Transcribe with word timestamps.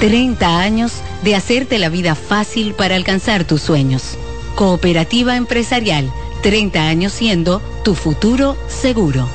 30 0.00 0.60
años 0.60 1.02
de 1.22 1.34
hacerte 1.34 1.78
la 1.78 1.88
vida 1.88 2.14
fácil 2.14 2.74
para 2.74 2.96
alcanzar 2.96 3.44
tus 3.44 3.62
sueños. 3.62 4.18
Cooperativa 4.54 5.36
Empresarial, 5.36 6.12
30 6.42 6.88
años 6.88 7.12
siendo 7.12 7.60
tu 7.84 7.94
futuro 7.94 8.56
seguro. 8.68 9.28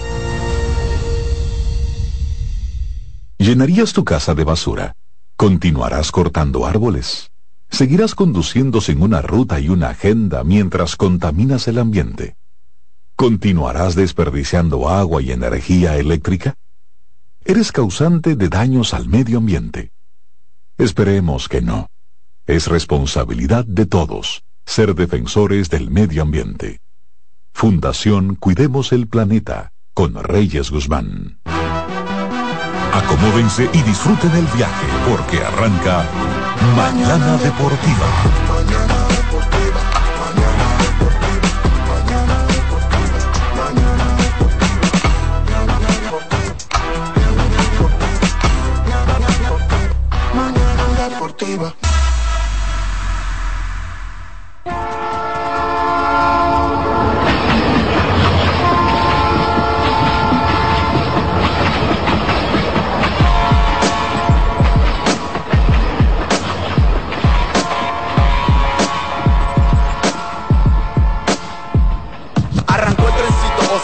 ¿Llenarías 3.37 3.93
tu 3.93 4.03
casa 4.03 4.35
de 4.35 4.43
basura? 4.43 4.95
¿Continuarás 5.35 6.11
cortando 6.11 6.65
árboles? 6.65 7.31
¿Seguirás 7.69 8.13
conduciendo 8.13 8.81
sin 8.81 9.01
una 9.01 9.21
ruta 9.21 9.59
y 9.59 9.69
una 9.69 9.89
agenda 9.89 10.43
mientras 10.43 10.95
contaminas 10.95 11.67
el 11.67 11.79
ambiente? 11.79 12.35
¿Continuarás 13.15 13.95
desperdiciando 13.95 14.89
agua 14.89 15.21
y 15.21 15.31
energía 15.31 15.97
eléctrica? 15.97 16.55
Eres 17.45 17.71
causante 17.71 18.35
de 18.35 18.49
daños 18.49 18.93
al 18.93 19.07
medio 19.07 19.37
ambiente. 19.37 19.91
Esperemos 20.79 21.49
que 21.49 21.61
no. 21.61 21.87
Es 22.47 22.67
responsabilidad 22.67 23.65
de 23.65 23.85
todos 23.85 24.43
ser 24.65 24.95
defensores 24.95 25.69
del 25.69 25.91
medio 25.91 26.21
ambiente. 26.21 26.79
Fundación 27.53 28.35
Cuidemos 28.35 28.93
el 28.93 29.09
Planeta 29.09 29.73
con 29.93 30.15
Reyes 30.23 30.71
Guzmán. 30.71 31.41
Acomódense 32.93 33.69
y 33.73 33.81
disfruten 33.81 34.31
el 34.31 34.45
viaje 34.55 34.87
porque 35.09 35.43
arranca 35.43 36.05
Mañana 36.77 37.35
Deportiva. 37.37 38.98
activa. 51.39 51.88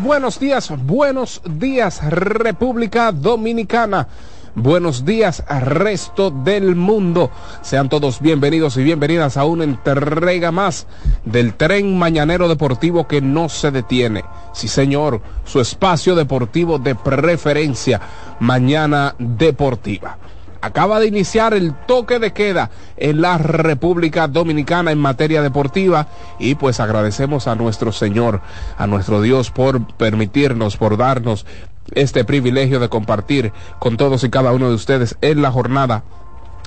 Buenos 0.00 0.38
días, 0.38 0.70
buenos 0.84 1.40
días 1.48 2.02
República 2.10 3.10
Dominicana. 3.10 4.06
Buenos 4.54 5.06
días 5.06 5.42
resto 5.48 6.30
del 6.30 6.76
mundo. 6.76 7.30
Sean 7.62 7.88
todos 7.88 8.20
bienvenidos 8.20 8.76
y 8.76 8.84
bienvenidas 8.84 9.38
a 9.38 9.46
una 9.46 9.64
entrega 9.64 10.52
más 10.52 10.86
del 11.24 11.54
tren 11.54 11.98
mañanero 11.98 12.48
deportivo 12.48 13.08
que 13.08 13.22
no 13.22 13.48
se 13.48 13.70
detiene. 13.70 14.24
Sí 14.52 14.68
señor, 14.68 15.22
su 15.46 15.58
espacio 15.58 16.14
deportivo 16.16 16.78
de 16.78 16.94
preferencia, 16.94 17.98
Mañana 18.40 19.14
Deportiva. 19.18 20.18
Acaba 20.62 21.00
de 21.00 21.08
iniciar 21.08 21.54
el 21.54 21.74
toque 21.74 22.20
de 22.20 22.32
queda 22.32 22.70
en 22.96 23.20
la 23.20 23.36
República 23.36 24.28
Dominicana 24.28 24.92
en 24.92 24.98
materia 24.98 25.42
deportiva 25.42 26.06
y 26.38 26.54
pues 26.54 26.78
agradecemos 26.78 27.48
a 27.48 27.56
nuestro 27.56 27.90
Señor, 27.90 28.40
a 28.78 28.86
nuestro 28.86 29.20
Dios 29.20 29.50
por 29.50 29.84
permitirnos, 29.96 30.76
por 30.76 30.96
darnos 30.96 31.46
este 31.96 32.24
privilegio 32.24 32.78
de 32.78 32.88
compartir 32.88 33.52
con 33.80 33.96
todos 33.96 34.22
y 34.22 34.30
cada 34.30 34.52
uno 34.52 34.68
de 34.68 34.76
ustedes 34.76 35.16
en 35.20 35.42
la 35.42 35.50
jornada 35.50 36.04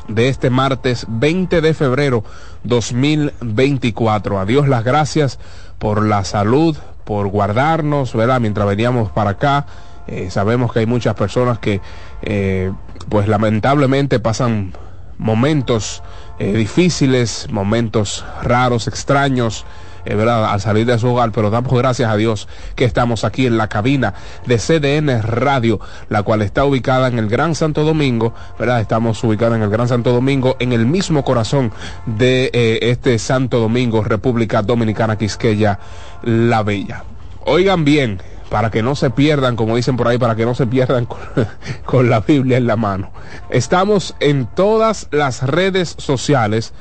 de 0.09 0.27
este 0.27 0.50
martes 0.50 1.06
20 1.07 1.62
de 1.62 1.73
febrero 1.73 2.25
2024. 2.66 4.39
A 4.39 4.45
Dios 4.45 4.67
las 4.67 4.83
gracias 4.83 5.39
por 5.79 6.06
la 6.06 6.25
salud, 6.25 6.75
por 7.06 7.27
guardarnos, 7.27 8.13
¿verdad? 8.13 8.41
Mientras 8.41 8.67
veníamos 8.67 9.09
para 9.12 9.31
acá, 9.31 9.66
eh, 10.07 10.29
sabemos 10.29 10.73
que 10.73 10.79
hay 10.79 10.85
muchas 10.85 11.16
personas 11.16 11.59
que 11.59 11.81
eh, 12.22 12.72
pues 13.10 13.28
lamentablemente 13.28 14.20
pasan 14.20 14.74
momentos 15.18 16.04
eh, 16.40 16.54
difíciles, 16.54 17.48
momentos 17.50 18.26
raros, 18.44 18.88
extraños, 18.88 19.66
eh, 20.06 20.14
¿verdad? 20.14 20.52
al 20.52 20.62
salir 20.62 20.86
de 20.86 21.00
su 21.00 21.08
hogar, 21.08 21.32
pero 21.32 21.50
damos 21.50 21.74
gracias 21.74 22.12
a 22.12 22.16
Dios 22.16 22.48
que 22.76 22.86
estamos 22.86 23.24
aquí 23.24 23.48
en 23.48 23.58
la 23.58 23.70
cabina 23.70 24.14
de 24.46 24.58
CDN 24.58 25.22
Radio, 25.24 25.80
la 26.10 26.22
cual 26.24 26.42
está 26.42 26.64
ubicada 26.64 27.08
en 27.08 27.18
el 27.18 27.28
Gran 27.28 27.56
Santo 27.56 27.84
Domingo, 27.84 28.34
¿verdad? 28.60 28.82
Estamos 28.82 29.24
ubicados 29.24 29.56
en 29.56 29.64
el 29.64 29.70
Gran 29.70 29.88
Santo 29.88 30.12
Domingo, 30.12 30.58
en 30.60 30.74
el 30.74 30.86
mismo 30.86 31.24
corazón 31.24 31.72
de 32.06 32.52
eh, 32.54 32.80
este 32.82 33.18
Santo 33.18 33.60
Domingo, 33.60 34.04
República 34.04 34.62
Dominicana 34.62 35.18
Quisqueya, 35.18 35.80
La 36.22 36.62
Bella. 36.62 37.04
Oigan 37.46 37.84
bien, 37.84 38.22
para 38.50 38.72
que 38.72 38.83
no 38.83 38.95
se 38.95 39.09
pierdan, 39.09 39.56
como 39.56 39.75
dicen 39.75 39.97
por 39.97 40.07
ahí, 40.07 40.17
para 40.17 40.36
que 40.36 40.45
no 40.45 40.56
se 40.56 40.68
pierdan 40.68 41.07
con, 41.86 42.09
la 42.09 42.19
Biblia 42.21 42.57
en 42.57 42.68
la 42.68 42.75
mano. 42.75 43.12
Estamos 43.50 44.15
en 44.19 44.45
todas 44.45 45.07
las 45.12 45.44
redes 45.44 45.95
sociales 45.97 46.74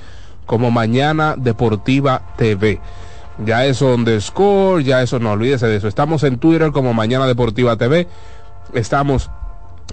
como 0.46 0.70
Mañana 0.70 1.34
Deportiva 1.36 2.22
TV. 2.36 2.80
Ya 3.44 3.64
eso 3.64 3.88
donde 3.88 4.20
score, 4.20 4.84
ya 4.84 5.02
eso 5.02 5.18
no 5.18 5.32
olvídese 5.32 5.66
de 5.66 5.76
eso. 5.76 5.88
Estamos 5.88 6.22
en 6.22 6.38
Twitter 6.38 6.70
como 6.70 6.94
Mañana 6.94 7.26
Deportiva 7.26 7.76
TV. 7.76 8.06
Estamos 8.74 9.30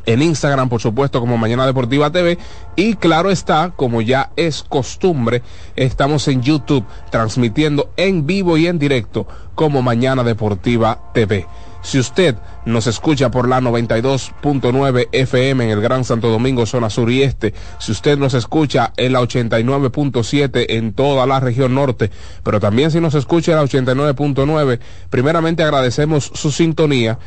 en 0.06 0.22
Instagram, 0.22 0.70
por 0.70 0.82
supuesto, 0.82 1.20
como 1.20 1.38
Mañana 1.38 1.66
Deportiva 1.66 2.12
TV. 2.12 2.38
Y 2.76 2.96
claro 2.96 3.32
está, 3.32 3.74
como 3.76 4.02
ya 4.02 4.32
es 4.36 4.64
costumbre, 4.64 5.42
estamos 5.76 6.28
en 6.28 6.42
YouTube 6.42 6.86
transmitiendo 7.10 7.92
en 7.98 8.26
vivo 8.26 8.58
y 8.58 8.68
en 8.68 8.80
directo 8.80 9.28
como 9.56 9.82
Mañana 9.82 10.24
Deportiva 10.24 11.12
TV. 11.14 11.46
Si 11.84 11.98
usted 11.98 12.36
nos 12.66 12.86
escucha 12.86 13.32
por 13.32 13.48
la 13.48 13.60
92.9 13.60 15.10
FM 15.12 15.64
en 15.64 15.70
el 15.72 15.82
Gran 15.82 16.04
Santo 16.04 16.30
Domingo, 16.30 16.68
zona 16.68 16.92
sur 16.92 17.10
y 17.10 17.24
este, 17.24 17.56
si 17.80 17.92
usted 17.92 18.20
nos 18.20 18.36
escucha 18.36 18.94
en 18.98 19.14
la 19.14 19.22
89.7 19.22 20.66
en 20.70 20.94
toda 20.94 21.26
la 21.26 21.40
región 21.40 21.74
norte, 21.74 22.12
pero 22.44 22.60
también 22.60 22.92
si 22.92 23.00
nos 23.00 23.16
escucha 23.16 23.54
en 23.54 23.58
la 23.58 23.64
89.9, 23.64 24.80
primeramente 25.10 25.64
agradecemos 25.64 26.32
su 26.36 26.52
sintonía 26.52 27.18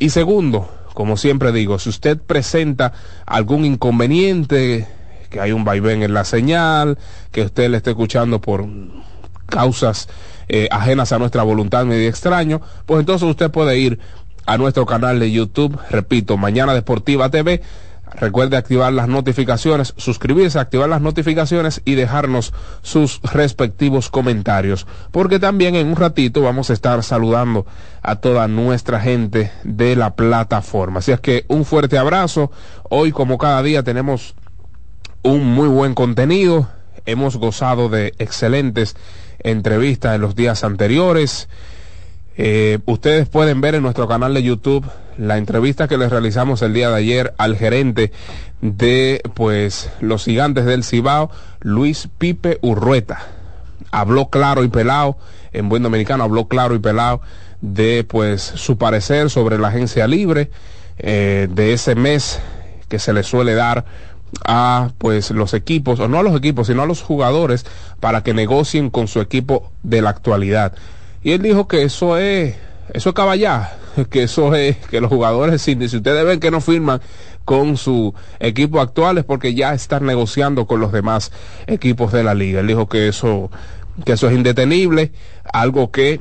Y 0.00 0.10
segundo, 0.10 0.68
como 1.00 1.16
siempre 1.16 1.50
digo, 1.50 1.78
si 1.78 1.88
usted 1.88 2.18
presenta 2.18 2.92
algún 3.24 3.64
inconveniente, 3.64 4.86
que 5.30 5.40
hay 5.40 5.50
un 5.50 5.64
vaivén 5.64 6.02
en 6.02 6.12
la 6.12 6.26
señal, 6.26 6.98
que 7.32 7.40
usted 7.40 7.70
le 7.70 7.78
esté 7.78 7.92
escuchando 7.92 8.42
por 8.42 8.66
causas 9.46 10.10
eh, 10.48 10.68
ajenas 10.70 11.12
a 11.12 11.18
nuestra 11.18 11.42
voluntad 11.42 11.86
medio 11.86 12.06
extraño, 12.06 12.60
pues 12.84 13.00
entonces 13.00 13.26
usted 13.26 13.50
puede 13.50 13.78
ir 13.78 13.98
a 14.44 14.58
nuestro 14.58 14.84
canal 14.84 15.18
de 15.18 15.32
YouTube, 15.32 15.78
repito, 15.88 16.36
Mañana 16.36 16.74
Deportiva 16.74 17.30
TV, 17.30 17.62
Recuerde 18.16 18.56
activar 18.56 18.92
las 18.92 19.08
notificaciones, 19.08 19.94
suscribirse, 19.96 20.58
activar 20.58 20.88
las 20.88 21.00
notificaciones 21.00 21.80
y 21.84 21.94
dejarnos 21.94 22.52
sus 22.82 23.20
respectivos 23.22 24.10
comentarios. 24.10 24.86
Porque 25.10 25.38
también 25.38 25.74
en 25.74 25.88
un 25.88 25.96
ratito 25.96 26.42
vamos 26.42 26.70
a 26.70 26.72
estar 26.72 27.02
saludando 27.02 27.66
a 28.02 28.16
toda 28.16 28.48
nuestra 28.48 29.00
gente 29.00 29.52
de 29.64 29.96
la 29.96 30.14
plataforma. 30.16 30.98
Así 30.98 31.12
es 31.12 31.20
que 31.20 31.44
un 31.48 31.64
fuerte 31.64 31.98
abrazo. 31.98 32.50
Hoy 32.88 33.12
como 33.12 33.38
cada 33.38 33.62
día 33.62 33.82
tenemos 33.82 34.34
un 35.22 35.46
muy 35.46 35.68
buen 35.68 35.94
contenido. 35.94 36.68
Hemos 37.06 37.36
gozado 37.36 37.88
de 37.88 38.14
excelentes 38.18 38.96
entrevistas 39.38 40.14
en 40.14 40.20
los 40.20 40.34
días 40.34 40.64
anteriores. 40.64 41.48
Eh, 42.42 42.78
ustedes 42.86 43.28
pueden 43.28 43.60
ver 43.60 43.74
en 43.74 43.82
nuestro 43.82 44.08
canal 44.08 44.32
de 44.32 44.42
YouTube 44.42 44.86
la 45.18 45.36
entrevista 45.36 45.88
que 45.88 45.98
les 45.98 46.08
realizamos 46.08 46.62
el 46.62 46.72
día 46.72 46.88
de 46.88 46.96
ayer 46.96 47.34
al 47.36 47.54
gerente 47.54 48.12
de 48.62 49.20
pues 49.34 49.90
los 50.00 50.24
gigantes 50.24 50.64
del 50.64 50.82
Cibao, 50.82 51.30
Luis 51.60 52.08
Pipe 52.16 52.58
Urrueta. 52.62 53.26
Habló 53.90 54.30
claro 54.30 54.64
y 54.64 54.68
pelado, 54.68 55.18
en 55.52 55.68
buen 55.68 55.82
dominicano, 55.82 56.24
habló 56.24 56.48
claro 56.48 56.74
y 56.74 56.78
pelado 56.78 57.20
de 57.60 58.06
pues 58.08 58.40
su 58.40 58.78
parecer 58.78 59.28
sobre 59.28 59.58
la 59.58 59.68
agencia 59.68 60.06
libre 60.06 60.50
eh, 60.96 61.46
de 61.50 61.74
ese 61.74 61.94
mes 61.94 62.40
que 62.88 62.98
se 62.98 63.12
le 63.12 63.22
suele 63.22 63.52
dar 63.52 63.84
a 64.46 64.92
pues 64.96 65.30
los 65.30 65.52
equipos, 65.52 66.00
o 66.00 66.08
no 66.08 66.18
a 66.18 66.22
los 66.22 66.34
equipos, 66.34 66.68
sino 66.68 66.80
a 66.80 66.86
los 66.86 67.02
jugadores 67.02 67.66
para 68.00 68.22
que 68.22 68.32
negocien 68.32 68.88
con 68.88 69.08
su 69.08 69.20
equipo 69.20 69.70
de 69.82 70.00
la 70.00 70.08
actualidad. 70.08 70.72
Y 71.22 71.32
él 71.32 71.42
dijo 71.42 71.68
que 71.68 71.82
eso 71.82 72.16
es, 72.16 72.56
eso 72.92 73.10
es 73.10 73.14
caballá, 73.14 73.76
que 74.10 74.24
eso 74.24 74.54
es, 74.54 74.76
que 74.76 75.00
los 75.00 75.10
jugadores, 75.10 75.60
si, 75.62 75.76
si 75.88 75.96
ustedes 75.96 76.24
ven 76.24 76.40
que 76.40 76.50
no 76.50 76.60
firman 76.60 77.00
con 77.44 77.76
su 77.76 78.14
equipo 78.38 78.80
actual 78.80 79.18
es 79.18 79.24
porque 79.24 79.54
ya 79.54 79.74
están 79.74 80.06
negociando 80.06 80.66
con 80.66 80.80
los 80.80 80.92
demás 80.92 81.32
equipos 81.66 82.12
de 82.12 82.22
la 82.22 82.34
liga. 82.34 82.60
Él 82.60 82.68
dijo 82.68 82.88
que 82.88 83.08
eso, 83.08 83.50
que 84.04 84.12
eso 84.12 84.28
es 84.28 84.34
indetenible, 84.34 85.12
algo 85.52 85.90
que 85.90 86.20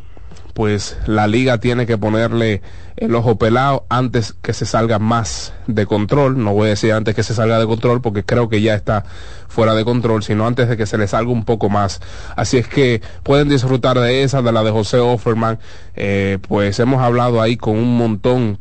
pues 0.53 0.97
la 1.05 1.27
liga 1.27 1.59
tiene 1.59 1.85
que 1.85 1.97
ponerle 1.97 2.61
el 2.97 3.15
ojo 3.15 3.37
pelado 3.37 3.85
antes 3.89 4.33
que 4.41 4.53
se 4.53 4.65
salga 4.65 4.99
más 4.99 5.53
de 5.67 5.85
control. 5.85 6.43
No 6.43 6.53
voy 6.53 6.67
a 6.67 6.69
decir 6.71 6.91
antes 6.91 7.15
que 7.15 7.23
se 7.23 7.33
salga 7.33 7.59
de 7.59 7.65
control 7.65 8.01
porque 8.01 8.23
creo 8.23 8.49
que 8.49 8.61
ya 8.61 8.75
está 8.75 9.05
fuera 9.47 9.73
de 9.73 9.85
control, 9.85 10.23
sino 10.23 10.45
antes 10.45 10.67
de 10.67 10.77
que 10.77 10.85
se 10.85 10.97
le 10.97 11.07
salga 11.07 11.31
un 11.31 11.45
poco 11.45 11.69
más. 11.69 12.01
Así 12.35 12.57
es 12.57 12.67
que 12.67 13.01
pueden 13.23 13.49
disfrutar 13.49 13.99
de 13.99 14.23
esa, 14.23 14.41
de 14.41 14.51
la 14.51 14.63
de 14.63 14.71
José 14.71 14.99
Offerman. 14.99 15.59
Eh, 15.95 16.39
pues 16.47 16.79
hemos 16.79 17.01
hablado 17.01 17.41
ahí 17.41 17.55
con 17.55 17.77
un 17.77 17.97
montón 17.97 18.59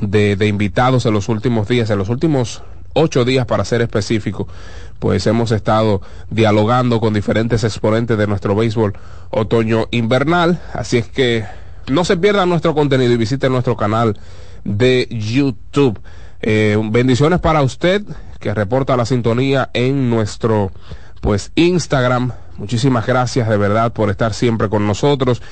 de, 0.00 0.36
de 0.36 0.46
invitados 0.46 1.06
en 1.06 1.14
los 1.14 1.28
últimos 1.28 1.68
días, 1.68 1.90
en 1.90 1.98
los 1.98 2.08
últimos 2.08 2.62
ocho 2.96 3.24
días 3.24 3.46
para 3.46 3.64
ser 3.64 3.82
específico, 3.82 4.48
pues 4.98 5.26
hemos 5.26 5.50
estado 5.52 6.00
dialogando 6.30 7.00
con 7.00 7.14
diferentes 7.14 7.64
exponentes 7.64 8.16
de 8.18 8.26
nuestro 8.26 8.54
béisbol 8.54 8.94
otoño 9.30 9.88
invernal. 9.90 10.60
Así 10.72 10.98
es 10.98 11.08
que 11.08 11.44
no 11.88 12.04
se 12.04 12.16
pierdan 12.16 12.48
nuestro 12.48 12.74
contenido 12.74 13.12
y 13.12 13.16
visiten 13.16 13.52
nuestro 13.52 13.76
canal 13.76 14.18
de 14.64 15.08
YouTube. 15.10 16.00
Eh, 16.42 16.78
bendiciones 16.90 17.40
para 17.40 17.62
usted 17.62 18.02
que 18.40 18.54
reporta 18.54 18.96
la 18.96 19.06
sintonía 19.06 19.70
en 19.72 20.10
nuestro 20.10 20.70
pues 21.20 21.50
Instagram. 21.54 22.32
Muchísimas 22.56 23.06
gracias 23.06 23.48
de 23.48 23.56
verdad 23.56 23.92
por 23.92 24.10
estar 24.10 24.34
siempre 24.34 24.68
con 24.68 24.86
nosotros. 24.86 25.42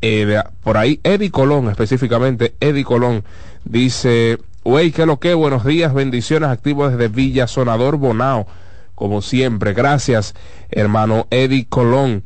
Eh, 0.00 0.42
por 0.62 0.76
ahí 0.76 1.00
Eddie 1.04 1.30
Colón, 1.30 1.68
específicamente 1.68 2.54
Eddie 2.60 2.84
Colón, 2.84 3.24
dice, 3.64 4.38
wey, 4.64 4.90
que 4.90 5.06
lo 5.06 5.20
que, 5.20 5.34
buenos 5.34 5.64
días, 5.64 5.94
bendiciones, 5.94 6.48
activos 6.50 6.90
desde 6.90 7.08
Villa 7.08 7.46
Sonador 7.46 7.96
Bonao, 7.96 8.46
como 8.94 9.22
siempre, 9.22 9.72
gracias, 9.72 10.34
hermano 10.70 11.26
Eddie 11.30 11.66
Colón. 11.68 12.24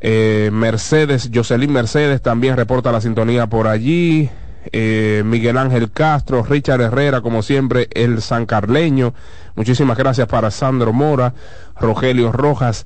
Eh, 0.00 0.50
Mercedes, 0.52 1.30
Jocelyn 1.34 1.72
Mercedes 1.72 2.22
también 2.22 2.56
reporta 2.56 2.92
la 2.92 3.00
sintonía 3.00 3.48
por 3.48 3.66
allí. 3.66 4.30
Eh, 4.72 5.22
Miguel 5.24 5.56
Ángel 5.56 5.90
Castro, 5.90 6.42
Richard 6.42 6.80
Herrera, 6.80 7.20
como 7.20 7.42
siempre, 7.42 7.88
el 7.92 8.20
San 8.22 8.46
Carleño. 8.46 9.14
Muchísimas 9.56 9.96
gracias 9.96 10.28
para 10.28 10.50
Sandro 10.50 10.92
Mora, 10.92 11.34
Rogelio 11.80 12.32
Rojas, 12.32 12.84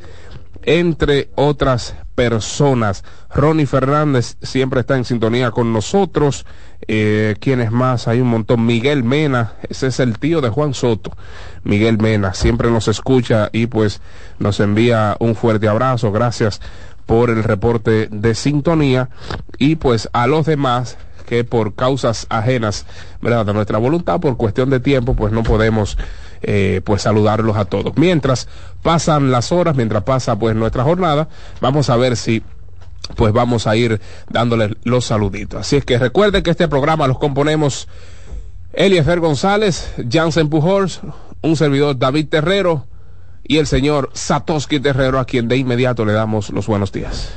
entre 0.64 1.30
otras 1.34 1.94
personas. 2.14 3.04
Ronnie 3.34 3.66
Fernández 3.66 4.36
siempre 4.42 4.80
está 4.80 4.96
en 4.96 5.04
sintonía 5.04 5.50
con 5.50 5.72
nosotros. 5.72 6.46
Eh, 6.88 7.36
¿Quiénes 7.40 7.70
más? 7.70 8.08
Hay 8.08 8.20
un 8.20 8.28
montón. 8.28 8.66
Miguel 8.66 9.04
Mena, 9.04 9.54
ese 9.68 9.88
es 9.88 10.00
el 10.00 10.18
tío 10.18 10.40
de 10.40 10.50
Juan 10.50 10.74
Soto. 10.74 11.16
Miguel 11.64 11.98
Mena 11.98 12.34
siempre 12.34 12.70
nos 12.70 12.88
escucha 12.88 13.48
y 13.52 13.66
pues 13.66 14.00
nos 14.38 14.60
envía 14.60 15.16
un 15.20 15.34
fuerte 15.34 15.68
abrazo. 15.68 16.12
Gracias 16.12 16.60
por 17.06 17.30
el 17.30 17.42
reporte 17.42 18.08
de 18.10 18.34
sintonía 18.34 19.10
y 19.58 19.76
pues 19.76 20.08
a 20.12 20.26
los 20.26 20.46
demás 20.46 20.96
que 21.26 21.44
por 21.44 21.74
causas 21.74 22.26
ajenas 22.30 22.84
¿verdad? 23.20 23.46
de 23.46 23.54
nuestra 23.54 23.78
voluntad, 23.78 24.20
por 24.20 24.36
cuestión 24.36 24.70
de 24.70 24.80
tiempo, 24.80 25.14
pues 25.14 25.32
no 25.32 25.42
podemos 25.42 25.96
eh, 26.42 26.80
pues 26.84 27.02
saludarlos 27.02 27.56
a 27.56 27.64
todos. 27.64 27.92
Mientras 27.96 28.48
pasan 28.82 29.30
las 29.30 29.52
horas, 29.52 29.76
mientras 29.76 30.02
pasa 30.02 30.38
pues 30.38 30.54
nuestra 30.56 30.84
jornada, 30.84 31.28
vamos 31.60 31.90
a 31.90 31.96
ver 31.96 32.16
si 32.16 32.42
pues 33.16 33.32
vamos 33.32 33.66
a 33.66 33.76
ir 33.76 34.00
dándoles 34.30 34.72
los 34.84 35.04
saluditos. 35.04 35.60
Así 35.60 35.76
es 35.76 35.84
que 35.84 35.98
recuerden 35.98 36.42
que 36.42 36.50
este 36.50 36.68
programa 36.68 37.06
los 37.06 37.18
componemos 37.18 37.88
Eliezer 38.72 39.20
González, 39.20 39.92
Jansen 40.10 40.48
Pujols, 40.48 41.00
un 41.42 41.56
servidor 41.56 41.98
David 41.98 42.28
Terrero, 42.28 42.86
y 43.44 43.58
el 43.58 43.66
señor 43.66 44.10
Satoshi 44.12 44.80
Terrero, 44.80 45.18
a 45.18 45.24
quien 45.24 45.48
de 45.48 45.56
inmediato 45.56 46.04
le 46.04 46.12
damos 46.12 46.50
los 46.50 46.66
buenos 46.66 46.92
días. 46.92 47.30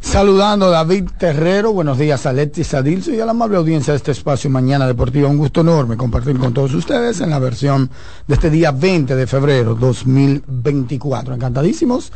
Saludando 0.00 0.66
a 0.66 0.70
David 0.70 1.10
Terrero, 1.18 1.72
buenos 1.72 1.98
días 1.98 2.26
a 2.26 2.30
Alexis 2.30 2.74
Adilso 2.74 3.12
y 3.12 3.20
a 3.20 3.24
la 3.24 3.30
amable 3.30 3.56
audiencia 3.56 3.92
de 3.92 3.98
este 3.98 4.12
espacio 4.12 4.50
Mañana 4.50 4.86
Deportiva. 4.86 5.28
Un 5.28 5.38
gusto 5.38 5.60
enorme 5.60 5.96
compartir 5.96 6.38
con 6.38 6.52
todos 6.52 6.74
ustedes 6.74 7.20
en 7.20 7.30
la 7.30 7.38
versión 7.38 7.88
de 8.26 8.34
este 8.34 8.50
día 8.50 8.72
20 8.72 9.14
de 9.14 9.26
febrero 9.26 9.74
2024. 9.74 11.34
Encantadísimos 11.34 12.12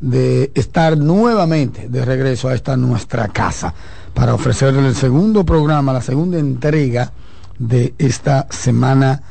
de 0.00 0.50
estar 0.54 0.96
nuevamente 0.96 1.88
de 1.88 2.04
regreso 2.04 2.48
a 2.48 2.54
esta 2.54 2.76
nuestra 2.76 3.28
casa 3.28 3.72
para 4.14 4.34
ofrecerle 4.34 4.86
el 4.86 4.94
segundo 4.94 5.44
programa, 5.44 5.92
la 5.92 6.02
segunda 6.02 6.38
entrega 6.38 7.12
de 7.58 7.94
esta 7.98 8.46
semana 8.50 9.22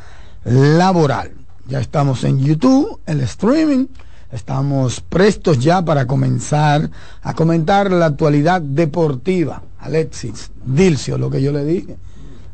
laboral. 0.43 1.34
Ya 1.67 1.79
estamos 1.79 2.23
en 2.23 2.39
YouTube, 2.39 2.99
el 3.07 3.21
streaming. 3.21 3.87
Estamos 4.31 5.01
prestos 5.01 5.59
ya 5.59 5.83
para 5.83 6.05
comenzar 6.05 6.89
a 7.23 7.33
comentar 7.33 7.91
la 7.91 8.07
actualidad 8.07 8.61
deportiva. 8.61 9.63
Alexis, 9.79 10.51
Dilcio, 10.63 11.17
lo 11.17 11.29
que 11.29 11.41
yo 11.41 11.51
le 11.51 11.65
dije. 11.65 11.97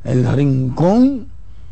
El 0.04 0.32
rincón 0.34 1.28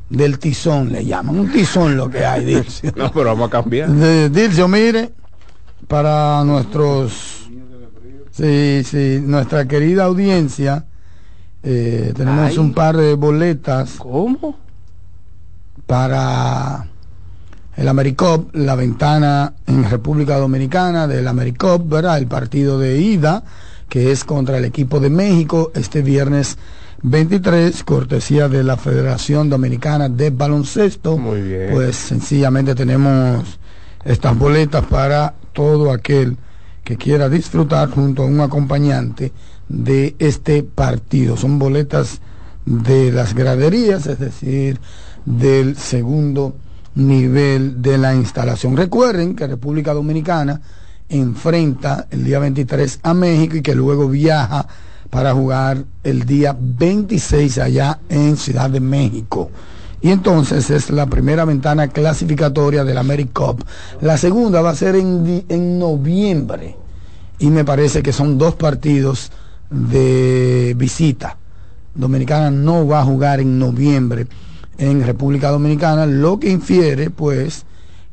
del 0.09 0.37
tizón 0.37 0.91
le 0.91 1.05
llaman. 1.05 1.39
Un 1.39 1.51
tizón 1.51 1.95
lo 1.95 2.09
que 2.09 2.25
hay, 2.25 2.43
Dilcio. 2.43 2.91
no, 2.95 3.11
pero 3.11 3.25
vamos 3.25 3.47
a 3.47 3.51
cambiar. 3.51 3.89
Dilcio, 4.31 4.67
mire, 4.67 5.11
para 5.87 6.43
nuestros... 6.43 7.47
Sí, 8.31 8.83
sí, 8.85 9.21
nuestra 9.21 9.65
querida 9.67 10.05
audiencia, 10.05 10.85
eh, 11.61 12.13
tenemos 12.15 12.57
un 12.57 12.73
par 12.73 12.95
de 12.95 13.13
boletas. 13.15 13.95
¿Cómo? 13.97 14.57
Para 15.85 16.87
el 17.79 17.87
Americop, 17.87 18.53
la 18.55 18.75
ventana 18.75 19.53
en 19.65 19.89
República 19.89 20.37
Dominicana 20.37 21.07
del 21.07 21.25
Americop, 21.29 21.87
¿verdad? 21.87 22.17
El 22.17 22.27
partido 22.27 22.77
de 22.77 22.97
ida, 22.99 23.41
que 23.87 24.11
es 24.11 24.25
contra 24.25 24.57
el 24.57 24.65
equipo 24.65 24.99
de 24.99 25.09
México 25.09 25.71
este 25.73 26.01
viernes 26.01 26.57
23, 27.03 27.81
cortesía 27.85 28.49
de 28.49 28.63
la 28.63 28.75
Federación 28.75 29.49
Dominicana 29.49 30.09
de 30.09 30.29
Baloncesto. 30.29 31.17
Muy 31.17 31.41
bien. 31.41 31.69
Pues 31.71 31.95
sencillamente 31.95 32.75
tenemos 32.75 33.57
estas 34.03 34.37
boletas 34.37 34.83
para 34.83 35.35
todo 35.53 35.93
aquel 35.93 36.35
que 36.83 36.97
quiera 36.97 37.29
disfrutar 37.29 37.91
junto 37.91 38.23
a 38.23 38.25
un 38.25 38.41
acompañante 38.41 39.31
de 39.69 40.17
este 40.19 40.63
partido. 40.63 41.37
Son 41.37 41.57
boletas 41.57 42.19
de 42.65 43.13
las 43.13 43.33
graderías, 43.33 44.05
es 44.05 44.19
decir, 44.19 44.81
del 45.25 45.77
segundo 45.77 46.55
nivel 47.07 47.81
de 47.81 47.97
la 47.97 48.15
instalación. 48.15 48.75
Recuerden 48.75 49.35
que 49.35 49.47
República 49.47 49.93
Dominicana 49.93 50.61
enfrenta 51.07 52.07
el 52.11 52.23
día 52.23 52.39
23 52.39 52.99
a 53.03 53.13
México 53.13 53.57
y 53.57 53.61
que 53.61 53.75
luego 53.75 54.07
viaja 54.07 54.67
para 55.09 55.33
jugar 55.33 55.85
el 56.03 56.25
día 56.25 56.55
26 56.59 57.57
allá 57.57 57.99
en 58.09 58.37
Ciudad 58.37 58.69
de 58.69 58.79
México. 58.79 59.49
Y 60.01 60.11
entonces 60.11 60.69
es 60.69 60.89
la 60.91 61.07
primera 61.07 61.45
ventana 61.45 61.87
clasificatoria 61.89 62.83
del 62.83 62.97
AmeriCup. 62.97 63.63
La 64.01 64.17
segunda 64.17 64.61
va 64.61 64.69
a 64.69 64.75
ser 64.75 64.95
en, 64.95 65.45
en 65.49 65.79
noviembre. 65.79 66.77
Y 67.39 67.49
me 67.49 67.65
parece 67.65 68.03
que 68.03 68.13
son 68.13 68.37
dos 68.37 68.55
partidos 68.55 69.31
de 69.69 70.73
visita. 70.77 71.37
Dominicana 71.95 72.51
no 72.51 72.87
va 72.87 73.01
a 73.01 73.05
jugar 73.05 73.39
en 73.39 73.59
noviembre 73.59 74.27
en 74.79 75.05
República 75.05 75.51
Dominicana, 75.51 76.05
lo 76.05 76.39
que 76.39 76.49
infiere 76.49 77.09
pues 77.09 77.65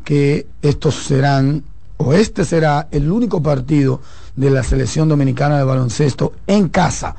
que 0.04 0.46
estos 0.62 0.96
serán, 0.96 1.62
o 1.96 2.12
este 2.12 2.44
será 2.44 2.88
el 2.90 3.11
único 3.11 3.42
partido 3.42 4.00
de 4.35 4.50
la 4.50 4.62
selección 4.62 5.08
dominicana 5.08 5.58
de 5.58 5.64
baloncesto 5.64 6.35
en 6.46 6.68
casa. 6.68 7.14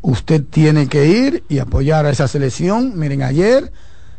Usted 0.00 0.44
tiene 0.48 0.88
que 0.88 1.06
ir 1.06 1.44
y 1.48 1.58
apoyar 1.58 2.06
a 2.06 2.10
esa 2.10 2.28
selección. 2.28 2.98
Miren, 2.98 3.22
ayer, 3.22 3.72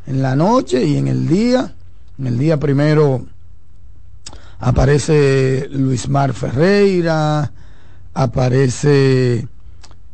en 0.06 0.22
la 0.22 0.36
noche 0.36 0.84
y 0.84 0.98
en 0.98 1.08
el 1.08 1.28
día, 1.28 1.74
en 2.20 2.28
el 2.28 2.38
día 2.38 2.60
primero 2.60 3.26
aparece 4.60 5.68
Luis 5.72 6.08
Mar 6.08 6.34
Ferreira, 6.34 7.52
aparece 8.14 9.48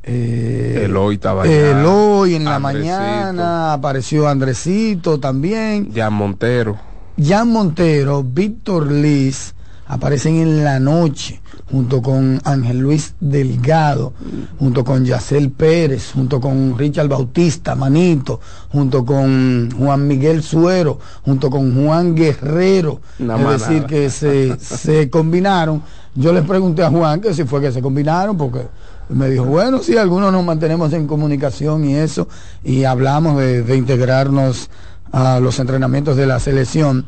eh, 0.03 0.84
Eloy 0.86 1.20
Eloy 1.46 2.36
en 2.36 2.46
la 2.46 2.60
mañana, 2.60 3.74
apareció 3.74 4.27
Andresito 4.27 5.20
también. 5.20 5.91
Jan 5.94 6.13
Montero. 6.13 6.77
Jan 7.22 7.50
Montero, 7.50 8.24
Víctor 8.24 8.91
Liz, 8.91 9.53
aparecen 9.88 10.38
en 10.38 10.63
la 10.63 10.79
noche, 10.79 11.41
junto 11.70 12.01
con 12.01 12.39
Ángel 12.46 12.79
Luis 12.79 13.15
Delgado, 13.20 14.13
junto 14.58 14.86
con 14.86 15.03
Yacel 15.03 15.51
Pérez, 15.51 16.12
junto 16.13 16.39
con 16.39 16.77
Richard 16.77 17.10
Bautista, 17.10 17.75
Manito, 17.75 18.39
junto 18.72 19.03
con 19.03 19.70
Juan 19.77 20.08
Miguel 20.08 20.44
Suero, 20.44 21.00
junto 21.24 21.50
con 21.50 21.75
Juan 21.75 22.15
Guerrero. 22.15 23.01
es 23.20 23.62
decir, 23.62 23.84
que 23.86 24.10
se, 24.10 24.58
se 24.60 25.10
combinaron. 25.10 25.84
Yo 26.15 26.32
les 26.32 26.46
pregunté 26.46 26.84
a 26.84 26.89
Juan 26.89 27.20
que 27.20 27.34
si 27.34 27.44
fue 27.44 27.60
que 27.60 27.72
se 27.72 27.82
combinaron, 27.82 28.38
porque 28.38 28.68
me 29.10 29.30
dijo, 29.30 29.44
bueno, 29.46 29.80
sí, 29.80 29.98
algunos 29.98 30.32
nos 30.32 30.44
mantenemos 30.44 30.94
en 30.94 31.08
comunicación 31.08 31.84
y 31.86 31.96
eso, 31.96 32.28
y 32.63 32.84
hablamos 32.84 33.38
de, 33.38 33.75
integrarnos 33.75 34.70
a 35.12 35.39
los 35.39 35.60
entrenamientos 35.60 36.16
de 36.16 36.28
la 36.28 36.39
selección 36.39 37.06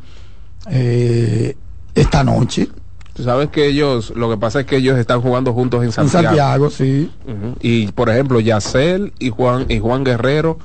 eh, 0.69 1.55
esta 1.93 2.23
noche. 2.23 2.69
Tú 3.13 3.23
sabes 3.23 3.49
que 3.49 3.67
ellos, 3.67 4.13
lo 4.15 4.29
que 4.29 4.37
pasa 4.37 4.61
es 4.61 4.65
que 4.65 4.77
ellos 4.77 4.97
están 4.97 5.21
jugando 5.21 5.53
juntos 5.53 5.83
en 5.83 5.91
Santiago. 5.91 6.19
En 6.19 6.25
Santiago, 6.27 6.69
sí. 6.69 7.11
Y 7.59 7.91
por 7.91 8.09
ejemplo, 8.09 8.39
Yacel 8.39 9.13
y 9.19 9.29
Juan 9.29 9.65
y 9.69 9.79
Juan 9.79 10.03
Guerrero 10.03 10.57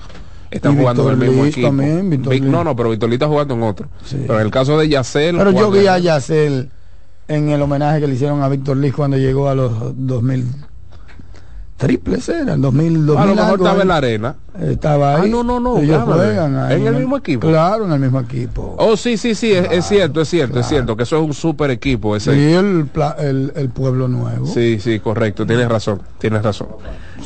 están 0.51 0.79
jugando 0.79 1.11
en 1.11 1.21
el 1.21 1.29
mismo 1.29 1.45
equipo. 1.45 1.73
no, 1.73 2.65
no, 2.65 2.77
pero 2.77 2.91
Víctor 2.91 3.13
está 3.13 3.27
jugando 3.27 3.55
en 3.55 3.63
otro. 3.63 3.89
Pero 4.11 4.41
en 4.41 4.47
el 4.47 4.51
caso 4.51 4.79
de 4.79 4.89
Yacel. 4.89 5.37
Pero 5.37 5.51
yo 5.51 5.71
vi 5.71 5.87
a 5.87 5.99
Yacel 5.99 6.71
en 7.29 7.49
el 7.51 7.61
homenaje 7.61 8.01
que 8.01 8.07
le 8.07 8.15
hicieron 8.15 8.43
a 8.43 8.49
Víctor 8.49 8.77
Liz 8.77 8.95
cuando 8.95 9.19
llegó 9.19 9.49
a 9.49 9.55
los 9.55 9.73
2000 9.97 10.66
triples 11.77 12.29
era 12.29 12.55
en 12.55 12.63
2000, 12.63 13.07
2000 13.07 13.17
a 13.17 13.27
lo 13.27 13.35
mejor 13.35 13.59
estaba 13.61 13.83
en 13.83 13.89
la 13.89 13.97
arena. 13.97 14.37
Estaba 14.61 15.13
ah, 15.13 15.21
ahí. 15.21 15.29
ah, 15.29 15.31
no 15.31 15.43
no 15.45 15.61
no 15.61 15.79
ellos 15.79 16.03
juegan 16.05 16.57
ahí 16.57 16.81
en 16.81 16.87
el 16.87 16.95
mismo 16.97 17.19
equipo. 17.19 17.47
Claro 17.47 17.85
en 17.85 17.93
el 17.93 18.01
mismo 18.01 18.21
equipo. 18.21 18.75
Oh 18.79 18.97
sí 18.97 19.17
sí 19.17 19.35
sí 19.35 19.53
es, 19.53 19.87
cierto 19.87 20.23
es 20.23 20.29
cierto 20.29 20.61
es 20.61 20.67
cierto 20.67 20.97
que 20.97 21.03
eso 21.03 21.17
es 21.17 21.23
un 21.23 21.35
super 21.35 21.71
equipo 21.71 22.17
ese. 22.17 22.35
Y 22.37 22.53
el, 22.53 22.89
el, 23.19 23.53
el, 23.55 23.69
pueblo 23.71 24.09
nuevo. 24.09 24.47
Sí 24.47 24.81
sí 24.81 25.01
correcto 25.01 25.47
tienes 25.47 25.69
razón 25.69 26.01
tienes 26.19 26.43
razón. 26.43 26.69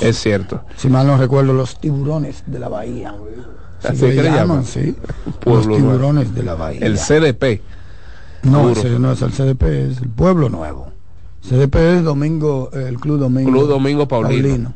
Es 0.01 0.19
cierto. 0.19 0.63
Si 0.77 0.89
mal 0.89 1.07
no 1.07 1.17
recuerdo 1.17 1.53
los 1.53 1.79
tiburones 1.79 2.43
de 2.47 2.59
la 2.59 2.69
bahía. 2.69 3.15
Así 3.83 4.01
que 4.01 4.23
le 4.23 4.31
llaman, 4.31 4.65
sí. 4.65 4.95
Los 5.47 5.67
tiburones 5.67 6.35
de 6.35 6.43
la 6.43 6.55
bahía. 6.55 6.85
El 6.85 6.99
CDP 6.99 7.63
no, 8.43 8.71
ese 8.71 8.99
no 8.99 9.13
es 9.13 9.23
el 9.23 9.33
CDP 9.33 9.63
es 9.65 9.99
el 9.99 10.09
pueblo 10.09 10.49
nuevo 10.49 10.93
CDP 11.43 11.77
es 11.77 12.05
Domingo, 12.05 12.71
el 12.73 12.99
Club 12.99 13.19
Domingo, 13.19 13.51
Club 13.51 13.69
Domingo 13.69 14.07
Paulino. 14.07 14.75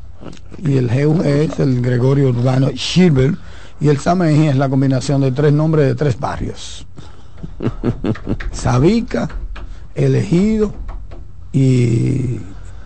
Y 0.58 0.78
el 0.78 0.90
GEU 0.90 1.22
es 1.22 1.58
el 1.60 1.82
Gregorio 1.82 2.30
Urbano 2.30 2.70
Schilber. 2.74 3.34
Y 3.80 3.88
el 3.88 3.98
SAMEI 3.98 4.48
es 4.48 4.56
la 4.56 4.68
combinación 4.68 5.20
de 5.20 5.32
tres 5.32 5.52
nombres 5.52 5.86
de 5.86 5.94
tres 5.94 6.18
barrios. 6.18 6.86
Sabica, 8.52 9.28
Elegido 9.94 10.72
y 11.52 12.40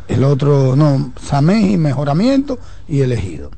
el 0.08 0.24
otro, 0.24 0.74
no, 0.74 1.12
SAMEI, 1.20 1.76
Mejoramiento 1.76 2.58
y 2.88 3.02
Elegido. 3.02 3.50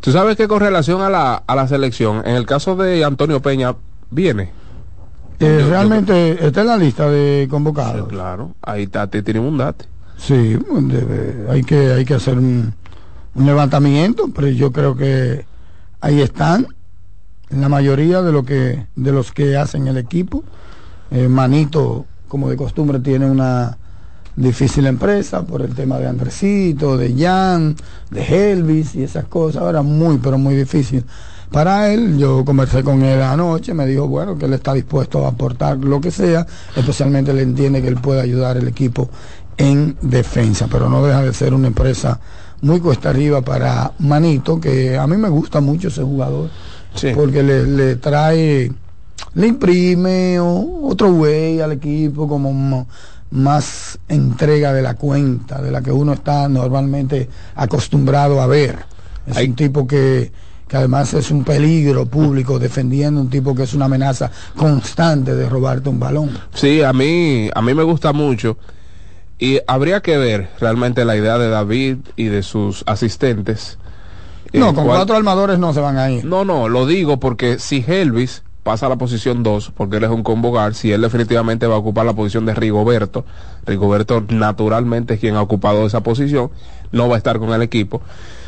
Tú 0.00 0.12
sabes 0.12 0.36
que 0.36 0.48
con 0.48 0.60
relación 0.60 1.02
a 1.02 1.10
la, 1.10 1.34
a 1.34 1.54
la 1.54 1.68
selección, 1.68 2.22
en 2.24 2.36
el 2.36 2.46
caso 2.46 2.74
de 2.74 3.04
Antonio 3.04 3.42
Peña, 3.42 3.76
viene 4.10 4.61
eh, 5.42 5.66
realmente 5.68 6.46
está 6.46 6.60
en 6.60 6.66
la 6.68 6.76
lista 6.76 7.10
de 7.10 7.48
convocados. 7.50 8.08
claro, 8.08 8.54
ahí 8.62 8.84
está, 8.84 9.06
te 9.08 9.22
tiene 9.22 9.40
un 9.40 9.58
date. 9.58 9.86
Sí, 10.16 10.56
hay 11.48 11.64
que 11.64 11.92
hay 11.92 12.04
que 12.04 12.14
hacer 12.14 12.38
un, 12.38 12.72
levantamiento, 13.34 14.30
pero 14.34 14.48
yo 14.48 14.70
creo 14.70 14.96
que 14.96 15.44
ahí 16.00 16.20
están 16.20 16.66
la 17.50 17.68
mayoría 17.68 18.22
de 18.22 18.30
lo 18.30 18.44
que 18.44 18.86
de 18.94 19.12
los 19.12 19.32
que 19.32 19.56
hacen 19.56 19.88
el 19.88 19.96
equipo. 19.96 20.44
Eh, 21.10 21.28
Manito, 21.28 22.06
como 22.28 22.48
de 22.48 22.56
costumbre, 22.56 23.00
tiene 23.00 23.26
una 23.26 23.76
difícil 24.36 24.86
empresa 24.86 25.44
por 25.44 25.62
el 25.62 25.74
tema 25.74 25.98
de 25.98 26.06
Andresito, 26.06 26.96
de 26.96 27.14
Jan, 27.16 27.74
de 28.10 28.52
Elvis 28.52 28.94
y 28.94 29.02
esas 29.02 29.24
cosas. 29.24 29.62
Ahora 29.62 29.82
muy, 29.82 30.18
pero 30.18 30.38
muy 30.38 30.54
difícil 30.54 31.04
para 31.52 31.92
él. 31.92 32.18
Yo 32.18 32.44
conversé 32.44 32.82
con 32.82 33.02
él 33.02 33.20
anoche, 33.22 33.74
me 33.74 33.86
dijo, 33.86 34.08
bueno, 34.08 34.36
que 34.36 34.46
él 34.46 34.54
está 34.54 34.72
dispuesto 34.72 35.24
a 35.24 35.28
aportar 35.28 35.78
lo 35.78 36.00
que 36.00 36.10
sea, 36.10 36.46
especialmente 36.74 37.32
le 37.32 37.42
entiende 37.42 37.82
que 37.82 37.88
él 37.88 38.00
puede 38.00 38.22
ayudar 38.22 38.56
al 38.56 38.66
equipo 38.66 39.08
en 39.56 39.96
defensa, 40.00 40.66
pero 40.70 40.88
no 40.88 41.04
deja 41.04 41.22
de 41.22 41.32
ser 41.32 41.54
una 41.54 41.68
empresa 41.68 42.18
muy 42.62 42.80
cuesta 42.80 43.10
arriba 43.10 43.42
para 43.42 43.92
Manito, 43.98 44.60
que 44.60 44.96
a 44.96 45.06
mí 45.06 45.16
me 45.16 45.28
gusta 45.28 45.60
mucho 45.60 45.88
ese 45.88 46.02
jugador, 46.02 46.48
porque 47.14 47.42
le, 47.42 47.96
trae, 47.96 48.72
le 49.34 49.46
imprime 49.46 50.38
otro 50.40 51.12
güey 51.12 51.60
al 51.60 51.72
equipo 51.72 52.26
como 52.26 52.86
más 53.32 53.98
entrega 54.08 54.72
de 54.72 54.82
la 54.82 54.94
cuenta, 54.94 55.60
de 55.60 55.70
la 55.70 55.82
que 55.82 55.90
uno 55.90 56.12
está 56.12 56.48
normalmente 56.48 57.28
acostumbrado 57.54 58.40
a 58.40 58.46
ver. 58.46 58.78
Es 59.26 59.36
un 59.36 59.54
tipo 59.54 59.86
que 59.86 60.30
que 60.72 60.78
además 60.78 61.12
es 61.12 61.30
un 61.30 61.44
peligro 61.44 62.06
público 62.06 62.58
defendiendo 62.58 63.20
un 63.20 63.28
tipo 63.28 63.54
que 63.54 63.64
es 63.64 63.74
una 63.74 63.84
amenaza 63.84 64.30
constante 64.56 65.34
de 65.34 65.46
robarte 65.46 65.90
un 65.90 66.00
balón. 66.00 66.30
Sí, 66.54 66.82
a 66.82 66.94
mí, 66.94 67.50
a 67.54 67.60
mí 67.60 67.74
me 67.74 67.82
gusta 67.82 68.14
mucho. 68.14 68.56
Y 69.38 69.60
habría 69.66 70.00
que 70.00 70.16
ver 70.16 70.48
realmente 70.58 71.04
la 71.04 71.14
idea 71.14 71.36
de 71.36 71.50
David 71.50 71.98
y 72.16 72.24
de 72.24 72.42
sus 72.42 72.84
asistentes. 72.86 73.76
No, 74.54 74.74
con 74.74 74.86
cuatro 74.86 75.14
armadores 75.14 75.58
no 75.58 75.74
se 75.74 75.80
van 75.80 75.98
a 75.98 76.10
ir. 76.10 76.24
No, 76.24 76.46
no, 76.46 76.70
lo 76.70 76.86
digo 76.86 77.20
porque 77.20 77.58
si 77.58 77.84
Helvis 77.86 78.42
pasa 78.62 78.86
a 78.86 78.88
la 78.88 78.96
posición 78.96 79.42
2, 79.42 79.72
porque 79.76 79.98
él 79.98 80.04
es 80.04 80.10
un 80.10 80.22
convocar, 80.22 80.74
si 80.74 80.90
él 80.90 81.02
definitivamente 81.02 81.66
va 81.66 81.74
a 81.74 81.78
ocupar 81.80 82.06
la 82.06 82.14
posición 82.14 82.46
de 82.46 82.54
Rigoberto, 82.54 83.26
Rigoberto 83.66 84.24
naturalmente 84.26 85.14
es 85.14 85.20
quien 85.20 85.36
ha 85.36 85.42
ocupado 85.42 85.84
esa 85.84 86.02
posición, 86.02 86.50
no 86.92 87.10
va 87.10 87.16
a 87.16 87.18
estar 87.18 87.38
con 87.38 87.52
el 87.52 87.60
equipo. 87.60 88.00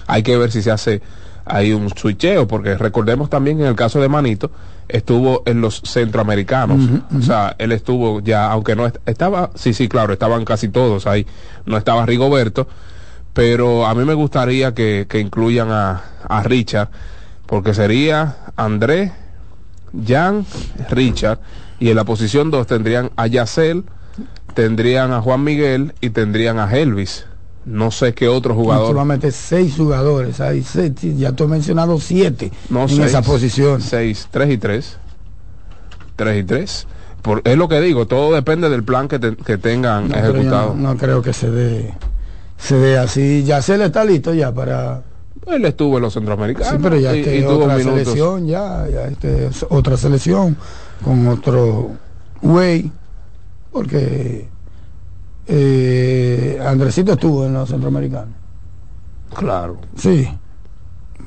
Hay 0.07 0.23
que 0.23 0.39
ver 0.39 0.51
si 0.51 0.63
se 0.63 0.71
hace 0.71 1.03
hay 1.45 1.73
un 1.73 1.91
switcheo, 1.91 2.49
porque 2.49 2.77
recordemos 2.77 3.29
también 3.29 3.61
en 3.61 3.67
el 3.67 3.77
caso 3.77 4.01
de 4.01 4.09
Manito, 4.09 4.51
estuvo 4.89 5.43
en 5.47 5.61
los 5.61 5.83
centroamericanos. 5.85 6.89
O 7.17 7.23
sea, 7.23 7.55
él 7.59 7.73
estuvo 7.73 8.21
ya, 8.21 8.51
aunque 8.51 8.77
no 8.77 8.91
estaba, 9.07 9.51
sí, 9.55 9.75
sí, 9.75 9.89
claro, 9.89 10.13
estaban 10.13 10.45
casi 10.45 10.69
todos 10.69 11.07
ahí. 11.07 11.27
No 11.67 11.77
estaba 11.77 12.07
Rigoberto, 12.07 12.67
pero 13.33 13.87
a 13.87 13.95
mí 13.95 14.05
me 14.05 14.15
gustaría 14.15 14.75
que, 14.75 15.07
incluyan 15.15 15.71
a, 15.71 16.03
a 16.29 16.43
Richard, 16.43 16.89
porque 17.47 17.75
sería 17.75 18.37
Andrés, 18.57 19.13
Jan, 20.07 20.47
Richard, 20.91 21.41
y 21.79 21.91
en 21.91 21.97
la 21.97 22.05
posición 22.05 22.51
2 22.51 22.67
tendrían 22.67 23.11
a 23.17 23.27
Yacel, 23.27 23.85
tendrían 24.55 25.13
a 25.13 25.21
Juan 25.21 25.45
Miguel 25.45 25.95
y 26.01 26.11
tendrían 26.11 26.59
a 26.59 26.75
Elvis 26.75 27.27
no 27.65 27.91
sé 27.91 28.15
qué 28.15 28.29
otro 28.29 28.55
jugador. 28.55 28.89
Solamente 28.89 29.31
seis 29.31 29.75
jugadores, 29.77 30.41
hay 30.41 30.63
seis, 30.63 30.93
ya 31.01 31.33
te 31.33 31.45
he 31.45 31.47
mencionado 31.47 31.99
siete 31.99 32.53
en 32.71 33.03
esa 33.03 33.23
posición. 33.23 33.81
Seis, 33.81 34.29
tres 34.31 34.51
y 34.51 34.59
tres. 34.59 34.99
Tres 36.17 36.41
y 36.41 36.45
tres. 36.45 36.87
Por, 37.23 37.41
es 37.45 37.57
lo 37.57 37.69
que 37.69 37.81
digo, 37.81 38.07
todo 38.07 38.35
depende 38.35 38.69
del 38.69 38.85
plan 38.85 39.09
que, 39.09 39.19
que 39.19 39.57
tengan 39.57 40.15
ejecutado. 40.15 40.75
No, 40.75 40.97
creo 40.97 41.23
que 41.23 41.33
se 41.33 41.51
dé, 41.51 41.95
se 42.59 42.77
dé 42.77 42.99
así. 42.99 43.45
Ya 43.45 43.63
se 43.63 43.79
le 43.79 43.87
está 43.87 44.05
listo 44.05 44.35
ya 44.35 44.53
para. 44.53 45.03
Él 45.47 45.65
estuvo 45.65 45.97
en 45.97 46.03
los 46.03 46.15
centroamericanos. 46.15 46.73
Sí, 46.73 46.79
pero 46.83 46.97
ya 46.99 47.13
este 47.13 47.47
otra 47.47 47.79
selección, 47.79 48.47
ya, 48.47 48.87
ya 48.89 49.07
este 49.07 49.51
otra 49.69 49.97
selección 49.97 50.57
con 51.03 51.27
otro 51.29 51.91
güey, 52.41 52.91
porque 53.73 54.49
eh, 55.47 56.59
Andresito 56.65 57.13
estuvo 57.13 57.47
en 57.47 57.55
los 57.55 57.69
centroamericanos. 57.69 58.35
Claro. 59.35 59.79
Sí. 59.97 60.29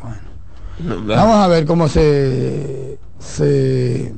Bueno. 0.02 1.06
Vamos 1.08 1.36
a 1.38 1.48
ver 1.48 1.66
cómo 1.66 1.88
se, 1.88 3.00
se, 3.20 4.14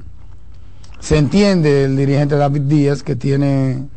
se 0.99 1.17
entiende 1.17 1.85
el 1.85 1.95
dirigente 1.95 2.35
David 2.35 2.61
Díaz 2.61 3.03
que 3.03 3.15
tiene 3.15 3.87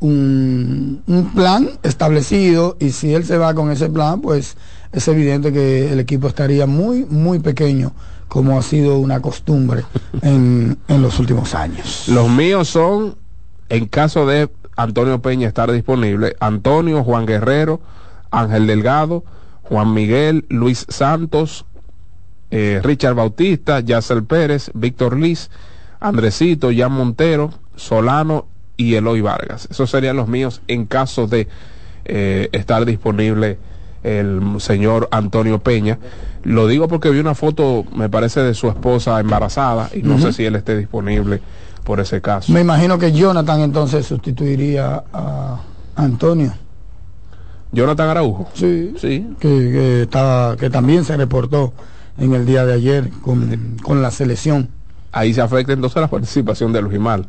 un, 0.00 1.02
un, 1.06 1.34
plan 1.34 1.70
establecido 1.82 2.76
y 2.80 2.90
si 2.90 3.14
él 3.14 3.24
se 3.24 3.36
va 3.36 3.54
con 3.54 3.70
ese 3.70 3.90
plan, 3.90 4.20
pues 4.20 4.56
es 4.92 5.08
evidente 5.08 5.52
que 5.52 5.92
el 5.92 6.00
equipo 6.00 6.26
estaría 6.26 6.66
muy, 6.66 7.04
muy 7.04 7.38
pequeño 7.38 7.92
como 8.28 8.58
ha 8.58 8.62
sido 8.62 8.98
una 8.98 9.20
costumbre 9.20 9.84
en, 10.22 10.78
en 10.88 11.02
los 11.02 11.18
últimos 11.18 11.54
años. 11.54 12.04
Los 12.06 12.30
míos 12.30 12.68
son, 12.68 13.16
en 13.68 13.86
caso 13.86 14.24
de 14.24 14.48
Antonio 14.82 15.20
Peña 15.20 15.48
estar 15.48 15.70
disponible, 15.70 16.36
Antonio, 16.40 17.04
Juan 17.04 17.26
Guerrero, 17.26 17.80
Ángel 18.30 18.66
Delgado, 18.66 19.24
Juan 19.62 19.92
Miguel, 19.92 20.46
Luis 20.48 20.86
Santos, 20.88 21.66
eh, 22.50 22.80
Richard 22.82 23.14
Bautista, 23.14 23.80
Yacel 23.80 24.24
Pérez, 24.24 24.70
Víctor 24.74 25.18
Liz, 25.18 25.50
Andresito, 26.00 26.70
Jan 26.74 26.92
Montero, 26.92 27.52
Solano 27.76 28.46
y 28.76 28.94
Eloy 28.94 29.20
Vargas. 29.20 29.68
Esos 29.70 29.90
serían 29.90 30.16
los 30.16 30.28
míos 30.28 30.62
en 30.66 30.86
caso 30.86 31.26
de 31.26 31.46
eh, 32.06 32.48
estar 32.52 32.84
disponible 32.86 33.58
el 34.02 34.40
señor 34.58 35.08
Antonio 35.10 35.58
Peña. 35.58 35.98
Lo 36.42 36.66
digo 36.66 36.88
porque 36.88 37.10
vi 37.10 37.18
una 37.18 37.34
foto, 37.34 37.84
me 37.94 38.08
parece, 38.08 38.40
de 38.40 38.54
su 38.54 38.68
esposa 38.68 39.20
embarazada 39.20 39.90
y 39.92 40.02
no 40.02 40.18
sé 40.18 40.32
si 40.32 40.44
él 40.44 40.56
esté 40.56 40.76
disponible 40.76 41.42
por 41.84 42.00
ese 42.00 42.20
caso. 42.20 42.52
Me 42.52 42.60
imagino 42.60 42.98
que 42.98 43.12
Jonathan 43.12 43.60
entonces 43.60 44.06
sustituiría 44.06 45.02
a 45.12 45.60
Antonio. 45.96 46.52
Jonathan 47.72 48.08
Araujo. 48.08 48.48
Sí, 48.54 48.94
sí. 48.98 49.26
Que, 49.38 50.02
estaba, 50.02 50.56
que 50.56 50.70
también 50.70 51.04
se 51.04 51.16
reportó 51.16 51.72
en 52.18 52.34
el 52.34 52.46
día 52.46 52.64
de 52.64 52.74
ayer 52.74 53.10
con, 53.22 53.76
con 53.82 54.02
la 54.02 54.10
selección. 54.10 54.68
Ahí 55.12 55.34
se 55.34 55.40
afecta 55.40 55.72
entonces 55.72 56.00
la 56.00 56.08
participación 56.08 56.72
de 56.72 56.82
Luis 56.82 57.00
Mal. 57.00 57.26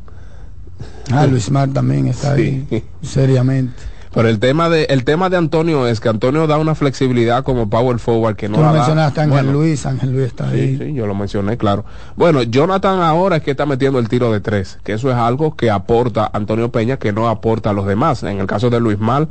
Ah, 1.11 1.25
Luis 1.27 1.51
Mar 1.51 1.69
también 1.69 2.07
está 2.07 2.33
ahí, 2.33 2.83
seriamente. 3.01 3.73
Pero 4.13 4.27
el 4.27 4.39
tema 4.39 4.69
de 4.69 4.85
el 4.85 5.05
tema 5.05 5.29
de 5.29 5.37
Antonio 5.37 5.87
es 5.87 6.01
que 6.01 6.09
Antonio 6.09 6.45
da 6.45 6.57
una 6.57 6.75
flexibilidad 6.75 7.43
como 7.43 7.69
power 7.69 7.97
forward 7.97 8.35
que 8.35 8.49
no 8.49 8.57
Tú 8.57 8.63
mencionaste 8.63 9.21
a 9.21 9.23
Ángel 9.23 9.51
Luis, 9.53 9.85
Ángel 9.85 10.11
Luis 10.11 10.27
está 10.27 10.49
ahí. 10.49 10.77
Sí, 10.77 10.93
yo 10.93 11.07
lo 11.07 11.15
mencioné, 11.15 11.57
claro. 11.57 11.85
Bueno, 12.17 12.43
Jonathan 12.43 12.99
ahora 12.99 13.37
es 13.37 13.43
que 13.43 13.51
está 13.51 13.65
metiendo 13.65 13.99
el 13.99 14.09
tiro 14.09 14.31
de 14.31 14.41
tres, 14.41 14.79
que 14.83 14.93
eso 14.93 15.09
es 15.09 15.15
algo 15.15 15.55
que 15.55 15.71
aporta 15.71 16.29
Antonio 16.33 16.71
Peña 16.71 16.97
que 16.97 17.13
no 17.13 17.29
aporta 17.29 17.69
a 17.69 17.73
los 17.73 17.87
demás. 17.87 18.23
En 18.23 18.39
el 18.39 18.47
caso 18.47 18.69
de 18.69 18.81
Luis 18.81 18.99
Mal 18.99 19.29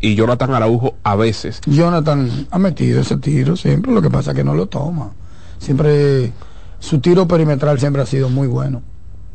y 0.00 0.14
Jonathan 0.14 0.54
Araujo 0.54 0.94
a 1.02 1.14
veces. 1.14 1.60
Jonathan 1.66 2.46
ha 2.50 2.58
metido 2.58 3.02
ese 3.02 3.18
tiro 3.18 3.54
siempre, 3.56 3.92
lo 3.92 4.00
que 4.00 4.10
pasa 4.10 4.30
es 4.30 4.36
que 4.36 4.44
no 4.44 4.54
lo 4.54 4.66
toma. 4.66 5.10
Siempre 5.58 6.32
su 6.78 7.00
tiro 7.00 7.28
perimetral 7.28 7.78
siempre 7.78 8.00
ha 8.00 8.06
sido 8.06 8.30
muy 8.30 8.48
bueno. 8.48 8.82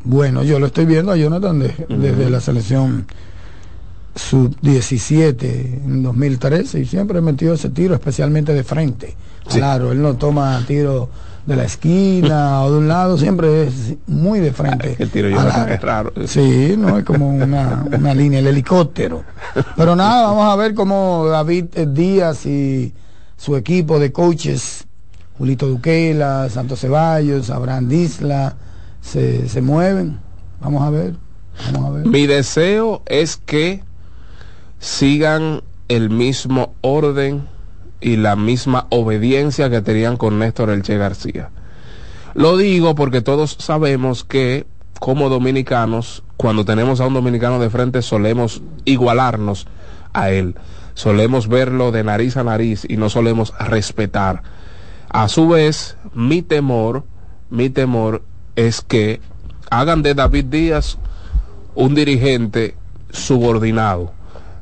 Bueno, 0.04 0.42
yo 0.42 0.60
lo 0.60 0.66
estoy 0.66 0.86
viendo 0.86 1.12
a 1.12 1.18
Jonathan 1.18 1.60
desde 1.60 2.30
la 2.32 2.40
selección 2.40 3.06
sub-17 4.15 5.84
en 5.86 6.03
2013 6.03 6.80
y 6.80 6.86
siempre 6.86 7.22
metió 7.22 7.53
ese 7.53 7.70
tiro, 7.70 7.94
especialmente 7.94 8.53
de 8.53 8.63
frente. 8.63 9.15
Claro, 9.48 9.91
él 9.91 10.01
no 10.01 10.15
toma 10.15 10.63
tiro 10.68 11.10
de 11.46 11.56
la 11.56 11.63
esquina 11.63 12.62
o 12.63 12.72
de 12.72 12.77
un 12.77 12.88
lado, 12.88 13.18
siempre 13.18 13.68
es 13.68 13.96
muy 14.08 14.39
de 14.39 14.53
frente. 14.53 14.96
el 15.00 15.10
tiro 15.10 15.27
es 15.27 15.82
raro. 15.82 16.13
Sí, 16.27 16.75
no 16.77 16.98
es 16.98 17.03
como 17.03 17.30
una, 17.30 17.86
una 17.91 18.13
línea, 18.13 18.39
el 18.39 18.48
helicóptero. 18.48 19.24
Pero 19.75 19.96
nada, 19.96 20.27
vamos 20.27 20.51
a 20.51 20.56
ver 20.56 20.74
cómo 20.74 21.25
David 21.27 21.65
Díaz 21.88 22.46
y 22.46 22.94
su 23.38 23.56
equipo 23.56 24.00
de 24.00 24.12
coaches, 24.12 24.86
Julito 25.38 25.68
Duquela, 25.68 26.50
Santos 26.50 26.82
Ceballos, 26.82 27.50
Abraham 27.50 27.88
Disla, 27.88 28.56
se, 29.01 29.50
se 29.50 29.62
mueven. 29.62 30.20
Vamos 30.60 30.84
a 30.84 30.89
ver. 30.91 31.15
Vamos 31.74 31.89
a 31.89 31.93
ver. 31.97 32.06
Mi 32.06 32.28
deseo 32.28 33.02
es 33.08 33.38
que 33.38 33.84
sigan 34.82 35.62
el 35.89 36.10
mismo 36.10 36.74
orden 36.82 37.48
y 38.02 38.15
la 38.17 38.36
misma 38.36 38.88
obediencia 38.89 39.70
que 39.70 39.82
tenían 39.82 40.17
con 40.17 40.39
Néstor 40.39 40.72
Elche 40.72 40.98
García. 40.98 41.52
Lo 42.34 42.58
digo 42.58 42.96
porque 42.96 43.22
todos 43.22 43.56
sabemos 43.60 44.24
que 44.24 44.65
como 45.00 45.30
dominicanos, 45.30 46.24
cuando 46.36 46.65
tenemos 46.65 47.00
a 47.00 47.06
un 47.06 47.13
dominicano 47.13 47.60
de 47.60 47.70
frente, 47.70 48.02
solemos 48.02 48.63
igualarnos 48.86 49.67
a 50.13 50.32
él. 50.32 50.56
Solemos 50.96 51.48
verlo 51.48 51.91
de 51.91 52.04
nariz 52.04 52.36
a 52.38 52.44
nariz 52.44 52.84
y 52.89 52.98
no 52.98 53.10
solemos 53.10 53.54
respetar. 53.60 54.41
A 55.10 55.28
su 55.28 55.48
vez, 55.48 55.96
mi 56.15 56.41
temor, 56.41 57.04
mi 57.52 57.70
temor 57.70 58.24
es 58.56 58.82
que 58.82 59.22
hagan 59.70 60.02
de 60.02 60.15
David 60.15 60.46
Díaz 60.46 60.98
un 61.76 61.94
dirigente 61.94 62.76
subordinado 63.12 64.13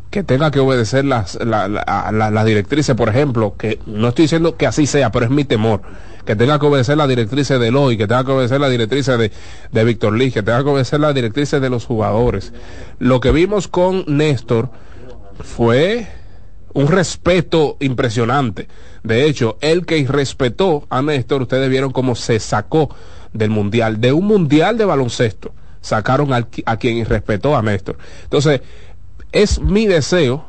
que 0.09 0.23
tenga 0.23 0.49
que 0.51 0.59
obedecer 0.59 1.05
las, 1.05 1.37
las 1.43 2.45
directrices, 2.45 2.95
por 2.95 3.09
ejemplo, 3.09 3.55
que 3.57 3.79
no 3.85 4.09
estoy 4.09 4.23
diciendo 4.23 4.57
que 4.57 4.65
así 4.65 4.87
sea, 4.87 5.11
pero 5.11 5.25
es 5.25 5.31
mi 5.31 5.43
temor, 5.43 5.81
que 6.25 6.35
tenga 6.35 6.59
que 6.59 6.65
obedecer 6.65 6.97
las 6.97 7.07
directrices 7.07 7.59
de 7.59 7.67
Eloy, 7.67 7.97
que 7.97 8.07
tenga 8.07 8.23
que 8.23 8.31
obedecer 8.31 8.59
las 8.59 8.71
directrices 8.71 9.19
de, 9.19 9.31
de 9.71 9.83
Víctor 9.83 10.17
Lee, 10.17 10.31
que 10.31 10.41
tenga 10.41 10.63
que 10.63 10.69
obedecer 10.69 10.99
las 10.99 11.13
directrices 11.13 11.61
de 11.61 11.69
los 11.69 11.85
jugadores. 11.85 12.53
Lo 12.97 13.19
que 13.19 13.31
vimos 13.31 13.67
con 13.67 14.03
Néstor 14.07 14.69
fue 15.41 16.07
un 16.73 16.87
respeto 16.87 17.77
impresionante. 17.79 18.67
De 19.03 19.25
hecho, 19.25 19.57
el 19.61 19.85
que 19.85 20.05
respetó 20.07 20.87
a 20.89 21.01
Néstor, 21.01 21.43
ustedes 21.43 21.69
vieron 21.69 21.91
cómo 21.91 22.15
se 22.15 22.39
sacó 22.39 22.95
del 23.33 23.51
mundial, 23.51 24.01
de 24.01 24.11
un 24.11 24.25
mundial 24.25 24.77
de 24.77 24.85
baloncesto, 24.85 25.53
sacaron 25.81 26.33
a 26.33 26.77
quien 26.77 27.05
respetó 27.05 27.55
a 27.55 27.61
Néstor. 27.61 27.97
Entonces, 28.23 28.61
es 29.31 29.59
mi 29.59 29.85
deseo, 29.85 30.45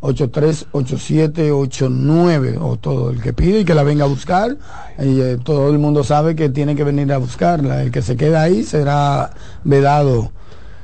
838789 0.00 2.58
o 2.60 2.76
todo 2.76 3.10
el 3.10 3.20
que 3.20 3.32
pide 3.32 3.60
y 3.60 3.64
que 3.64 3.74
la 3.74 3.82
venga 3.82 4.04
a 4.04 4.08
buscar. 4.08 4.56
Y 4.98 5.20
eh, 5.20 5.38
todo 5.42 5.70
el 5.70 5.78
mundo 5.78 6.04
sabe 6.04 6.34
que 6.34 6.48
tiene 6.48 6.74
que 6.74 6.84
venir 6.84 7.12
a 7.12 7.18
buscarla. 7.18 7.82
El 7.82 7.90
que 7.90 8.02
se 8.02 8.16
queda 8.16 8.42
ahí 8.42 8.64
será 8.64 9.30
vedado 9.64 10.32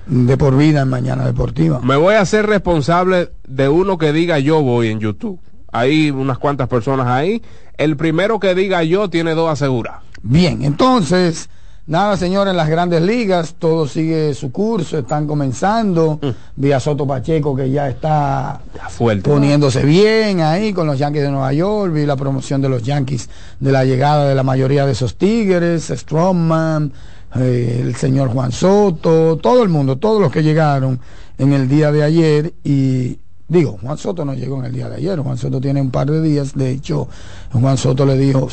de 0.07 0.37
por 0.37 0.57
vida 0.57 0.83
en 0.83 0.88
Mañana 0.88 1.24
Deportiva. 1.24 1.81
Me 1.81 1.96
voy 1.96 2.14
a 2.14 2.20
hacer 2.20 2.46
responsable 2.46 3.31
de 3.46 3.68
uno 3.68 3.98
que 3.98 4.12
diga 4.12 4.38
yo 4.38 4.62
voy 4.62 4.88
en 4.88 5.00
YouTube. 5.00 5.40
Hay 5.72 6.11
unas 6.11 6.38
cuantas 6.38 6.68
personas 6.68 7.07
ahí. 7.07 7.42
El 7.76 7.96
primero 7.96 8.38
que 8.38 8.55
diga 8.55 8.83
yo 8.83 9.11
tiene 9.11 9.35
dos 9.35 9.50
aseguradas. 9.50 10.02
Bien 10.22 10.62
entonces 10.62 11.50
Nada, 11.88 12.16
señores, 12.16 12.51
en 12.51 12.57
las 12.57 12.68
grandes 12.68 13.01
ligas 13.01 13.55
todo 13.61 13.87
sigue 13.87 14.35
su 14.35 14.51
curso, 14.51 14.99
están 14.99 15.29
comenzando. 15.29 16.18
Mm. 16.20 16.29
Vía 16.57 16.81
Soto 16.81 17.07
Pacheco 17.07 17.55
que 17.55 17.70
ya 17.70 17.88
está 17.88 18.61
poniéndose 19.22 19.85
bien 19.85 20.40
ahí 20.40 20.72
con 20.72 20.88
los 20.88 20.99
Yankees 20.99 21.22
de 21.22 21.31
Nueva 21.31 21.53
York. 21.53 21.92
Vi 21.92 22.05
la 22.05 22.16
promoción 22.16 22.61
de 22.61 22.68
los 22.68 22.83
Yankees 22.83 23.31
de 23.61 23.70
la 23.70 23.85
llegada 23.85 24.29
de 24.29 24.35
la 24.35 24.42
mayoría 24.42 24.85
de 24.85 24.92
esos 24.92 25.14
Tigres, 25.14 25.92
Strongman, 25.94 26.92
eh, 27.37 27.83
el 27.85 27.94
señor 27.94 28.31
Juan 28.31 28.51
Soto, 28.51 29.37
todo 29.37 29.62
el 29.62 29.68
mundo, 29.68 29.96
todos 29.96 30.20
los 30.20 30.33
que 30.33 30.42
llegaron 30.42 30.99
en 31.38 31.53
el 31.53 31.68
día 31.68 31.92
de 31.92 32.03
ayer 32.03 32.53
y 32.64 33.16
digo, 33.46 33.79
Juan 33.81 33.96
Soto 33.96 34.25
no 34.25 34.35
llegó 34.35 34.59
en 34.59 34.64
el 34.64 34.72
día 34.72 34.88
de 34.88 34.96
ayer, 34.96 35.20
Juan 35.20 35.38
Soto 35.38 35.61
tiene 35.61 35.81
un 35.81 35.92
par 35.92 36.11
de 36.11 36.20
días, 36.20 36.55
de 36.55 36.70
hecho, 36.70 37.07
Juan 37.53 37.77
Soto 37.77 38.05
le 38.05 38.16
dijo, 38.18 38.49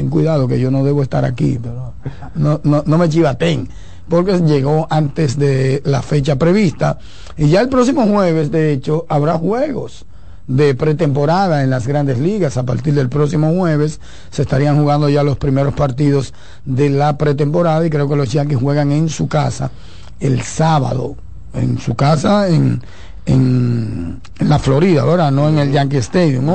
ten 0.00 0.08
cuidado 0.08 0.48
que 0.48 0.58
yo 0.58 0.70
no 0.70 0.82
debo 0.82 1.02
estar 1.02 1.26
aquí, 1.26 1.58
pero 1.62 1.92
no, 2.34 2.60
no, 2.64 2.82
no 2.86 2.98
me 2.98 3.08
chivaten 3.10 3.68
porque 4.08 4.40
llegó 4.40 4.86
antes 4.90 5.38
de 5.38 5.82
la 5.84 6.02
fecha 6.02 6.36
prevista. 6.36 6.98
Y 7.36 7.50
ya 7.50 7.60
el 7.60 7.68
próximo 7.68 8.06
jueves, 8.06 8.50
de 8.50 8.72
hecho, 8.72 9.06
habrá 9.08 9.38
juegos 9.38 10.06
de 10.48 10.74
pretemporada 10.74 11.62
en 11.62 11.70
las 11.70 11.86
grandes 11.86 12.18
ligas. 12.18 12.56
A 12.56 12.64
partir 12.64 12.94
del 12.94 13.08
próximo 13.08 13.52
jueves 13.54 14.00
se 14.30 14.42
estarían 14.42 14.80
jugando 14.80 15.08
ya 15.08 15.22
los 15.22 15.36
primeros 15.36 15.74
partidos 15.74 16.32
de 16.64 16.90
la 16.90 17.18
pretemporada 17.18 17.86
y 17.86 17.90
creo 17.90 18.08
que 18.08 18.16
los 18.16 18.32
Yankees 18.32 18.58
juegan 18.58 18.90
en 18.90 19.10
su 19.10 19.28
casa 19.28 19.70
el 20.18 20.42
sábado, 20.42 21.14
en 21.54 21.78
su 21.78 21.94
casa 21.94 22.48
en, 22.48 22.82
en, 23.26 24.20
la 24.40 24.58
Florida, 24.58 25.04
¿verdad? 25.04 25.30
No 25.30 25.48
en 25.48 25.58
el 25.58 25.70
Yankee 25.70 25.98
Stadium. 25.98 26.50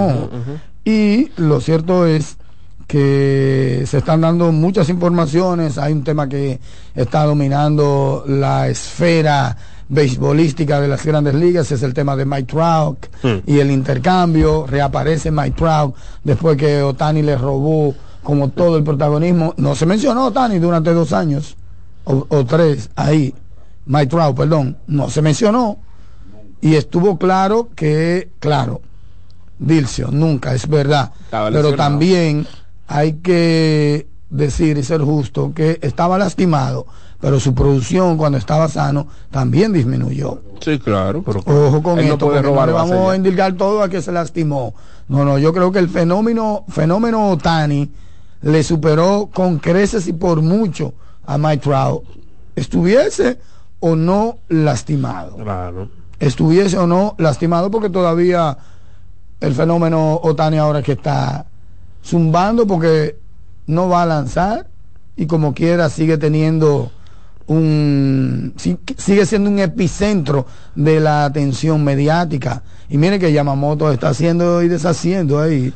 Y 0.83 1.29
lo 1.37 1.61
cierto 1.61 2.05
es 2.05 2.37
que 2.87 3.83
se 3.87 3.97
están 3.97 4.21
dando 4.21 4.51
muchas 4.51 4.89
informaciones, 4.89 5.77
hay 5.77 5.93
un 5.93 6.03
tema 6.03 6.29
que 6.29 6.59
está 6.93 7.23
dominando 7.23 8.23
la 8.27 8.67
esfera 8.67 9.57
beisbolística 9.87 10.79
de 10.79 10.87
las 10.87 11.05
grandes 11.05 11.35
ligas, 11.35 11.71
es 11.71 11.83
el 11.83 11.93
tema 11.93 12.15
de 12.15 12.25
Mike 12.25 12.51
Trout 12.51 13.05
hmm. 13.23 13.37
y 13.45 13.59
el 13.59 13.71
intercambio, 13.71 14.65
reaparece 14.67 15.31
Mike 15.31 15.55
Trout 15.57 15.95
después 16.23 16.57
que 16.57 16.81
Otani 16.81 17.21
le 17.21 17.37
robó 17.37 17.93
como 18.23 18.49
todo 18.49 18.77
el 18.77 18.83
protagonismo, 18.83 19.53
no 19.57 19.75
se 19.75 19.85
mencionó 19.85 20.25
Otani 20.25 20.59
durante 20.59 20.93
dos 20.93 21.13
años 21.13 21.55
o, 22.05 22.25
o 22.29 22.45
tres 22.45 22.89
ahí, 22.95 23.33
Mike 23.85 24.07
Trout, 24.07 24.35
perdón, 24.35 24.77
no 24.87 25.09
se 25.09 25.21
mencionó. 25.21 25.79
Y 26.61 26.75
estuvo 26.75 27.19
claro 27.19 27.69
que, 27.75 28.29
claro, 28.39 28.81
Dilcio, 29.59 30.09
nunca, 30.11 30.53
es 30.53 30.67
verdad, 30.67 31.11
pero 31.29 31.75
también 31.75 32.47
hay 32.87 33.13
que 33.13 34.07
decir 34.29 34.77
y 34.77 34.83
ser 34.83 35.01
justo 35.01 35.53
que 35.53 35.79
estaba 35.81 36.17
lastimado, 36.17 36.85
pero 37.19 37.39
su 37.39 37.53
producción 37.53 38.17
cuando 38.17 38.37
estaba 38.37 38.67
sano 38.67 39.07
también 39.31 39.73
disminuyó. 39.73 40.41
Sí, 40.61 40.79
claro, 40.79 41.23
pero 41.23 41.41
ojo 41.45 41.81
con 41.81 41.99
esto, 41.99 42.27
no 42.27 42.41
no 42.41 42.65
le 42.65 42.71
vamos 42.71 43.11
a 43.11 43.15
endilgar 43.15 43.53
todo 43.53 43.81
a 43.81 43.89
que 43.89 44.01
se 44.01 44.11
lastimó. 44.11 44.73
No, 45.07 45.23
no, 45.23 45.37
yo 45.37 45.53
creo 45.53 45.71
que 45.71 45.79
el 45.79 45.89
fenómeno 45.89 46.65
fenómeno 46.67 47.37
Tani 47.41 47.89
le 48.41 48.63
superó 48.63 49.29
con 49.33 49.59
creces 49.59 50.07
y 50.07 50.13
por 50.13 50.41
mucho 50.41 50.93
a 51.25 51.37
Mike 51.37 51.63
Trout, 51.63 52.03
estuviese 52.55 53.39
o 53.79 53.95
no 53.95 54.37
lastimado. 54.49 55.37
Claro. 55.37 55.89
Estuviese 56.19 56.77
o 56.77 56.87
no 56.87 57.15
lastimado 57.17 57.69
porque 57.71 57.89
todavía 57.89 58.57
el 59.41 59.53
fenómeno 59.53 60.19
Otani 60.23 60.57
ahora 60.57 60.81
que 60.81 60.93
está 60.93 61.45
zumbando 62.05 62.67
porque 62.67 63.17
no 63.67 63.89
va 63.89 64.03
a 64.03 64.05
lanzar 64.05 64.67
y 65.17 65.25
como 65.25 65.53
quiera 65.53 65.89
sigue 65.89 66.17
teniendo 66.17 66.91
un 67.47 68.53
sigue 68.97 69.25
siendo 69.25 69.49
un 69.49 69.59
epicentro 69.59 70.45
de 70.75 70.99
la 70.99 71.25
atención 71.25 71.83
mediática. 71.83 72.63
Y 72.89 72.97
mire 72.97 73.17
que 73.17 73.31
Yamamoto 73.31 73.91
está 73.91 74.09
haciendo 74.09 74.61
y 74.61 74.67
deshaciendo 74.67 75.39
ahí. 75.39 75.73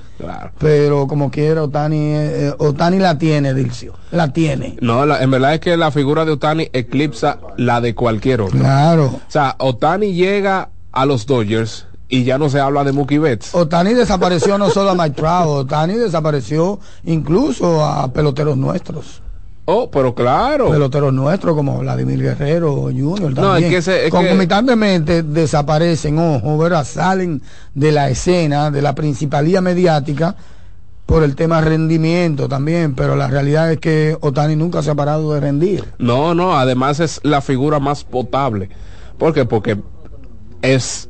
Pero 0.60 1.08
como 1.08 1.32
quiera 1.32 1.64
Otani 1.64 2.12
eh, 2.14 2.54
Otani 2.58 3.00
la 3.00 3.18
tiene 3.18 3.54
Dilcio 3.54 3.94
la 4.12 4.32
tiene. 4.34 4.78
No 4.82 5.16
en 5.16 5.32
verdad 5.32 5.56
es 5.56 5.60
que 5.60 5.78
la 5.78 5.92
figura 5.92 6.26
de 6.26 6.32
Otani 6.32 6.70
eclipsa 6.74 7.40
la 7.58 7.82
de 7.82 7.96
cualquier 7.96 8.42
otro. 8.42 8.60
Claro. 8.60 9.06
O 9.06 9.22
sea 9.28 9.56
Otani 9.60 10.14
llega 10.14 10.70
a 10.92 11.06
los 11.06 11.26
Dodgers 11.26 11.88
y 12.10 12.24
ya 12.24 12.38
no 12.38 12.50
se 12.50 12.60
habla 12.60 12.84
de 12.84 12.92
Mookie 12.92 13.20
Betts. 13.20 13.54
Otani 13.54 13.94
desapareció 13.94 14.58
no 14.58 14.70
solo 14.70 14.90
a 14.90 14.96
Mike 14.96 15.16
Trout, 15.16 15.66
Otani 15.66 15.94
desapareció 15.94 16.80
incluso 17.06 17.86
a 17.86 18.12
peloteros 18.12 18.58
nuestros. 18.58 19.22
Oh, 19.72 19.92
pero 19.92 20.16
claro. 20.16 20.72
Peloteros 20.72 21.14
nuestros 21.14 21.56
como 21.56 21.78
Vladimir 21.78 22.20
Guerrero 22.20 22.86
Jr. 22.86 23.36
No, 23.36 23.56
es 23.56 23.66
que 23.66 23.84
se, 23.84 24.10
Concomitantemente 24.10 25.22
desaparecen, 25.22 26.18
ojo, 26.18 26.58
¿verdad? 26.58 26.84
Salen 26.84 27.44
de 27.76 27.92
la 27.92 28.10
escena, 28.10 28.72
de 28.72 28.82
la 28.82 28.96
principalía 28.96 29.62
mediática 29.62 30.36
por 31.06 31.24
el 31.24 31.36
tema 31.36 31.62
rendimiento 31.62 32.48
también, 32.48 32.96
pero 32.96 33.16
la 33.16 33.28
realidad 33.28 33.72
es 33.72 33.80
que 33.80 34.18
Otani 34.22 34.56
nunca 34.56 34.82
se 34.82 34.90
ha 34.90 34.96
parado 34.96 35.34
de 35.34 35.40
rendir. 35.40 35.86
No, 36.00 36.34
no, 36.34 36.58
además 36.58 37.00
es 37.00 37.20
la 37.22 37.42
figura 37.42 37.80
más 37.80 38.04
potable. 38.04 38.70
¿Por 39.20 39.34
qué? 39.36 39.46
Porque 39.46 39.78
es 40.64 41.09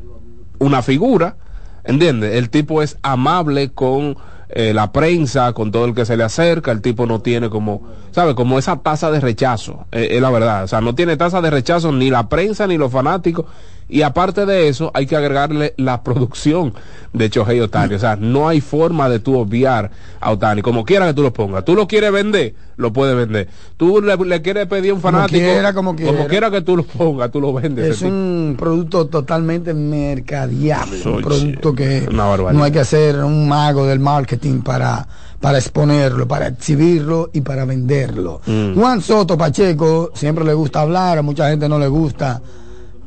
una 0.60 0.82
figura, 0.82 1.36
¿entiendes? 1.84 2.36
El 2.36 2.50
tipo 2.50 2.82
es 2.82 2.98
amable 3.02 3.72
con 3.72 4.17
eh, 4.50 4.74
la 4.74 4.91
prensa, 4.91 5.54
con 5.54 5.72
todo 5.72 5.86
el 5.86 5.93
que 5.93 6.06
se 6.06 6.17
le 6.17 6.24
acerca, 6.24 6.72
el 6.72 6.82
tipo 6.82 7.06
no 7.06 7.22
tiene 7.22 7.50
como, 7.50 7.84
¿sabe? 8.12 8.36
Como 8.36 8.58
esa 8.58 8.78
tasa 8.78 9.12
de 9.12 9.19
rechazo, 9.19 9.86
eh, 9.91 10.10
es 10.12 10.22
la 10.22 10.32
verdad, 10.32 10.63
o 10.63 10.67
sea, 10.67 10.82
no 10.82 10.95
tiene 10.95 11.17
tasa 11.17 11.41
de 11.41 11.50
rechazo 11.50 11.91
ni 11.91 12.10
la 12.10 12.30
prensa 12.30 12.65
ni 12.65 12.78
los 12.78 12.91
fanáticos, 12.91 13.45
y 13.89 14.04
aparte 14.04 14.45
de 14.45 14.67
eso, 14.67 14.91
hay 14.93 15.08
que 15.08 15.15
agregarle 15.15 15.73
la 15.78 16.04
producción 16.04 16.73
de 17.12 17.30
Chohei 17.30 17.60
Otani. 17.60 17.95
O 17.95 17.99
sea, 17.99 18.15
no 18.15 18.47
hay 18.47 18.62
forma 18.62 19.10
de 19.10 19.19
tú 19.19 19.36
obviar 19.36 19.89
a 20.19 20.32
Otani. 20.32 20.62
Como 20.62 20.86
quiera 20.86 21.08
que 21.08 21.15
tú 21.15 21.23
lo 21.23 21.34
pongas. 21.34 21.65
Tú 21.65 21.73
lo 21.73 21.88
quieres 21.88 22.12
vender, 22.12 22.54
lo 22.78 22.93
puedes 22.93 23.15
vender. 23.15 23.47
Tú 23.78 23.99
le, 23.99 24.41
quieres 24.43 24.67
pedir 24.67 24.91
a 24.91 24.93
un 24.93 25.02
fanático. 25.02 25.39
Como 25.39 25.52
quiera, 25.52 25.73
como 25.73 25.95
quiera. 25.95 26.12
Como 26.12 26.28
quiera 26.28 26.52
que 26.52 26.62
tú 26.62 26.78
lo 26.78 26.84
pongas, 26.84 27.32
tú 27.32 27.41
lo 27.41 27.52
vendes. 27.52 27.97
Es 27.97 28.02
un 28.04 28.56
producto 28.60 29.08
totalmente 29.08 29.73
mercadiable. 29.73 31.02
un 31.06 31.21
producto 31.23 31.73
que 31.73 32.08
no 32.12 32.63
hay 32.63 32.71
que 32.71 32.80
hacer 32.80 33.23
un 33.23 33.49
mago 33.49 33.88
del 33.88 33.99
marketing 33.99 34.62
para 34.62 35.08
para 35.39 35.58
exponerlo, 35.58 36.28
para 36.28 36.47
exhibirlo 36.47 37.30
y 37.34 37.41
para 37.41 37.65
venderlo. 37.65 38.41
Mm. 38.45 38.75
Juan 38.75 39.02
Soto 39.02 39.38
Pacheco 39.38 40.12
siempre 40.13 40.43
le 40.43 40.54
gusta 40.54 40.82
hablar, 40.82 41.17
a 41.17 41.21
mucha 41.21 41.49
gente 41.49 41.69
no 41.69 41.80
le 41.80 41.88
gusta 41.88 42.41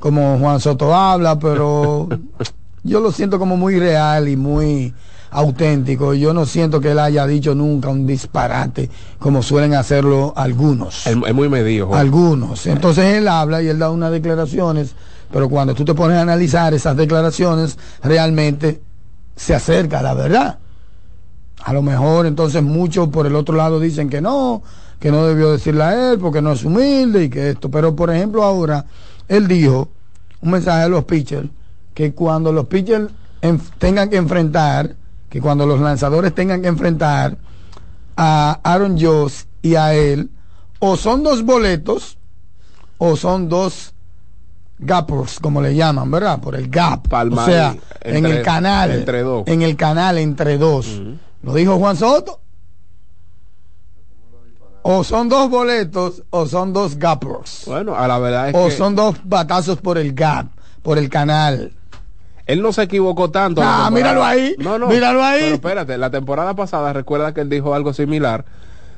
como 0.03 0.37
Juan 0.37 0.59
Soto 0.59 0.93
habla, 0.93 1.39
pero 1.39 2.09
yo 2.83 2.99
lo 2.99 3.13
siento 3.13 3.39
como 3.39 3.57
muy 3.57 3.79
real 3.79 4.29
y 4.29 4.37
muy 4.37 4.93
auténtico. 5.31 6.13
Yo 6.13 6.35
no 6.35 6.45
siento 6.45 6.81
que 6.81 6.91
él 6.91 6.99
haya 6.99 7.25
dicho 7.25 7.55
nunca 7.55 7.89
un 7.89 8.05
disparate, 8.05 8.91
como 9.21 9.45
suelen 9.45 9.75
hacerlo 9.75 10.33
algunos. 10.35 11.07
Es, 11.07 11.17
muy 11.17 11.49
medido. 11.49 11.95
Algunos. 11.95 12.67
Entonces 12.67 13.15
él 13.15 13.29
habla 13.29 13.63
y 13.63 13.69
él 13.69 13.79
da 13.79 13.91
unas 13.91 14.11
declaraciones, 14.11 14.97
pero 15.33 15.49
cuando 15.49 15.73
tú 15.73 15.85
te 15.85 15.95
pones 15.95 16.17
a 16.17 16.23
analizar 16.23 16.75
esas 16.75 16.97
declaraciones, 16.97 17.79
realmente 18.03 18.83
se 19.37 19.55
acerca 19.55 20.01
a 20.01 20.03
la 20.03 20.15
verdad. 20.15 20.59
A 21.63 21.73
lo 21.73 21.83
mejor 21.83 22.27
entonces 22.27 22.61
muchos 22.61 23.09
por 23.11 23.25
el 23.29 23.37
otro 23.37 23.55
lado 23.55 23.79
dicen 23.79 24.11
que 24.11 24.21
no, 24.21 24.65
que 24.99 25.13
no 25.13 25.25
debió 25.27 25.53
decirle 25.53 25.85
a 25.85 26.11
él 26.11 26.19
porque 26.19 26.43
no 26.43 26.51
es 26.51 26.65
humilde 26.65 27.23
y 27.23 27.31
que 27.31 27.51
esto. 27.51 27.71
Pero 27.71 27.95
por 27.95 28.13
ejemplo 28.13 28.43
ahora 28.43 28.85
él 29.33 29.49
dijo, 29.49 29.89
un 30.43 30.51
mensaje 30.51 30.83
a 30.83 30.89
los 30.89 31.05
pitchers, 31.05 31.49
que 31.95 32.13
cuando 32.13 32.53
los 32.53 32.67
pitchers 32.67 33.11
tengan 33.79 34.11
que 34.11 34.17
enfrentar, 34.17 34.95
que 35.31 35.41
cuando 35.41 35.65
los 35.65 35.81
lanzadores 35.81 36.35
tengan 36.35 36.61
que 36.61 36.69
enfrentar 36.69 37.39
a 38.15 38.61
Aaron 38.63 39.01
Joss 39.01 39.47
y 39.63 39.75
a 39.77 39.95
él, 39.95 40.29
o 40.81 40.99
son 40.99 41.23
dos 41.23 41.45
boletos, 41.45 42.19
o 42.99 43.17
son 43.17 43.49
dos 43.49 43.95
gappers, 44.79 45.41
como 45.41 45.63
le 45.63 45.75
llaman, 45.75 46.11
¿verdad? 46.11 46.39
Por 46.39 46.55
el 46.55 46.69
gap. 46.69 47.11
o 47.11 47.45
sea, 47.47 47.75
en 48.03 48.27
el 48.27 48.43
canal. 48.43 48.91
Entre 48.91 49.23
dos. 49.23 49.45
En 49.47 49.63
el 49.63 49.77
canal 49.77 50.19
entre 50.19 50.59
dos. 50.59 51.01
Lo 51.43 51.55
dijo 51.55 51.79
Juan 51.79 51.97
Soto 51.97 52.39
o 54.83 55.05
son 55.05 55.29
dos 55.29 55.49
boletos 55.49 56.23
o 56.31 56.47
son 56.47 56.73
dos 56.73 56.97
gappers. 56.99 57.65
Bueno, 57.67 57.97
a 57.97 58.07
la 58.09 58.19
verdad 58.19 58.49
es 58.51 58.55
o 58.55 58.71
son 58.71 58.95
dos 58.95 59.17
batazos 59.25 59.79
por 59.79 59.99
el 59.99 60.13
gap, 60.13 60.49
por 60.83 60.99
el 60.99 61.09
canal. 61.09 61.73
Él 62.47 62.61
no 62.61 62.73
se 62.73 62.83
equivocó 62.83 63.31
tanto. 63.31 63.63
Ah, 63.65 63.89
míralo 63.93 64.25
ahí. 64.25 64.57
No, 64.59 64.79
no. 64.79 64.89
Míralo 64.89 65.23
ahí. 65.23 65.41
Pero 65.43 65.55
espérate, 65.55 65.99
la 65.99 66.11
temporada 66.11 66.55
pasada 66.55 66.93
recuerda 66.93 67.33
que 67.33 67.41
él 67.41 67.49
dijo 67.49 67.75
algo 67.75 67.93
similar 67.93 68.45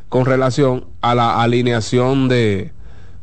con 0.08 0.24
relación 0.24 0.86
a 1.02 1.14
la 1.14 1.42
alineación 1.42 2.28
de 2.28 2.72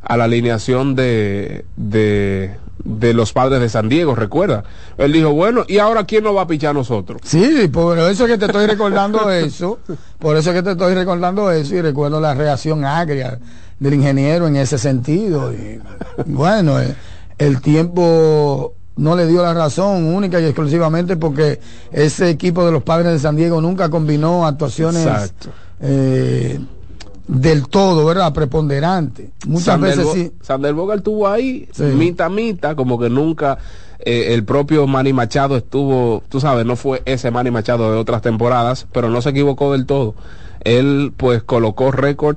a 0.02 0.16
la 0.16 0.24
alineación 0.24 0.94
de 0.94 1.64
de 1.76 2.56
de 2.84 3.14
los 3.14 3.32
padres 3.32 3.60
de 3.60 3.68
San 3.68 3.88
Diego, 3.88 4.14
recuerda. 4.14 4.64
Él 4.98 5.12
dijo, 5.12 5.32
bueno, 5.32 5.64
¿y 5.68 5.78
ahora 5.78 6.04
quién 6.04 6.24
nos 6.24 6.36
va 6.36 6.42
a 6.42 6.46
pichar 6.46 6.74
nosotros? 6.74 7.20
Sí, 7.24 7.68
por 7.72 7.98
eso 7.98 8.24
es 8.24 8.32
que 8.32 8.38
te 8.38 8.46
estoy 8.46 8.66
recordando 8.66 9.30
eso, 9.30 9.78
por 10.18 10.36
eso 10.36 10.50
es 10.50 10.56
que 10.56 10.62
te 10.62 10.72
estoy 10.72 10.94
recordando 10.94 11.50
eso 11.50 11.74
y 11.74 11.80
recuerdo 11.80 12.20
la 12.20 12.34
reacción 12.34 12.84
agria 12.84 13.38
del 13.78 13.94
ingeniero 13.94 14.46
en 14.46 14.56
ese 14.56 14.78
sentido. 14.78 15.52
Y, 15.52 15.80
bueno, 16.26 16.80
eh, 16.80 16.94
el, 17.38 17.60
tiempo 17.60 18.74
no 18.96 19.16
le 19.16 19.26
dio 19.26 19.42
la 19.42 19.54
razón 19.54 20.04
única 20.04 20.40
y 20.40 20.44
exclusivamente 20.44 21.16
porque 21.16 21.60
ese 21.90 22.30
equipo 22.30 22.64
de 22.64 22.72
los 22.72 22.82
padres 22.82 23.12
de 23.12 23.18
San 23.18 23.36
Diego 23.36 23.60
nunca 23.60 23.88
combinó 23.88 24.46
actuaciones... 24.46 25.32
Eh, 25.84 26.60
del 27.26 27.68
todo, 27.68 28.04
¿verdad? 28.04 28.32
Preponderante. 28.32 29.30
Muchas 29.46 29.80
veces 29.80 30.06
sí. 30.12 30.32
Sander 30.42 30.74
Boga 30.74 30.96
estuvo 30.96 31.28
ahí, 31.28 31.68
mitad 31.78 32.30
mitad, 32.30 32.76
como 32.76 32.98
que 32.98 33.08
nunca 33.08 33.58
eh, 34.04 34.34
el 34.34 34.44
propio 34.44 34.86
Manny 34.86 35.12
Machado 35.12 35.56
estuvo, 35.56 36.24
tú 36.28 36.40
sabes, 36.40 36.66
no 36.66 36.74
fue 36.74 37.02
ese 37.04 37.30
Manny 37.30 37.50
Machado 37.50 37.92
de 37.92 37.98
otras 37.98 38.22
temporadas, 38.22 38.86
pero 38.92 39.08
no 39.08 39.22
se 39.22 39.30
equivocó 39.30 39.72
del 39.72 39.86
todo. 39.86 40.14
Él 40.64 41.12
pues 41.16 41.42
colocó 41.42 41.92
récord 41.92 42.36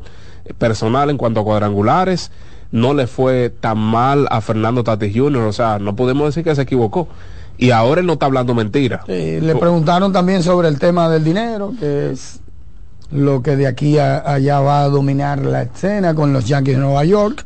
personal 0.57 1.09
en 1.09 1.17
cuanto 1.17 1.39
a 1.39 1.43
cuadrangulares, 1.43 2.31
no 2.71 2.93
le 2.93 3.07
fue 3.07 3.49
tan 3.49 3.79
mal 3.79 4.27
a 4.29 4.41
Fernando 4.41 4.83
Tatis 4.83 5.15
Jr., 5.15 5.43
o 5.43 5.53
sea, 5.53 5.79
no 5.79 5.95
podemos 5.95 6.27
decir 6.27 6.43
que 6.43 6.55
se 6.55 6.61
equivocó. 6.61 7.07
Y 7.57 7.71
ahora 7.71 8.01
él 8.01 8.07
no 8.07 8.13
está 8.13 8.25
hablando 8.25 8.53
mentira. 8.53 9.03
le 9.07 9.55
preguntaron 9.55 10.11
también 10.11 10.43
sobre 10.43 10.67
el 10.67 10.77
tema 10.77 11.09
del 11.09 11.23
dinero, 11.23 11.73
que 11.79 12.11
es 12.11 12.41
lo 13.11 13.41
que 13.41 13.55
de 13.55 13.67
aquí 13.67 13.97
a 13.97 14.17
allá 14.29 14.59
va 14.59 14.81
a 14.81 14.89
dominar 14.89 15.39
la 15.39 15.63
escena 15.63 16.13
con 16.13 16.33
los 16.33 16.45
Yankees 16.45 16.75
de 16.75 16.81
Nueva 16.81 17.05
York. 17.05 17.45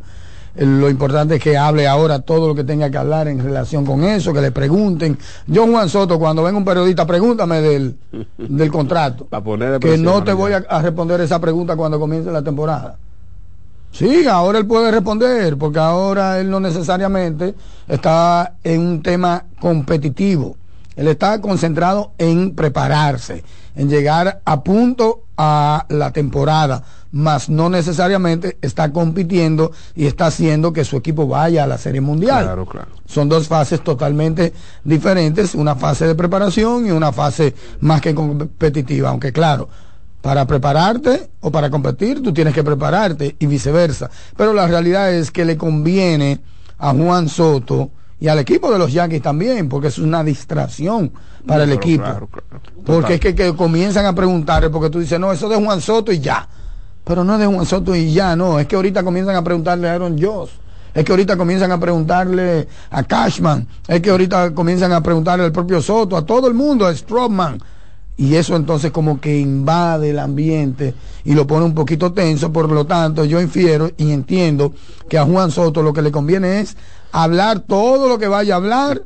Lo 0.56 0.90
importante 0.90 1.36
es 1.36 1.44
que 1.44 1.58
hable 1.58 1.88
ahora 1.88 2.20
todo 2.20 2.48
lo 2.48 2.56
que 2.56 2.64
tenga 2.64 2.90
que 2.90 2.98
hablar 2.98 3.28
en 3.28 3.42
relación 3.42 3.86
con 3.86 4.04
eso, 4.04 4.34
que 4.34 4.42
le 4.42 4.52
pregunten. 4.52 5.18
Yo, 5.48 5.68
Juan 5.68 5.88
Soto, 5.88 6.20
cuando 6.20 6.44
venga 6.44 6.58
un 6.58 6.66
periodista, 6.66 7.06
pregúntame 7.06 7.62
del, 7.62 7.96
del 8.38 8.72
contrato. 8.72 9.28
que 9.80 9.98
no 9.98 10.24
te 10.24 10.34
voy 10.34 10.54
a, 10.54 10.58
a, 10.68 10.82
responder 10.82 11.22
esa 11.22 11.40
pregunta 11.40 11.76
cuando 11.76 12.00
comience 12.00 12.32
la 12.32 12.42
temporada. 12.42 12.98
Sí, 13.92 14.28
ahora 14.28 14.60
él 14.60 14.68
puede 14.68 14.92
responder, 14.92 15.58
porque 15.58 15.80
ahora 15.80 16.40
él 16.40 16.50
no 16.50 16.60
necesariamente 16.60 17.56
está 17.88 18.56
en 18.64 18.82
un 18.82 19.02
tema 19.02 19.46
competitivo. 19.60 20.56
Él 21.00 21.08
está 21.08 21.40
concentrado 21.40 22.12
en 22.18 22.56
prepararse, 22.56 23.46
en 23.74 23.88
llegar 23.88 24.42
a 24.44 24.64
punto 24.66 25.24
a 25.38 25.86
la 25.88 26.12
temporada, 26.12 26.84
mas 27.14 27.48
no 27.48 27.70
necesariamente 27.70 28.58
está 28.62 28.92
compitiendo 28.92 29.72
y 29.96 30.08
está 30.08 30.26
haciendo 30.26 30.74
que 30.74 30.84
su 30.84 30.98
equipo 30.98 31.26
vaya 31.26 31.64
a 31.64 31.68
la 31.68 31.78
Serie 31.78 32.02
Mundial. 32.02 32.44
Claro, 32.44 32.66
claro. 32.66 32.90
Son 33.06 33.30
dos 33.30 33.48
fases 33.48 33.82
totalmente 33.82 34.52
diferentes, 34.84 35.56
una 35.56 35.76
fase 35.76 36.06
de 36.06 36.16
preparación 36.16 36.86
y 36.86 36.92
una 36.92 37.14
fase 37.14 37.56
más 37.80 38.02
que 38.02 38.14
competitiva, 38.14 39.08
aunque 39.08 39.32
claro, 39.32 39.70
para 40.20 40.46
prepararte 40.46 41.30
o 41.40 41.50
para 41.50 41.70
competir, 41.70 42.22
tú 42.22 42.34
tienes 42.34 42.54
que 42.54 42.66
prepararte 42.66 43.38
y 43.40 43.46
viceversa. 43.46 44.10
Pero 44.36 44.52
la 44.52 44.68
realidad 44.68 45.14
es 45.14 45.32
que 45.32 45.46
le 45.46 45.56
conviene 45.56 46.42
a 46.78 46.92
Juan 46.92 47.30
Soto 47.30 47.90
y 48.20 48.28
al 48.28 48.40
equipo 48.40 48.72
de 48.72 48.78
los 48.78 48.92
Yankees 48.92 49.22
también, 49.22 49.70
porque 49.70 49.88
es 49.88 49.98
una 49.98 50.24
distracción 50.24 51.12
para 51.46 51.64
el 51.64 51.72
equipo. 51.72 52.30
Porque 52.86 53.14
es 53.16 53.20
que, 53.20 53.56
comienzan 53.56 54.06
a 54.06 54.14
preguntarle, 54.14 54.70
porque 54.70 54.90
tú 54.90 55.00
dices, 55.00 55.20
no, 55.20 55.32
eso 55.32 55.48
de 55.48 55.56
Juan 55.56 55.80
Soto 55.80 56.12
y 56.12 56.20
ya. 56.20 56.48
Pero 57.06 57.24
no 57.24 57.34
es 57.34 57.40
de 57.40 57.46
Juan 57.46 57.66
Soto 57.66 57.96
y 57.96 58.12
ya, 58.12 58.36
no, 58.36 58.60
es 58.60 58.68
que 58.68 58.76
ahorita 58.76 59.04
comienzan 59.04 59.36
a 59.36 59.44
preguntarle 59.44 59.90
a 59.90 59.94
Aaron 59.94 60.22
Joss. 60.22 60.52
Es 60.94 61.06
que 61.06 61.12
ahorita 61.12 61.38
comienzan 61.38 61.72
a 61.72 61.80
preguntarle 61.80 62.68
a 62.90 63.04
Cashman, 63.04 63.68
es 63.88 64.02
que 64.02 64.10
ahorita 64.10 64.54
comienzan 64.54 64.92
a 64.92 65.02
preguntarle 65.02 65.46
al 65.46 65.52
propio 65.52 65.82
Soto, 65.82 66.18
a 66.18 66.26
todo 66.26 66.48
el 66.48 66.54
mundo, 66.54 66.86
a 66.86 66.96
Stroman. 66.96 67.60
Y 68.18 68.36
eso 68.36 68.58
entonces 68.58 68.92
como 68.92 69.22
que 69.22 69.40
invade 69.40 70.10
el 70.10 70.20
ambiente 70.20 70.94
y 71.24 71.36
lo 71.36 71.48
pone 71.48 71.64
un 71.64 71.74
poquito 71.74 72.12
tenso, 72.12 72.52
por 72.52 72.70
lo 72.70 72.86
tanto 72.86 73.24
yo 73.24 73.40
infiero 73.40 73.90
y 73.96 74.12
entiendo 74.12 74.74
que 75.08 75.18
a 75.18 75.24
Juan 75.24 75.52
Soto 75.52 75.82
lo 75.82 75.94
que 75.94 76.02
le 76.02 76.12
conviene 76.12 76.60
es 76.60 76.76
hablar 77.12 77.62
todo 77.62 78.08
lo 78.08 78.18
que 78.18 78.28
vaya 78.28 78.54
a 78.54 78.58
hablar 78.58 79.04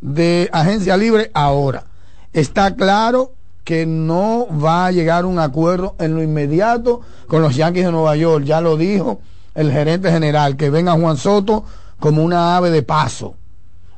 de 0.00 0.48
agencia 0.52 0.96
libre 0.96 1.30
ahora. 1.34 1.84
Está 2.32 2.74
claro 2.74 3.32
que 3.64 3.86
no 3.86 4.46
va 4.58 4.86
a 4.86 4.92
llegar 4.92 5.24
un 5.24 5.38
acuerdo 5.38 5.94
en 5.98 6.14
lo 6.14 6.22
inmediato 6.22 7.00
con 7.26 7.42
los 7.42 7.56
Yankees 7.56 7.84
de 7.86 7.92
Nueva 7.92 8.16
York. 8.16 8.44
Ya 8.44 8.60
lo 8.60 8.76
dijo 8.76 9.20
el 9.54 9.70
gerente 9.70 10.10
general, 10.10 10.56
que 10.56 10.70
venga 10.70 10.92
Juan 10.92 11.16
Soto 11.16 11.64
como 11.98 12.24
una 12.24 12.56
ave 12.56 12.70
de 12.70 12.82
paso. 12.82 13.34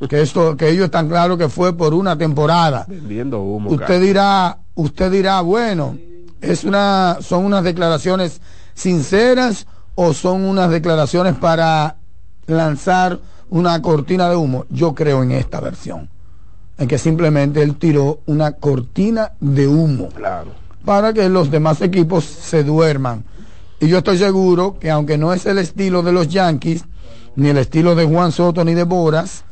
Que 0.09 0.21
esto, 0.21 0.57
que 0.57 0.69
ellos 0.69 0.87
están 0.87 1.09
claros 1.09 1.39
que 1.39 1.49
fue 1.49 1.77
por 1.77 1.95
una 1.95 2.19
temporada. 2.19 2.87
Usted 3.69 4.01
dirá, 4.03 4.59
usted 4.75 5.13
dirá, 5.13 5.41
bueno, 5.43 5.97
es 6.41 6.65
una, 6.65 7.19
son 7.21 7.45
unas 7.45 7.63
declaraciones 7.63 8.41
sinceras 8.75 9.67
o 9.95 10.13
son 10.13 10.45
unas 10.45 10.71
declaraciones 10.71 11.37
para 11.37 11.97
lanzar 12.47 13.21
una 13.53 13.83
cortina 13.83 14.31
de 14.31 14.37
humo. 14.37 14.65
Yo 14.71 14.95
creo 14.95 15.23
en 15.23 15.31
esta 15.31 15.61
versión, 15.61 16.09
en 16.79 16.89
que 16.89 16.97
simplemente 16.97 17.63
él 17.63 17.77
tiró 17.77 18.21
una 18.27 18.53
cortina 18.53 19.33
de 19.41 19.69
humo 19.69 20.09
claro. 20.09 20.53
para 20.87 21.13
que 21.13 21.29
los 21.29 21.51
demás 21.51 21.83
equipos 21.83 22.25
se 22.25 22.65
duerman. 22.65 23.25
Y 23.79 23.89
yo 23.89 23.99
estoy 23.99 24.17
seguro 24.17 24.79
que 24.81 24.91
aunque 24.91 25.19
no 25.19 25.35
es 25.35 25.45
el 25.45 25.59
estilo 25.59 26.03
de 26.03 26.13
los 26.13 26.29
Yankees, 26.29 26.87
ni 27.37 27.49
el 27.49 27.59
estilo 27.59 27.95
de 27.95 28.07
Juan 28.07 28.33
Soto 28.33 28.65
ni 28.65 28.73
de 28.73 28.85
Boras, 28.85 29.45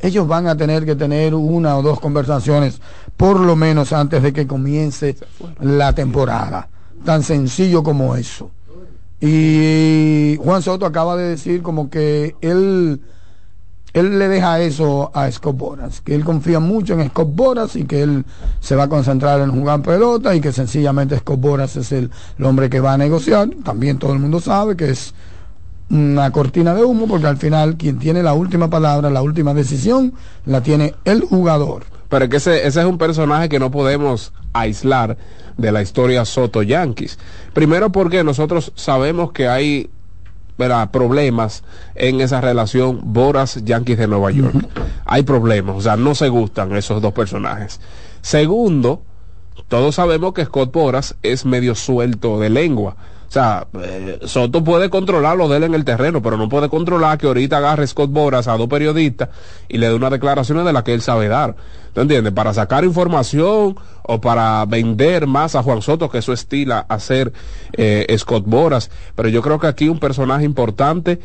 ellos 0.00 0.28
van 0.28 0.48
a 0.48 0.56
tener 0.56 0.84
que 0.84 0.94
tener 0.94 1.34
una 1.34 1.78
o 1.78 1.82
dos 1.82 1.98
conversaciones, 1.98 2.82
por 3.16 3.40
lo 3.40 3.56
menos 3.56 3.94
antes 3.94 4.22
de 4.22 4.34
que 4.34 4.46
comience 4.46 5.16
la 5.60 5.94
temporada. 5.94 6.68
Tan 7.06 7.22
sencillo 7.22 7.82
como 7.82 8.16
eso. 8.16 8.50
Y 9.18 10.36
Juan 10.44 10.60
Soto 10.60 10.84
acaba 10.84 11.16
de 11.16 11.28
decir 11.28 11.62
como 11.62 11.88
que 11.88 12.36
él 12.42 13.00
él 13.96 14.18
le 14.18 14.28
deja 14.28 14.60
eso 14.60 15.10
a 15.14 15.30
Scott 15.30 15.56
Boras, 15.56 16.02
que 16.02 16.14
él 16.14 16.22
confía 16.22 16.60
mucho 16.60 16.92
en 16.92 17.08
Scott 17.08 17.30
Boras 17.34 17.76
y 17.76 17.84
que 17.84 18.02
él 18.02 18.26
se 18.60 18.76
va 18.76 18.84
a 18.84 18.88
concentrar 18.90 19.40
en 19.40 19.50
jugar 19.50 19.80
pelota 19.80 20.34
y 20.34 20.40
que 20.42 20.52
sencillamente 20.52 21.16
Scott 21.16 21.40
Boras 21.40 21.76
es 21.76 21.92
el, 21.92 22.10
hombre 22.42 22.68
que 22.68 22.78
va 22.78 22.92
a 22.92 22.98
negociar. 22.98 23.48
También 23.64 23.98
todo 23.98 24.12
el 24.12 24.18
mundo 24.18 24.38
sabe 24.38 24.76
que 24.76 24.90
es 24.90 25.14
una 25.88 26.30
cortina 26.30 26.74
de 26.74 26.84
humo 26.84 27.08
porque 27.08 27.26
al 27.26 27.38
final 27.38 27.78
quien 27.78 27.98
tiene 27.98 28.22
la 28.22 28.34
última 28.34 28.68
palabra, 28.68 29.08
la 29.08 29.22
última 29.22 29.54
decisión, 29.54 30.12
la 30.44 30.60
tiene 30.60 30.94
el 31.06 31.22
jugador. 31.22 31.84
Pero 32.10 32.28
que 32.28 32.36
ese, 32.36 32.66
ese 32.66 32.80
es 32.80 32.86
un 32.86 32.98
personaje 32.98 33.48
que 33.48 33.58
no 33.58 33.70
podemos 33.70 34.34
aislar 34.52 35.16
de 35.56 35.72
la 35.72 35.80
historia 35.80 36.26
Soto 36.26 36.62
Yankees. 36.62 37.18
Primero 37.54 37.90
porque 37.90 38.22
nosotros 38.22 38.72
sabemos 38.74 39.32
que 39.32 39.48
hay 39.48 39.88
problemas 40.90 41.62
en 41.94 42.20
esa 42.20 42.40
relación 42.40 43.00
Boras 43.02 43.64
Yankees 43.64 43.98
de 43.98 44.06
Nueva 44.08 44.30
York. 44.30 44.56
Hay 45.04 45.22
problemas, 45.22 45.76
o 45.76 45.80
sea, 45.80 45.96
no 45.96 46.14
se 46.14 46.28
gustan 46.28 46.74
esos 46.76 47.02
dos 47.02 47.12
personajes. 47.12 47.80
Segundo, 48.22 49.02
todos 49.68 49.94
sabemos 49.96 50.32
que 50.32 50.44
Scott 50.44 50.72
Boras 50.72 51.16
es 51.22 51.44
medio 51.44 51.74
suelto 51.74 52.40
de 52.40 52.50
lengua. 52.50 52.96
O 53.28 53.32
sea, 53.32 53.66
eh, 53.82 54.20
Soto 54.24 54.62
puede 54.62 54.88
controlar 54.88 55.36
lo 55.36 55.48
de 55.48 55.56
él 55.56 55.64
en 55.64 55.74
el 55.74 55.84
terreno, 55.84 56.22
pero 56.22 56.36
no 56.36 56.48
puede 56.48 56.68
controlar 56.68 57.18
que 57.18 57.26
ahorita 57.26 57.58
agarre 57.58 57.86
Scott 57.86 58.10
Boras 58.10 58.46
a 58.46 58.56
dos 58.56 58.68
periodistas 58.68 59.30
y 59.68 59.78
le 59.78 59.88
dé 59.88 59.94
unas 59.94 60.12
declaraciones 60.12 60.64
de 60.64 60.72
las 60.72 60.84
que 60.84 60.94
él 60.94 61.02
sabe 61.02 61.28
dar. 61.28 61.56
¿Tú 61.92 62.02
entiendes? 62.02 62.32
Para 62.34 62.52
sacar 62.52 62.84
información 62.84 63.76
o 64.02 64.20
para 64.20 64.64
vender 64.66 65.26
más 65.26 65.54
a 65.54 65.62
Juan 65.62 65.82
Soto, 65.82 66.10
que 66.10 66.18
eso 66.18 66.32
estila 66.32 66.84
hacer 66.88 67.32
eh, 67.72 68.14
Scott 68.18 68.44
Boras. 68.46 68.90
Pero 69.14 69.28
yo 69.28 69.42
creo 69.42 69.58
que 69.58 69.66
aquí 69.66 69.88
un 69.88 69.98
personaje 69.98 70.44
importante 70.44 71.20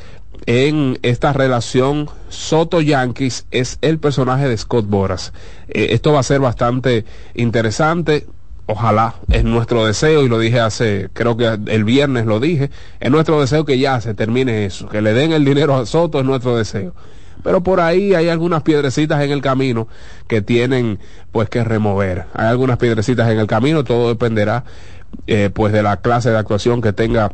en 0.46 0.98
esta 1.02 1.34
relación 1.34 2.10
Soto-Yankees 2.30 3.46
es 3.52 3.78
el 3.82 4.00
personaje 4.00 4.48
de 4.48 4.58
Scott 4.58 4.88
Boras. 4.88 5.34
Eh, 5.68 5.90
esto 5.92 6.14
va 6.14 6.22
a 6.22 6.24
ser 6.24 6.40
bastante 6.40 7.06
interesante 7.36 8.26
ojalá, 8.66 9.16
es 9.30 9.44
nuestro 9.44 9.86
deseo, 9.86 10.24
y 10.24 10.30
lo 10.30 10.40
dije 10.40 10.60
hace, 10.60 11.10
creo 11.14 11.38
que 11.38 11.60
el 11.68 11.84
viernes 11.84 12.26
lo 12.26 12.40
dije, 12.40 12.70
es 13.00 13.12
nuestro 13.12 13.40
deseo 13.42 13.66
que 13.66 13.80
ya 13.80 14.00
se 14.02 14.14
termine 14.14 14.66
eso, 14.66 14.88
que 14.90 15.02
le 15.02 15.14
den 15.14 15.34
el 15.34 15.46
dinero 15.46 15.76
a 15.76 15.86
Soto, 15.86 16.20
es 16.20 16.26
nuestro 16.26 16.56
deseo. 16.56 16.94
Pero 17.44 17.64
por 17.64 17.80
ahí 17.80 18.14
hay 18.14 18.30
algunas 18.30 18.62
piedrecitas 18.62 19.22
en 19.24 19.32
el 19.32 19.42
camino 19.42 19.88
que 20.28 20.42
tienen 20.42 21.00
pues 21.32 21.50
que 21.50 21.64
remover. 21.64 22.26
Hay 22.34 22.48
algunas 22.48 22.78
piedrecitas 22.78 23.30
en 23.32 23.40
el 23.40 23.48
camino, 23.48 23.84
todo 23.84 24.10
dependerá 24.10 24.64
eh, 25.28 25.50
pues 25.54 25.74
de 25.74 25.82
la 25.82 25.98
clase 25.98 26.30
de 26.30 26.38
actuación 26.38 26.82
que 26.82 26.94
tenga 26.94 27.32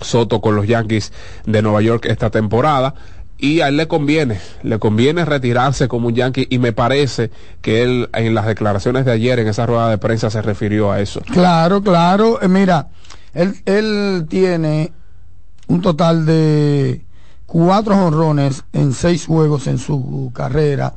Soto 0.00 0.40
con 0.40 0.56
los 0.56 0.66
Yankees 0.66 1.12
de 1.46 1.62
Nueva 1.62 1.80
York 1.82 2.06
esta 2.06 2.30
temporada 2.30 2.94
y 3.38 3.60
a 3.60 3.68
él 3.68 3.76
le 3.76 3.86
conviene, 3.86 4.40
le 4.62 4.78
conviene 4.78 5.24
retirarse 5.24 5.88
como 5.88 6.08
un 6.08 6.14
yankee 6.14 6.46
y 6.48 6.58
me 6.58 6.72
parece 6.72 7.30
que 7.60 7.82
él 7.82 8.08
en 8.14 8.34
las 8.34 8.46
declaraciones 8.46 9.04
de 9.04 9.12
ayer 9.12 9.38
en 9.38 9.48
esa 9.48 9.66
rueda 9.66 9.90
de 9.90 9.98
prensa 9.98 10.30
se 10.30 10.40
refirió 10.42 10.90
a 10.90 11.00
eso. 11.00 11.20
Claro, 11.20 11.82
claro, 11.82 12.40
eh, 12.40 12.48
mira, 12.48 12.88
él, 13.34 13.54
él 13.66 14.26
tiene 14.28 14.92
un 15.68 15.82
total 15.82 16.24
de 16.24 17.04
cuatro 17.44 17.94
honrones 17.94 18.64
en 18.72 18.92
seis 18.92 19.26
juegos 19.26 19.66
en 19.66 19.78
su 19.78 20.30
carrera 20.34 20.94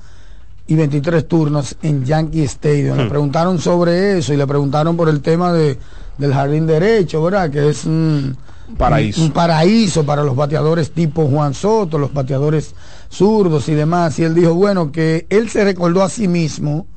y 0.68 0.76
23 0.76 1.28
turnos 1.28 1.76
en 1.82 2.06
Yankee 2.06 2.44
Stadium. 2.44 2.98
Le 2.98 3.06
hmm. 3.06 3.10
preguntaron 3.10 3.60
sobre 3.60 4.18
eso 4.18 4.34
y 4.34 4.38
le 4.38 4.48
preguntaron 4.48 4.96
por 4.96 5.10
el 5.10 5.22
tema 5.22 5.52
de, 5.52 5.78
del 6.18 6.34
jardín 6.34 6.68
derecho, 6.68 7.24
¿verdad? 7.24 7.50
Que 7.50 7.70
es 7.70 7.86
un 7.86 8.38
paraíso. 8.76 9.22
Un, 9.22 9.32
paraíso 9.32 10.06
para 10.06 10.24
los 10.24 10.36
bateadores 10.36 10.92
tipo 10.92 11.28
Juan 11.28 11.54
Soto, 11.54 11.98
los 11.98 12.14
bateadores 12.14 12.74
zurdos 13.10 13.70
y 13.70 13.74
demás. 13.74 14.18
Y 14.20 14.24
él 14.24 14.36
dijo, 14.36 14.54
bueno, 14.54 14.92
que 14.92 15.26
él 15.30 15.50
se 15.50 15.64
recordó 15.64 16.04
a 16.04 16.10
sí 16.10 16.28
mismo 16.28 16.88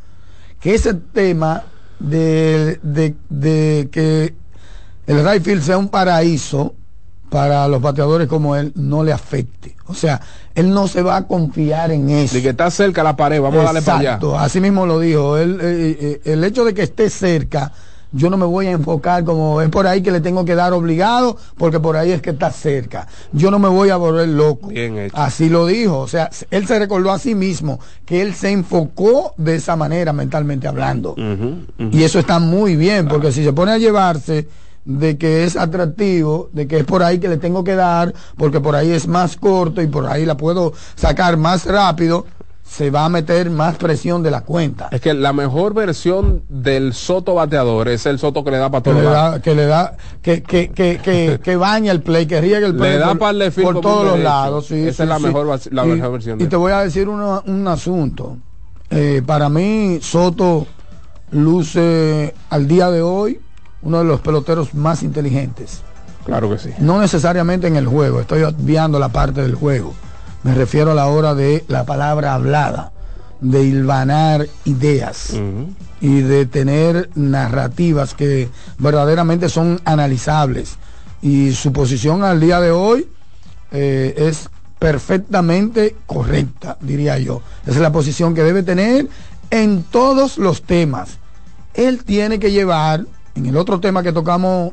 que 0.61 0.75
ese 0.75 0.95
tema 0.95 1.65
de, 1.99 2.79
de, 2.83 3.15
de 3.29 3.89
que 3.91 4.35
el 5.07 5.29
right 5.29 5.43
field 5.43 5.63
sea 5.63 5.79
un 5.79 5.89
paraíso 5.89 6.75
para 7.33 7.67
los 7.67 7.81
bateadores 7.81 8.29
como 8.29 8.55
él 8.57 8.73
no 8.77 9.03
le 9.03 9.13
afecte. 9.13 9.75
O 9.87 9.95
sea, 9.95 10.21
él 10.55 10.73
no 10.73 10.87
se 10.87 11.03
va 11.03 11.17
a 11.17 11.27
confiar 11.27 11.91
en 11.91 12.11
eso. 12.11 12.35
De 12.35 12.43
que 12.43 12.51
está 12.51 12.71
cerca 12.71 13.03
la 13.03 13.17
pared, 13.17 13.41
vamos 13.41 13.61
a 13.61 13.65
darle 13.65 13.83
para 13.83 13.99
allá. 13.99 14.21
Así 14.39 14.61
mismo 14.61 14.85
lo 14.85 15.01
dijo. 15.01 15.39
Él, 15.39 15.59
eh, 15.63 15.97
eh, 15.99 16.21
el 16.25 16.45
hecho 16.45 16.65
de 16.65 16.75
que 16.75 16.83
esté 16.83 17.09
cerca, 17.09 17.73
yo 18.13 18.31
no 18.31 18.37
me 18.37 18.47
voy 18.47 18.67
a 18.67 18.73
enfocar 18.73 19.25
como 19.25 19.61
es 19.61 19.69
por 19.71 19.87
ahí 19.87 20.03
que 20.03 20.11
le 20.11 20.21
tengo 20.21 20.45
que 20.45 20.55
dar 20.55 20.73
obligado, 20.73 21.37
porque 21.57 21.81
por 21.81 21.97
ahí 21.97 22.13
es 22.13 22.23
que 22.23 22.31
está 22.31 22.51
cerca. 22.51 23.07
Yo 23.33 23.51
no 23.51 23.59
me 23.59 23.69
voy 23.69 23.91
a 23.91 23.97
volver 23.97 24.29
loco. 24.29 24.69
Bien 24.69 24.99
hecho. 24.99 25.17
Así 25.17 25.49
lo 25.49 25.67
dijo. 25.67 25.99
O 25.99 26.09
sea, 26.09 26.31
él 26.51 26.67
se 26.67 26.79
recordó 26.79 27.11
a 27.11 27.19
sí 27.19 27.35
mismo 27.35 27.81
que 28.05 28.23
él 28.23 28.35
se 28.35 28.51
enfocó 28.51 29.35
de 29.37 29.57
esa 29.57 29.77
manera 29.77 30.13
mentalmente 30.13 30.69
hablando. 30.69 31.15
Y 31.79 32.03
eso 32.03 32.19
está 32.19 32.39
muy 32.39 32.77
bien, 32.77 33.09
porque 33.09 33.33
si 33.33 33.43
se 33.45 33.53
pone 33.53 33.73
a 33.73 33.79
llevarse 33.79 34.49
de 34.85 35.17
que 35.17 35.45
es 35.45 35.57
atractivo, 35.57 36.51
de 36.53 36.67
que 36.67 36.79
es 36.79 36.85
por 36.85 37.03
ahí 37.03 37.19
que 37.19 37.29
le 37.29 37.37
tengo 37.37 37.63
que 37.65 37.77
dar, 37.77 38.13
porque 38.37 38.61
por 38.61 38.75
ahí 38.75 38.91
es 38.91 39.07
más 39.07 39.37
corto 39.37 39.81
y 39.81 39.87
por 39.87 40.07
ahí 40.07 40.27
la 40.27 40.37
puedo 40.37 40.73
sacar 40.97 41.37
más 41.37 41.67
rápido, 41.67 42.27
se 42.73 42.91
va 42.91 43.05
a 43.05 43.09
meter 43.11 43.51
más 43.51 43.77
presión 43.77 44.23
de 44.23 44.31
la 44.31 44.41
cuenta. 44.41 44.89
Es 44.93 45.03
que 45.03 45.13
la 45.13 45.35
mejor 45.35 45.75
versión 45.75 46.43
del 46.49 46.95
soto 46.95 47.35
bateador 47.35 47.89
es 47.89 48.07
el 48.07 48.19
soto 48.19 48.43
que 48.43 48.51
le 48.51 48.57
da 48.57 48.71
para 48.71 48.83
todo. 48.83 48.95
Que 49.43 49.55
le 49.55 49.67
da, 49.67 49.95
que 50.23 50.43
que, 50.43 50.71
que, 50.71 50.97
que, 50.97 51.39
que, 51.45 51.57
baña 51.57 51.93
el 51.93 52.01
play, 52.01 52.25
que 52.25 52.41
riega 52.41 52.67
el 52.67 52.75
play 52.75 52.93
le 52.93 52.99
da 52.99 53.15
por, 53.15 53.83
todos 53.83 54.07
los 54.07 54.21
lados. 54.21 54.69
Sí, 54.69 54.89
Esa 54.89 55.03
es 55.03 55.09
la, 55.11 55.19
mejor, 55.19 55.61
la 55.71 55.85
mejor 55.85 56.13
versión. 56.13 56.41
Y 56.41 56.47
te 56.47 56.57
voy 56.57 56.73
a 56.73 56.81
decir 56.81 57.11
un 57.11 57.69
asunto. 57.69 58.39
Eh, 58.89 59.21
para 59.27 59.51
mí, 59.51 59.99
Soto 60.01 60.67
luce 61.31 62.35
al 62.49 62.69
día 62.69 62.91
de 62.91 63.03
hoy 63.03 63.39
uno 63.83 63.99
de 63.99 64.05
los 64.05 64.21
peloteros 64.21 64.73
más 64.73 65.03
inteligentes. 65.03 65.83
Claro 66.25 66.49
que 66.49 66.57
sí. 66.57 66.71
No 66.79 67.03
necesariamente 67.03 67.67
en 67.67 67.77
el 67.77 67.87
juego, 67.87 68.21
estoy 68.21 68.45
obviando 68.45 68.99
la 68.99 69.11
parte 69.11 69.43
del 69.43 69.57
juego. 69.57 69.93
Me 70.43 70.55
refiero 70.55 70.93
a 70.93 70.95
la 70.95 71.07
hora 71.07 71.35
de 71.35 71.65
la 71.69 71.85
palabra 71.85 72.35
hablada, 72.35 72.93
de 73.41 73.63
hilvanar 73.63 74.47
ideas 74.65 75.35
y 76.01 76.21
de 76.21 76.47
tener 76.47 77.11
narrativas 77.15 78.15
que 78.15 78.49
verdaderamente 78.79 79.49
son 79.49 79.81
analizables. 79.85 80.79
Y 81.23 81.53
su 81.53 81.73
posición 81.73 82.25
al 82.25 82.41
día 82.41 82.61
de 82.61 82.73
hoy 82.73 83.07
eh, 83.71 84.15
es 84.17 84.49
perfectamente 84.79 85.97
correcta, 86.07 86.77
diría 86.81 87.19
yo. 87.19 87.41
Esa 87.63 87.77
es 87.77 87.81
la 87.81 87.93
posición 87.93 88.35
que 88.35 88.43
debe 88.43 88.65
tener 88.65 89.09
en 89.51 89.85
todos 89.85 90.39
los 90.39 90.63
temas. 90.63 91.19
Él 91.75 92.03
tiene 92.05 92.41
que 92.41 92.51
llevar 92.51 93.07
en 93.37 93.47
el 93.47 93.57
otro 93.57 93.79
tema 93.79 94.03
que 94.03 94.13
tocamos 94.13 94.73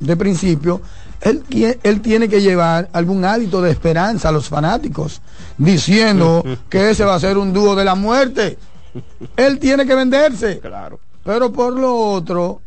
de 0.00 0.16
principio, 0.16 0.80
él, 1.24 1.42
él 1.82 2.00
tiene 2.02 2.28
que 2.28 2.42
llevar 2.42 2.88
algún 2.92 3.24
hábito 3.24 3.62
de 3.62 3.70
esperanza 3.70 4.28
a 4.28 4.32
los 4.32 4.48
fanáticos, 4.48 5.22
diciendo 5.56 6.44
que 6.68 6.90
ese 6.90 7.04
va 7.04 7.14
a 7.14 7.20
ser 7.20 7.38
un 7.38 7.52
dúo 7.52 7.74
de 7.74 7.84
la 7.84 7.94
muerte. 7.94 8.58
Él 9.36 9.58
tiene 9.58 9.86
que 9.86 9.94
venderse. 9.94 10.60
Claro. 10.60 11.00
Pero 11.24 11.50
por 11.50 11.72
lo 11.72 11.96
otro, 11.96 12.60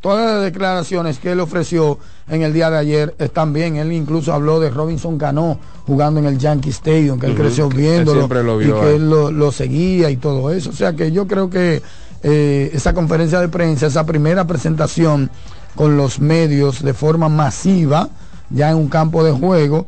todas 0.00 0.34
las 0.34 0.42
declaraciones 0.42 1.18
que 1.18 1.32
él 1.32 1.40
ofreció 1.40 1.98
en 2.28 2.42
el 2.42 2.54
día 2.54 2.70
de 2.70 2.78
ayer 2.78 3.14
están 3.18 3.52
bien. 3.52 3.76
Él 3.76 3.92
incluso 3.92 4.32
habló 4.32 4.58
de 4.58 4.70
Robinson 4.70 5.18
Cano 5.18 5.58
jugando 5.86 6.20
en 6.20 6.26
el 6.26 6.38
Yankee 6.38 6.70
Stadium, 6.70 7.20
que 7.20 7.26
él 7.26 7.34
creció 7.34 7.68
viéndolo 7.68 8.24
y 8.62 8.72
que 8.72 8.96
él 8.96 9.10
lo, 9.10 9.30
lo, 9.30 9.52
seguía 9.52 10.10
y 10.10 10.16
todo 10.16 10.50
eso. 10.50 10.70
O 10.70 10.72
sea 10.72 10.94
que 10.94 11.12
yo 11.12 11.26
creo 11.26 11.50
que 11.50 11.82
eh, 12.22 12.70
esa 12.72 12.94
conferencia 12.94 13.38
de 13.38 13.48
prensa, 13.48 13.86
esa 13.86 14.06
primera 14.06 14.46
presentación 14.46 15.30
con 15.74 15.96
los 15.96 16.20
medios 16.20 16.82
de 16.82 16.94
forma 16.94 17.28
masiva, 17.28 18.08
ya 18.50 18.70
en 18.70 18.76
un 18.76 18.88
campo 18.88 19.24
de 19.24 19.32
juego, 19.32 19.86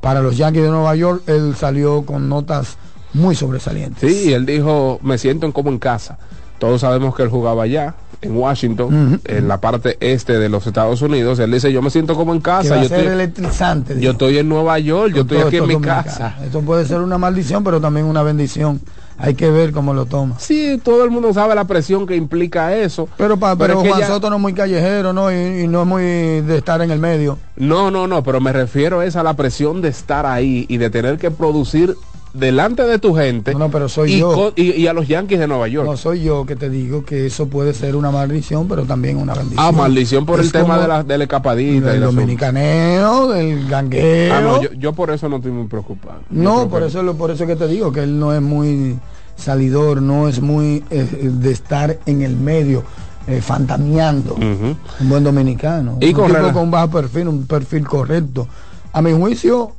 para 0.00 0.20
los 0.20 0.36
Yankees 0.36 0.62
de 0.62 0.70
Nueva 0.70 0.94
York, 0.94 1.22
él 1.26 1.54
salió 1.56 2.02
con 2.02 2.28
notas 2.28 2.76
muy 3.14 3.34
sobresalientes. 3.34 4.10
Sí, 4.10 4.32
él 4.32 4.46
dijo, 4.46 5.00
me 5.02 5.18
siento 5.18 5.52
como 5.52 5.70
en 5.70 5.78
casa. 5.78 6.18
Todos 6.58 6.80
sabemos 6.80 7.14
que 7.14 7.22
él 7.22 7.28
jugaba 7.28 7.62
allá, 7.62 7.94
en 8.20 8.36
Washington, 8.36 9.20
en 9.24 9.48
la 9.48 9.60
parte 9.60 9.96
este 10.00 10.38
de 10.38 10.48
los 10.48 10.66
Estados 10.66 11.02
Unidos. 11.02 11.38
Él 11.38 11.52
dice, 11.52 11.72
yo 11.72 11.82
me 11.82 11.90
siento 11.90 12.14
como 12.14 12.34
en 12.34 12.40
casa. 12.40 12.76
yo 12.76 12.82
estoy, 12.82 13.06
electrizante. 13.06 14.00
Yo 14.00 14.12
estoy 14.12 14.38
en 14.38 14.48
Nueva 14.48 14.78
York, 14.78 15.14
yo 15.14 15.22
estoy 15.22 15.38
aquí 15.38 15.56
en 15.56 15.68
mi 15.68 15.80
casa. 15.80 16.36
Esto 16.44 16.60
puede 16.60 16.84
ser 16.84 17.00
una 17.00 17.18
maldición, 17.18 17.62
pero 17.62 17.80
también 17.80 18.06
una 18.06 18.22
bendición 18.22 18.80
hay 19.18 19.34
que 19.34 19.50
ver 19.50 19.72
cómo 19.72 19.92
lo 19.92 20.06
toma. 20.06 20.38
Sí, 20.38 20.80
todo 20.82 21.04
el 21.04 21.10
mundo 21.10 21.34
sabe 21.34 21.54
la 21.54 21.64
presión 21.64 22.06
que 22.06 22.16
implica 22.16 22.76
eso. 22.76 23.08
Pero, 23.16 23.38
pero, 23.58 23.80
Juan 23.80 24.06
Soto 24.06 24.30
no 24.30 24.36
es 24.36 24.42
muy 24.42 24.54
callejero, 24.54 25.12
¿no? 25.12 25.32
Y, 25.32 25.66
no 25.66 25.82
es 25.82 25.86
muy 25.86 26.02
de 26.02 26.58
estar 26.58 26.80
en 26.80 26.90
el 26.90 27.00
medio. 27.00 27.38
No, 27.56 27.90
no, 27.90 28.06
no, 28.06 28.22
pero 28.22 28.40
me 28.40 28.52
refiero 28.52 29.00
a 29.00 29.22
la 29.22 29.34
presión 29.34 29.82
de 29.82 29.88
estar 29.88 30.24
ahí 30.24 30.66
y 30.68 30.76
de 30.76 30.90
tener 30.90 31.18
que 31.18 31.30
producir 31.30 31.96
delante 32.38 32.84
de 32.84 32.98
tu 32.98 33.14
gente 33.14 33.54
no, 33.54 33.70
pero 33.70 33.88
soy 33.88 34.14
y, 34.14 34.18
yo. 34.18 34.52
y, 34.56 34.86
a 34.86 34.92
los 34.92 35.08
Yankees 35.08 35.38
de 35.38 35.46
Nueva 35.46 35.68
York. 35.68 35.86
No 35.86 35.96
soy 35.96 36.22
yo 36.22 36.46
que 36.46 36.56
te 36.56 36.70
digo 36.70 37.04
que 37.04 37.26
eso 37.26 37.48
puede 37.48 37.74
ser 37.74 37.96
una 37.96 38.10
maldición, 38.10 38.68
pero 38.68 38.84
también 38.84 39.16
una 39.16 39.34
bendición. 39.34 39.64
Ah, 39.64 39.72
maldición 39.72 40.24
por 40.24 40.40
el 40.40 40.50
tema 40.50 40.78
de 40.78 40.88
la, 40.88 41.02
de 41.02 41.18
la 41.18 41.24
escapadita. 41.24 41.92
Del 41.92 42.02
dominicaneo, 42.02 43.28
del 43.28 43.68
gangueo. 43.68 44.34
Ah, 44.34 44.40
no, 44.40 44.62
yo, 44.62 44.92
por 44.92 45.10
eso 45.10 45.28
no 45.28 45.36
estoy 45.36 45.52
muy 45.52 45.66
preocupado. 45.66 46.20
No, 46.30 46.68
por 46.68 46.82
eso, 46.82 47.02
por 47.14 47.30
eso 47.30 47.46
que 47.46 47.56
te 47.56 47.66
digo 47.66 47.92
que 47.92 48.02
él 48.02 48.18
no 48.18 48.34
es 48.34 48.40
muy 48.40 48.98
salidor, 49.36 50.02
no 50.02 50.28
es 50.28 50.40
muy 50.40 50.84
eh, 50.90 51.06
de 51.22 51.50
estar 51.50 51.98
en 52.06 52.22
el 52.22 52.36
medio. 52.36 52.84
Eh, 53.26 53.42
fantameando, 53.42 54.36
un 54.36 54.78
buen 55.00 55.22
dominicano, 55.22 55.98
y 56.00 56.14
un 56.14 56.28
tipo 56.32 56.52
con 56.54 56.70
bajo 56.70 56.88
perfil, 56.88 57.28
un 57.28 57.46
perfil 57.46 57.86
correcto. 57.86 58.48
A 58.90 59.02
mi 59.02 59.12
juicio, 59.12 59.72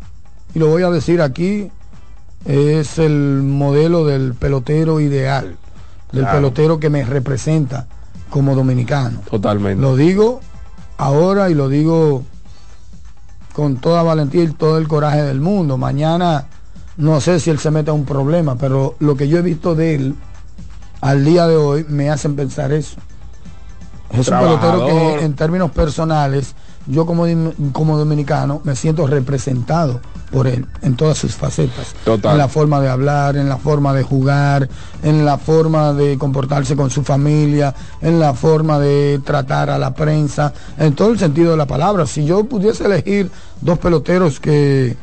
y 0.54 0.60
lo 0.60 0.68
voy 0.68 0.84
a 0.84 0.92
decir 0.92 1.20
aquí, 1.20 1.72
es 2.46 2.98
el 3.00 3.42
modelo 3.44 4.06
del 4.06 4.34
pelotero 4.34 5.00
ideal, 5.00 5.58
del 6.12 6.26
pelotero 6.26 6.80
que 6.80 6.90
me 6.90 7.04
representa 7.04 7.88
como 8.30 8.56
dominicano. 8.56 9.22
Totalmente. 9.30 9.82
Lo 9.82 9.96
digo 9.96 10.42
ahora 10.98 11.50
y 11.50 11.54
lo 11.54 11.70
digo 11.70 12.24
con 13.54 13.78
toda 13.78 14.04
valentía 14.04 14.44
y 14.44 14.48
todo 14.48 14.78
el 14.78 14.88
coraje 14.88 15.22
del 15.22 15.42
mundo. 15.42 15.78
Mañana 15.78 16.48
no 16.98 17.22
sé 17.22 17.40
si 17.40 17.50
él 17.50 17.60
se 17.60 17.72
mete 17.72 17.92
a 17.92 17.94
un 17.94 18.06
problema, 18.06 18.56
pero 18.56 18.96
lo 19.00 19.16
que 19.16 19.28
yo 19.28 19.38
he 19.38 19.42
visto 19.42 19.76
de 19.76 19.96
él 19.96 20.16
al 21.02 21.24
día 21.24 21.48
de 21.48 21.56
hoy 21.56 21.86
me 21.88 22.10
hacen 22.10 22.36
pensar 22.36 22.72
eso. 22.72 22.98
Es 24.12 24.28
un 24.28 24.40
pelotero 24.40 24.86
que 24.86 25.24
en 25.24 25.34
términos 25.36 25.72
personales, 25.72 26.56
yo 26.90 27.06
como, 27.06 27.26
como 27.72 27.98
dominicano 27.98 28.62
me 28.64 28.76
siento 28.76 29.08
representado 29.08 30.02
por 30.32 30.48
él 30.48 30.66
en 30.82 30.96
todas 30.96 31.18
sus 31.18 31.36
facetas. 31.36 31.96
En 32.06 32.38
la 32.38 32.48
forma 32.48 32.82
de 32.82 32.90
hablar, 32.90 33.38
en 33.38 33.48
la 33.48 33.58
forma 33.58 33.94
de 33.94 34.04
jugar, 34.04 34.68
en 35.02 35.26
la 35.26 35.38
forma 35.38 35.94
de 35.94 36.18
comportarse 36.18 36.76
con 36.76 36.90
su 36.90 37.04
familia, 37.04 37.74
en 38.02 38.20
la 38.20 38.34
forma 38.34 38.80
de 38.80 39.22
tratar 39.24 39.70
a 39.70 39.78
la 39.78 39.94
prensa, 39.94 40.54
en 40.78 40.94
todo 40.94 41.12
el 41.12 41.20
sentido 41.20 41.52
de 41.52 41.58
la 41.58 41.66
palabra. 41.66 42.06
Si 42.06 42.26
yo 42.26 42.44
pudiese 42.44 42.86
elegir 42.86 43.32
dos 43.62 43.80
peloteros 43.80 44.40
que 44.40 44.98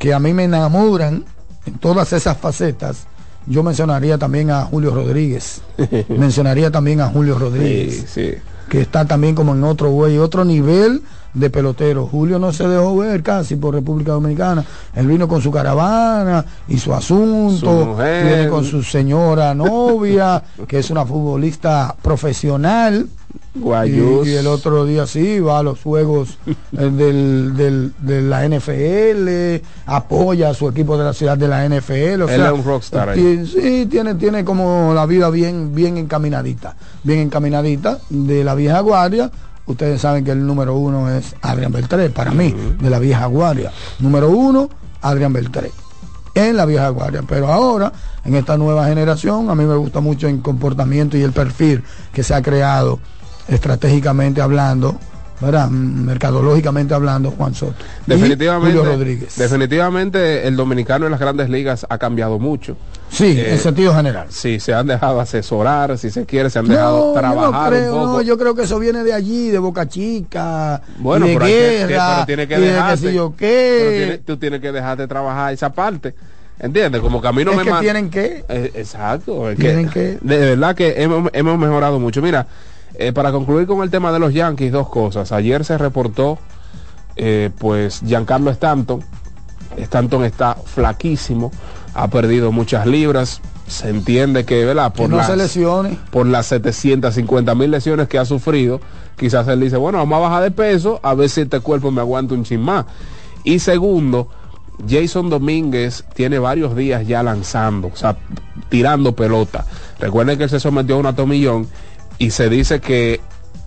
que 0.00 0.14
a 0.14 0.18
mí 0.18 0.32
me 0.32 0.44
enamoran 0.44 1.26
en 1.66 1.78
todas 1.78 2.14
esas 2.14 2.38
facetas, 2.38 3.04
yo 3.46 3.62
mencionaría 3.62 4.16
también 4.16 4.50
a 4.50 4.64
Julio 4.64 4.92
Rodríguez. 4.92 5.60
mencionaría 6.08 6.70
también 6.70 7.02
a 7.02 7.08
Julio 7.08 7.38
Rodríguez. 7.38 8.06
Que 8.70 8.80
está 8.80 9.04
también 9.04 9.34
como 9.34 9.52
en 9.52 9.64
otro 9.64 9.90
güey, 9.90 10.16
otro 10.16 10.44
nivel 10.46 11.02
de 11.34 11.50
pelotero. 11.50 12.06
Julio 12.06 12.38
no 12.38 12.52
se 12.52 12.66
dejó 12.66 12.96
ver 12.96 13.22
casi 13.22 13.56
por 13.56 13.74
República 13.74 14.12
Dominicana. 14.12 14.64
Él 14.94 15.06
vino 15.06 15.28
con 15.28 15.42
su 15.42 15.50
caravana 15.50 16.44
y 16.68 16.78
su 16.78 16.94
asunto. 16.94 17.96
viene 17.96 18.48
con 18.48 18.64
su 18.64 18.82
señora 18.82 19.54
novia, 19.54 20.42
que 20.66 20.78
es 20.78 20.90
una 20.90 21.04
futbolista 21.04 21.94
profesional. 22.00 23.06
Y, 23.54 24.34
el 24.34 24.46
otro 24.46 24.84
día 24.84 25.06
sí 25.06 25.40
va 25.40 25.58
a 25.58 25.62
los 25.62 25.82
juegos 25.82 26.38
eh, 26.46 26.56
del, 26.90 27.92
de 27.98 28.22
la 28.22 28.48
NFL, 28.48 29.64
apoya 29.86 30.50
a 30.50 30.54
su 30.54 30.68
equipo 30.68 30.96
de 30.96 31.04
la 31.04 31.12
ciudad 31.12 31.36
de 31.36 31.48
la 31.48 31.68
NFL. 31.68 32.22
O 32.22 32.28
Él 32.28 32.40
es 32.40 32.52
un 32.52 32.64
rockstar. 32.64 33.14
sí, 33.14 33.86
tiene, 33.90 34.14
tiene 34.14 34.44
como 34.44 34.92
la 34.94 35.04
vida 35.06 35.30
bien, 35.30 35.74
bien 35.74 35.96
encaminadita, 35.96 36.76
bien 37.02 37.20
encaminadita 37.20 37.98
de 38.08 38.44
la 38.44 38.54
vieja 38.54 38.80
guardia. 38.80 39.30
Ustedes 39.66 40.00
saben 40.00 40.24
que 40.24 40.32
el 40.32 40.46
número 40.46 40.76
uno 40.76 41.10
es 41.10 41.34
Adrián 41.42 41.72
Beltré, 41.72 42.10
para 42.10 42.30
mí, 42.32 42.54
de 42.80 42.90
la 42.90 42.98
vieja 42.98 43.26
guardia. 43.26 43.72
Número 43.98 44.30
uno, 44.30 44.68
Adrián 45.00 45.32
Beltré 45.32 45.70
en 46.34 46.56
la 46.56 46.64
vieja 46.64 46.88
guardia. 46.90 47.22
Pero 47.28 47.48
ahora, 47.48 47.92
en 48.24 48.34
esta 48.34 48.56
nueva 48.56 48.86
generación, 48.86 49.50
a 49.50 49.54
mí 49.54 49.64
me 49.64 49.76
gusta 49.76 50.00
mucho 50.00 50.28
el 50.28 50.40
comportamiento 50.40 51.16
y 51.16 51.22
el 51.22 51.32
perfil 51.32 51.82
que 52.12 52.22
se 52.22 52.34
ha 52.34 52.42
creado 52.42 53.00
estratégicamente 53.50 54.40
hablando, 54.40 54.96
¿verdad? 55.40 55.68
mercadológicamente 55.68 56.94
hablando, 56.94 57.32
Juan 57.32 57.54
Soto. 57.54 57.74
Definitivamente, 58.06 58.78
Julio 58.78 58.92
Rodríguez. 58.92 59.36
Definitivamente 59.36 60.46
el 60.46 60.56
dominicano 60.56 61.06
en 61.06 61.12
las 61.12 61.20
grandes 61.20 61.50
ligas 61.50 61.86
ha 61.88 61.98
cambiado 61.98 62.38
mucho. 62.38 62.76
Sí, 63.10 63.40
en 63.44 63.58
sentido 63.58 63.94
general. 63.94 64.26
Sí, 64.30 64.60
se 64.60 64.72
han 64.72 64.86
dejado 64.86 65.20
asesorar, 65.20 65.98
si 65.98 66.10
se 66.10 66.24
quiere, 66.26 66.48
se 66.48 66.60
han 66.60 66.68
dejado 66.68 67.12
trabajar 67.12 67.72
yo 67.72 67.78
creo, 67.78 67.94
un 67.94 68.00
poco. 68.00 68.12
No, 68.12 68.22
yo 68.22 68.38
creo 68.38 68.54
que 68.54 68.62
eso 68.62 68.78
viene 68.78 69.02
de 69.02 69.12
allí, 69.12 69.48
de 69.48 69.58
Boca 69.58 69.88
Chica, 69.88 70.80
bueno, 70.98 71.26
de 71.26 71.34
pero 71.34 71.46
guerra, 71.46 71.86
que, 71.88 71.94
pero 71.94 72.26
tiene 72.26 72.48
que 72.48 72.58
de 72.58 72.66
dejarte, 72.72 73.12
que 73.12 73.30
qué. 73.36 74.22
tú 74.24 74.36
tienes 74.36 74.60
que 74.60 74.70
dejar 74.70 74.96
de 74.96 75.08
trabajar 75.08 75.52
esa 75.52 75.72
parte. 75.72 76.14
¿Entiendes? 76.60 77.00
Como 77.00 77.22
que 77.22 77.28
a 77.28 77.32
mí 77.32 77.42
no 77.42 77.52
es 77.52 77.56
me 77.56 77.64
que 77.64 77.72
tienen 77.80 78.10
que. 78.10 78.44
Eh, 78.46 78.70
exacto. 78.74 79.48
Es 79.48 79.58
tienen 79.58 79.88
que, 79.88 80.18
que. 80.20 80.26
De 80.26 80.38
verdad 80.50 80.76
que 80.76 81.02
hemos, 81.02 81.30
hemos 81.32 81.58
mejorado 81.58 81.98
mucho. 81.98 82.20
Mira, 82.20 82.46
eh, 82.94 83.12
para 83.12 83.32
concluir 83.32 83.66
con 83.66 83.82
el 83.82 83.90
tema 83.90 84.12
de 84.12 84.18
los 84.18 84.34
Yankees, 84.34 84.72
dos 84.72 84.88
cosas. 84.88 85.32
Ayer 85.32 85.64
se 85.64 85.78
reportó, 85.78 86.38
eh, 87.16 87.50
pues, 87.58 88.02
Giancarlo 88.04 88.50
Stanton. 88.50 89.02
Stanton 89.76 90.24
está 90.24 90.54
flaquísimo, 90.54 91.52
ha 91.94 92.08
perdido 92.08 92.52
muchas 92.52 92.86
libras. 92.86 93.40
Se 93.66 93.88
entiende 93.88 94.44
que, 94.44 94.64
¿verdad? 94.64 94.92
Por, 94.92 95.06
que 95.06 95.12
no 95.12 95.16
las, 95.18 95.28
se 95.28 95.36
lesione. 95.36 95.96
por 96.10 96.26
las 96.26 96.46
750 96.46 97.54
mil 97.54 97.70
lesiones 97.70 98.08
que 98.08 98.18
ha 98.18 98.24
sufrido, 98.24 98.80
quizás 99.16 99.46
él 99.46 99.60
dice, 99.60 99.76
bueno, 99.76 99.98
vamos 99.98 100.16
a 100.16 100.20
bajar 100.20 100.42
de 100.42 100.50
peso, 100.50 100.98
a 101.04 101.14
ver 101.14 101.28
si 101.28 101.42
este 101.42 101.60
cuerpo 101.60 101.92
me 101.92 102.00
aguanta 102.00 102.34
un 102.34 102.42
chin 102.42 102.60
más. 102.60 102.86
Y 103.44 103.60
segundo, 103.60 104.28
Jason 104.88 105.30
Domínguez 105.30 106.04
tiene 106.14 106.38
varios 106.38 106.74
días 106.74 107.06
ya 107.06 107.22
lanzando, 107.22 107.88
o 107.88 107.96
sea, 107.96 108.16
tirando 108.68 109.14
pelota. 109.14 109.64
Recuerden 109.98 110.38
que 110.38 110.44
él 110.44 110.50
se 110.50 110.60
sometió 110.60 110.96
a 110.96 110.98
una 110.98 111.14
tomillón 111.14 111.68
y 112.20 112.30
se 112.32 112.50
dice 112.50 112.80
que 112.80 113.20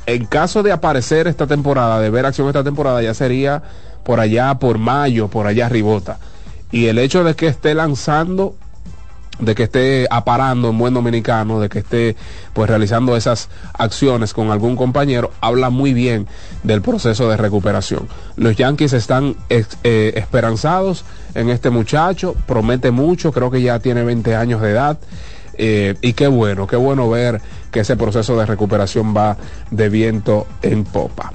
en 0.06 0.26
caso 0.26 0.62
de 0.62 0.72
aparecer 0.72 1.28
esta 1.28 1.47
temporada, 1.47 1.99
de 1.99 2.12
ver 2.12 2.26
acción 2.26 2.47
esta 2.47 2.64
temporada, 2.64 3.01
ya 3.01 3.16
sería 3.16 3.64
por 4.04 4.20
allá, 4.20 4.60
por 4.60 4.78
mayo, 4.78 5.28
por 5.28 5.47
allá 5.47 5.70
ribota. 5.70 6.20
Y 6.72 6.86
el 6.86 6.99
hecho 6.99 7.24
de 7.24 7.36
que 7.36 7.47
esté 7.47 7.74
lanzando, 7.74 8.56
de 9.39 9.56
que 9.56 9.64
esté 9.64 10.08
aparando 10.12 10.70
en 10.70 10.78
buen 10.78 10.93
dominicano, 10.93 11.60
de 11.60 11.68
que 11.68 11.80
esté 11.80 12.16
pues 12.54 12.70
realizando 12.70 13.18
esas 13.18 13.49
acciones 13.74 14.34
con 14.34 14.51
algún 14.51 14.76
compañero, 14.76 15.32
habla 15.41 15.72
muy 15.72 15.93
bien 15.93 16.28
del 16.62 16.84
proceso 16.84 17.28
de 17.30 17.38
recuperación. 17.38 18.08
Los 18.36 18.56
Yankees 18.56 18.93
están 18.93 19.36
eh, 19.49 20.14
esperanzados 20.16 21.06
en 21.34 21.49
este 21.49 21.72
muchacho, 21.72 22.36
promete 22.45 22.91
mucho, 22.91 23.32
creo 23.32 23.49
que 23.49 23.64
ya 23.64 23.80
tiene 23.80 24.04
20 24.04 24.36
años 24.36 24.62
de 24.62 24.70
edad. 24.70 24.99
Eh, 25.56 25.95
y 26.01 26.14
qué 26.14 26.28
bueno, 26.28 26.66
qué 26.66 26.76
bueno 26.76 27.10
ver 27.10 27.39
que 27.74 27.82
ese 27.82 27.97
proceso 27.97 28.38
de 28.38 28.45
recuperación 28.45 29.13
va 29.13 29.36
de 29.71 29.89
viento 29.89 30.47
en 30.61 30.86
popa. 30.86 31.34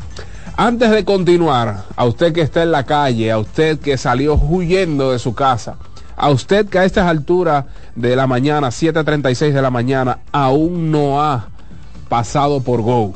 Antes 0.57 0.91
de 0.91 1.05
continuar, 1.05 1.85
a 1.95 2.05
usted 2.07 2.33
que 2.33 2.41
está 2.41 2.63
en 2.63 2.73
la 2.73 2.85
calle, 2.85 3.31
a 3.31 3.39
usted 3.39 3.79
que 3.79 3.99
salió 3.99 4.35
huyendo 4.37 5.13
de 5.13 5.19
su 5.19 5.35
casa, 5.35 5.77
a 6.17 6.31
usted 6.31 6.67
que 6.69 6.79
a 6.79 6.85
estas 6.85 7.07
alturas 7.07 7.67
de 7.95 8.17
la 8.17 8.27
mañana, 8.27 8.69
7.36 8.69 9.53
de 9.53 9.63
la 9.63 9.71
mañana, 9.71 10.21
aún 10.33 10.91
no 10.91 11.23
ha 11.23 11.49
pasado 12.09 12.61
por 12.61 12.83
Go. 12.83 13.15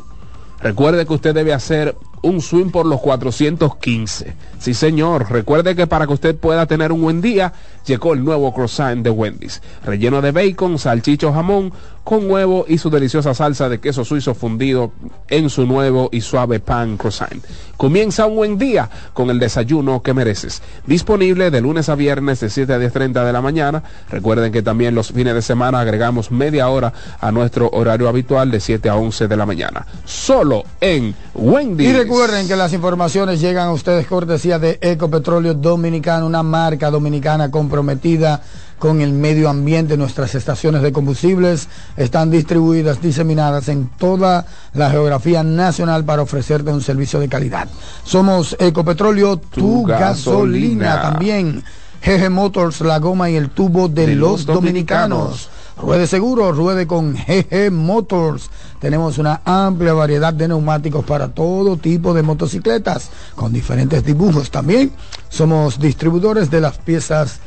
Recuerde 0.61 1.07
que 1.07 1.15
usted 1.15 1.35
debe 1.35 1.53
hacer 1.53 1.97
un 2.23 2.41
swing 2.41 2.71
por 2.71 2.87
los 2.87 3.01
415. 3.01 4.37
Sí, 4.59 4.75
señor. 4.75 5.31
Recuerde 5.31 5.75
que 5.75 5.89
para 5.89 6.07
que 6.07 6.13
usted 6.13 6.37
pueda 6.37 6.67
tener 6.67 6.93
un 6.93 7.03
buen 7.03 7.21
día, 7.21 7.53
llegó 7.85 8.15
el 8.15 8.25
nuevo 8.25 8.55
croissant 8.55 9.03
de 9.03 9.11
Wendy's. 9.11 9.61
Relleno 9.85 10.23
de 10.23 10.31
bacon, 10.31 10.79
salchicho, 10.79 11.33
jamón, 11.33 11.73
con 12.05 12.31
huevo 12.31 12.65
y 12.69 12.79
su 12.79 12.91
deliciosa 12.91 13.35
salsa 13.35 13.69
de 13.69 13.81
queso 13.81 14.05
suizo 14.05 14.35
fundido 14.35 14.93
en 15.29 15.51
su 15.51 15.67
nuevo 15.67 16.09
y 16.13 16.21
suave 16.21 16.61
pan 16.61 16.97
croissant. 16.97 17.45
Comienza 17.77 18.27
un 18.27 18.37
buen 18.37 18.59
día 18.59 18.89
con 19.13 19.31
el 19.31 19.39
desayuno 19.39 20.03
que 20.03 20.15
mereces. 20.15 20.63
Disponible 20.87 21.51
de 21.51 21.61
lunes 21.61 21.89
a 21.89 21.95
viernes 21.95 22.41
de 22.41 22.51
7 22.51 22.73
a 22.73 22.79
10.30 22.79 23.25
de 23.25 23.33
la 23.33 23.41
mañana. 23.41 23.83
Recuerden 24.11 24.53
que 24.53 24.63
también 24.63 24.95
los 24.95 25.13
fines 25.13 25.35
de 25.35 25.43
semana 25.43 25.81
agregamos 25.81 26.31
media 26.31 26.69
hora 26.69 26.93
a 27.21 27.31
nuestro 27.33 27.71
horario 27.73 28.09
habitual 28.09 28.51
de 28.51 28.61
7 28.61 28.89
a 28.89 28.97
11 28.97 29.29
de 29.29 29.37
la 29.37 29.47
mañana. 29.47 29.87
Solo 30.05 30.65
en 30.81 31.15
Wendy's. 31.35 31.89
Y 31.89 31.93
recuerden 31.93 32.49
que 32.49 32.57
las 32.57 32.73
informaciones 32.73 33.41
llegan 33.41 33.69
a 33.69 33.73
ustedes 33.73 34.07
cortesía 34.07 34.59
de 34.59 34.79
Ecopetróleo 34.81 35.55
Dominicano, 35.55 36.27
una 36.27 36.43
marca 36.43 36.91
dominicana 36.91 37.51
comprometida 37.51 38.43
con 38.83 39.01
el 39.01 39.13
medio 39.13 39.49
ambiente. 39.49 39.97
Nuestras 39.97 40.35
estaciones 40.35 40.83
de 40.83 40.91
combustibles 40.91 41.69
están 41.97 42.33
distribuidas, 42.33 43.01
diseminadas 43.01 43.69
en 43.69 43.89
toda 43.97 44.45
la 44.75 44.91
geografía 44.91 45.45
nacional 45.45 46.05
para 46.05 46.23
ofrecerte 46.23 46.73
un 46.73 46.81
servicio 46.81 47.21
de 47.21 47.29
calidad. 47.29 47.69
Somos 48.03 48.57
Ecopetróleo, 48.59 49.37
tu, 49.37 49.61
tu 49.61 49.83
gasolina. 49.85 50.97
gasolina. 50.97 51.03
También 51.03 51.63
GG 52.05 52.29
Motors, 52.29 52.81
la 52.81 52.99
goma 52.99 53.31
y 53.31 53.37
el 53.37 53.51
tubo 53.51 53.87
de, 53.87 54.09
de 54.09 54.17
los, 54.17 54.47
los 54.47 54.47
dominicanos. 54.47 55.19
dominicanos. 55.21 55.49
Ruede 55.81 56.09
seguro, 56.09 56.51
ruede 56.51 56.89
con 56.89 57.15
GG 57.15 57.71
Motors. 57.71 58.51
Tenemos 58.81 59.17
una 59.19 59.43
amplia 59.45 59.93
variedad 59.93 60.35
de 60.35 60.49
neumáticos 60.49 61.05
para 61.05 61.29
todo 61.29 61.77
tipo 61.77 62.13
de 62.15 62.23
motocicletas 62.25 63.11
con 63.37 63.53
diferentes 63.53 64.05
dibujos. 64.05 64.51
También 64.51 64.91
somos 65.29 65.79
distribuidores 65.79 66.51
de 66.51 66.61
las 66.61 66.79
piezas 66.79 67.39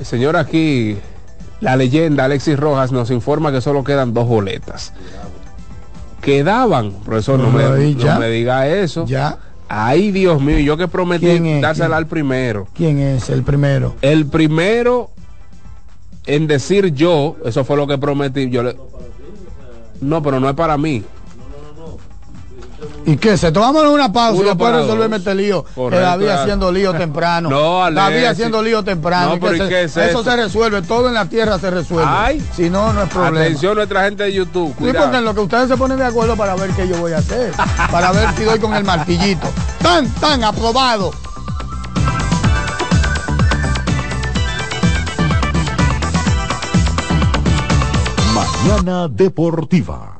el 0.00 0.06
señor 0.06 0.34
aquí, 0.38 0.96
la 1.60 1.76
leyenda 1.76 2.24
Alexis 2.24 2.58
Rojas 2.58 2.90
nos 2.90 3.10
informa 3.10 3.52
que 3.52 3.60
solo 3.60 3.84
quedan 3.84 4.14
dos 4.14 4.26
boletas. 4.26 4.94
Quedaban, 6.22 6.92
profesor, 7.04 7.38
no, 7.38 7.50
me, 7.50 7.94
no 7.94 8.18
me 8.18 8.28
diga 8.30 8.66
eso. 8.66 9.04
Ya. 9.04 9.36
Ay, 9.72 10.10
Dios 10.10 10.42
mío, 10.42 10.58
yo 10.58 10.76
que 10.76 10.88
prometí 10.88 11.60
dársela 11.60 11.96
al 11.96 12.08
primero. 12.08 12.66
¿Quién 12.74 12.98
es 12.98 13.30
el 13.30 13.44
primero? 13.44 13.94
El 14.02 14.26
primero 14.26 15.10
en 16.26 16.48
decir 16.48 16.92
yo, 16.92 17.36
eso 17.44 17.64
fue 17.64 17.76
lo 17.76 17.86
que 17.86 17.96
prometí. 17.96 18.50
Yo 18.50 18.64
le... 18.64 18.76
No, 20.00 20.24
pero 20.24 20.40
no 20.40 20.48
es 20.48 20.56
para 20.56 20.76
mí. 20.76 21.04
¿Y 23.10 23.16
qué? 23.16 23.36
Se 23.36 23.50
tomamos 23.50 23.84
una 23.86 24.12
pausa 24.12 24.34
Uno 24.34 24.44
y 24.44 24.48
después 24.50 24.72
resolverme 24.72 25.16
este 25.16 25.34
lío. 25.34 25.64
Correcto, 25.74 25.96
que 25.96 26.00
David 26.00 26.28
haciendo 26.28 26.70
lío 26.70 26.92
temprano. 26.94 27.50
No, 27.60 27.82
Alexis. 27.82 28.12
David 28.12 28.24
haciendo 28.26 28.62
lío 28.62 28.84
temprano. 28.84 29.34
No, 29.34 29.40
pero 29.40 29.64
se, 29.64 29.68
¿qué 29.68 29.82
es 29.82 29.96
eso 29.96 30.22
se 30.22 30.36
resuelve, 30.36 30.82
todo 30.82 31.08
en 31.08 31.14
la 31.14 31.24
tierra 31.24 31.58
se 31.58 31.70
resuelve. 31.70 32.08
Ay. 32.08 32.46
Si 32.54 32.70
no, 32.70 32.92
no 32.92 33.02
es 33.02 33.08
problema. 33.08 33.40
Atención 33.46 33.74
nuestra 33.74 34.04
gente 34.04 34.24
de 34.24 34.32
YouTube. 34.32 34.72
Sí, 34.78 34.92
porque 34.96 35.16
en 35.16 35.24
lo 35.24 35.34
que 35.34 35.40
ustedes 35.40 35.68
se 35.68 35.76
ponen 35.76 35.98
de 35.98 36.04
acuerdo 36.04 36.36
para 36.36 36.54
ver 36.54 36.70
qué 36.70 36.86
yo 36.86 36.98
voy 36.98 37.12
a 37.12 37.18
hacer. 37.18 37.52
para 37.90 38.12
ver 38.12 38.28
si 38.36 38.44
doy 38.44 38.60
con 38.60 38.74
el 38.74 38.84
martillito. 38.84 39.48
Tan, 39.82 40.08
tan 40.14 40.44
aprobado. 40.44 41.10
Mañana 48.32 49.08
Deportiva. 49.08 50.19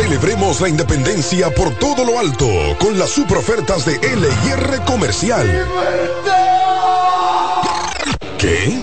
Celebremos 0.00 0.62
la 0.62 0.68
independencia 0.70 1.50
por 1.50 1.74
todo 1.78 2.06
lo 2.06 2.18
alto 2.18 2.48
con 2.78 2.98
las 2.98 3.10
super 3.10 3.36
ofertas 3.36 3.84
de 3.84 3.98
LIR 3.98 4.80
Comercial. 4.86 5.46
¿Qué? 8.38 8.82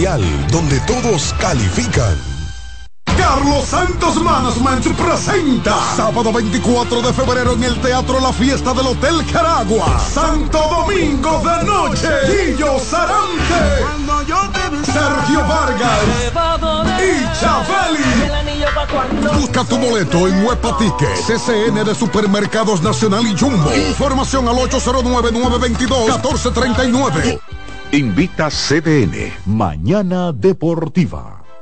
donde 0.01 0.79
todos 0.87 1.35
califican. 1.39 2.17
Carlos 3.15 3.65
Santos 3.65 4.19
Management 4.19 4.83
presenta 4.97 5.75
sábado 5.95 6.33
24 6.33 7.03
de 7.03 7.13
febrero 7.13 7.53
en 7.53 7.63
el 7.63 7.79
Teatro 7.81 8.19
La 8.19 8.33
Fiesta 8.33 8.73
del 8.73 8.87
Hotel 8.87 9.23
Caragua, 9.31 9.99
Santo 9.99 10.57
Domingo 10.57 11.43
de 11.45 11.63
Noche, 11.65 12.09
Guillo 12.27 12.79
Sarante, 12.79 13.85
Sergio 14.85 15.45
Vargas 15.47 15.99
y 16.99 17.23
Chabeli. 17.39 18.01
Busca 19.39 19.63
tu 19.65 19.77
boleto 19.77 20.27
en 20.27 20.43
Huepa 20.43 20.79
Ticket, 20.79 21.15
CCN 21.27 21.83
de 21.85 21.93
Supermercados 21.93 22.81
Nacional 22.81 23.27
y 23.27 23.37
Jumbo. 23.37 23.71
Información 23.75 24.47
al 24.47 24.55
809-922-1439. 24.55 27.39
Invita 27.93 28.49
CDN, 28.49 29.33
Mañana 29.45 30.31
Deportiva. 30.31 31.40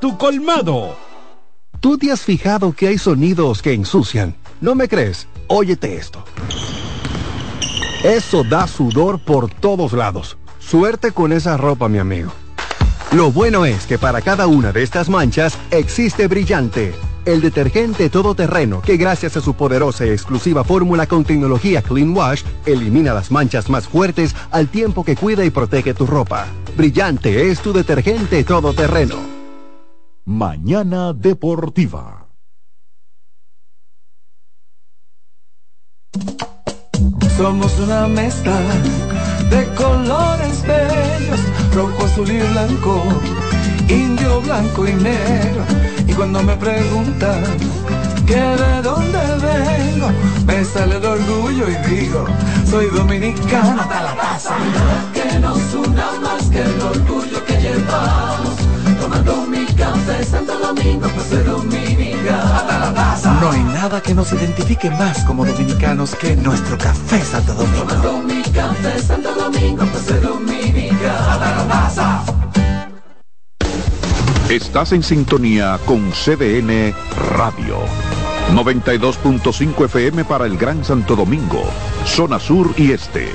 tu 0.00 0.18
colmado. 0.18 0.96
¿Tú 1.80 1.96
te 1.96 2.10
has 2.10 2.22
fijado 2.22 2.72
que 2.72 2.88
hay 2.88 2.98
sonidos 2.98 3.62
que 3.62 3.72
ensucian? 3.72 4.34
¿No 4.60 4.74
me 4.74 4.88
crees? 4.88 5.28
Óyete 5.46 5.96
esto. 5.96 6.24
Eso 8.02 8.42
da 8.42 8.66
sudor 8.66 9.20
por 9.20 9.50
todos 9.50 9.92
lados. 9.92 10.36
Suerte 10.58 11.12
con 11.12 11.32
esa 11.32 11.56
ropa, 11.56 11.88
mi 11.88 11.98
amigo. 11.98 12.32
Lo 13.12 13.30
bueno 13.30 13.64
es 13.64 13.86
que 13.86 13.96
para 13.98 14.22
cada 14.22 14.46
una 14.48 14.72
de 14.72 14.82
estas 14.82 15.08
manchas 15.08 15.56
existe 15.70 16.26
Brillante, 16.26 16.92
el 17.24 17.40
detergente 17.40 18.10
todoterreno 18.10 18.82
que 18.82 18.96
gracias 18.96 19.36
a 19.36 19.40
su 19.40 19.54
poderosa 19.54 20.04
y 20.04 20.10
exclusiva 20.10 20.64
fórmula 20.64 21.06
con 21.06 21.24
tecnología 21.24 21.80
Clean 21.80 22.14
Wash 22.16 22.42
elimina 22.66 23.14
las 23.14 23.30
manchas 23.30 23.70
más 23.70 23.86
fuertes 23.86 24.34
al 24.50 24.68
tiempo 24.68 25.04
que 25.04 25.16
cuida 25.16 25.44
y 25.44 25.50
protege 25.50 25.94
tu 25.94 26.06
ropa. 26.06 26.46
Brillante 26.76 27.50
es 27.50 27.60
tu 27.60 27.72
detergente 27.72 28.42
todoterreno. 28.42 29.33
Mañana 30.26 31.12
Deportiva. 31.12 32.26
Somos 37.36 37.78
una 37.78 38.06
mezcla 38.06 38.58
de 39.50 39.66
colores 39.74 40.62
bellos, 40.62 41.40
rojo, 41.74 42.04
azul 42.06 42.30
y 42.30 42.38
blanco, 42.38 43.02
indio, 43.86 44.40
blanco 44.40 44.88
y 44.88 44.94
negro. 44.94 45.64
Y 46.08 46.14
cuando 46.14 46.42
me 46.42 46.56
preguntan 46.56 47.44
que 48.26 48.36
de 48.36 48.82
dónde 48.82 49.18
vengo, 49.18 50.08
me 50.46 50.64
sale 50.64 50.96
el 50.96 51.04
orgullo 51.04 51.66
y 51.68 51.76
digo, 51.90 52.24
soy 52.70 52.86
dominicano 52.86 53.82
hasta 53.82 54.02
la 54.02 54.16
taza. 54.16 54.56
Que 55.12 55.38
nos 55.38 55.74
una 55.74 56.12
más 56.22 56.48
que 56.48 56.62
el 56.62 56.80
orgullo 56.80 57.44
que 57.44 57.56
llevamos, 57.60 58.33
tomando 59.04 59.46
mi 59.46 59.64
café 59.66 60.24
Santo 60.24 60.58
Domingo, 60.58 61.08
soy 61.28 61.42
dominicano 61.42 62.54
hasta 62.54 62.78
la 62.78 62.94
taza. 62.94 63.38
No 63.40 63.50
hay 63.50 63.62
nada 63.64 64.00
que 64.00 64.14
nos 64.14 64.32
identifique 64.32 64.90
más 64.90 65.24
como 65.24 65.44
dominicanos 65.44 66.14
que 66.14 66.34
nuestro 66.36 66.78
café 66.78 67.20
Santo 67.20 67.52
Domingo. 67.54 67.84
Tomando 67.84 68.18
mi 68.22 68.42
café 68.42 68.98
Santo 69.00 69.34
Domingo, 69.34 69.82
hasta 69.82 71.56
la 71.56 71.68
taza. 71.68 72.24
Estás 74.48 74.92
en 74.92 75.02
sintonía 75.02 75.78
con 75.84 76.10
CDN 76.12 76.94
Radio. 77.36 77.78
92.5 78.52 79.84
FM 79.86 80.24
para 80.24 80.46
el 80.46 80.56
Gran 80.56 80.84
Santo 80.84 81.16
Domingo, 81.16 81.64
zona 82.04 82.38
sur 82.38 82.72
y 82.76 82.92
este. 82.92 83.28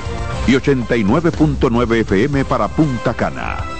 y 0.46 0.52
89.9 0.52 2.00
FM 2.00 2.44
para 2.44 2.68
Punta 2.68 3.12
Cana. 3.14 3.79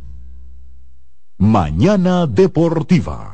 Mañana 1.41 2.27
Deportiva. 2.27 3.30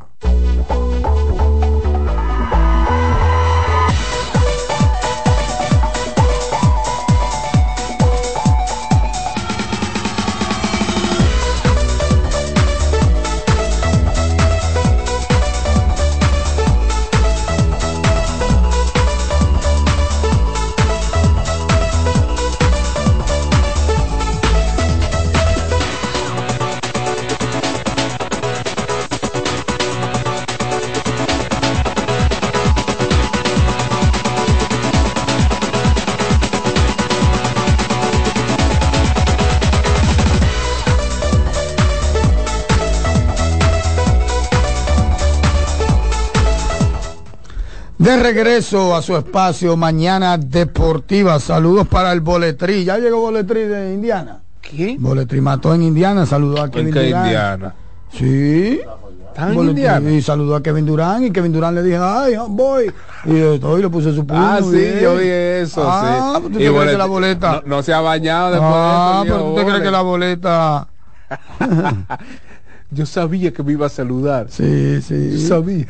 Regreso 48.32 48.94
a 48.94 49.00
su 49.00 49.16
espacio 49.16 49.74
Mañana 49.74 50.36
Deportiva. 50.36 51.40
Saludos 51.40 51.88
para 51.88 52.12
el 52.12 52.20
Boletrí. 52.20 52.84
¿Ya 52.84 52.98
llegó 52.98 53.20
Boletrí 53.20 53.62
de 53.62 53.94
Indiana? 53.94 54.40
¿Qué? 54.60 54.96
Boletrí 54.98 55.40
mató 55.40 55.74
en 55.74 55.82
Indiana. 55.82 56.26
Saludó 56.26 56.60
a 56.62 56.70
Kevin 56.70 56.88
¿En 56.88 56.92
qué 56.92 57.06
Durant. 57.06 57.24
Indiana? 57.26 57.74
Sí. 58.12 58.80
¿Están 59.28 59.48
en 59.48 59.54
Boletrí, 59.54 59.80
Indiana? 59.80 60.10
Y 60.10 60.20
saludó 60.20 60.56
a 60.56 60.62
Kevin 60.62 60.84
Durán 60.84 61.24
y 61.24 61.30
Kevin 61.30 61.52
Durán 61.54 61.74
le 61.74 61.82
dijo, 61.82 62.04
ay, 62.04 62.34
voy. 62.50 62.92
Y 63.24 63.40
yo, 63.40 63.58
todo, 63.58 63.78
y 63.78 63.82
le 63.82 63.88
puse 63.88 64.14
su 64.14 64.26
puño. 64.26 64.40
Ah, 64.40 64.58
sí, 64.62 64.76
bien. 64.76 65.00
yo 65.00 65.16
vi 65.16 65.28
eso, 65.28 65.82
ah, 65.86 66.34
sí. 66.36 66.42
¿tú 66.42 66.48
te 66.50 66.56
crees 66.56 66.72
bolet- 66.72 66.90
que 66.90 66.98
la 66.98 67.06
boleta? 67.06 67.62
No, 67.64 67.76
no 67.76 67.82
se 67.82 67.94
ha 67.94 68.00
bañado 68.02 68.50
después 68.50 68.70
ah, 68.74 69.20
de 69.24 69.28
eso. 69.30 69.38
pero 69.38 69.48
tú 69.50 69.56
te 69.56 69.64
crees 69.64 69.82
que 69.82 69.90
la 69.90 70.02
boleta... 70.02 70.88
Yo 72.90 73.04
sabía 73.04 73.52
que 73.52 73.62
me 73.62 73.72
iba 73.72 73.86
a 73.86 73.90
saludar. 73.90 74.46
Sí, 74.48 75.02
sí. 75.02 75.32
Yo 75.32 75.48
sabía. 75.48 75.86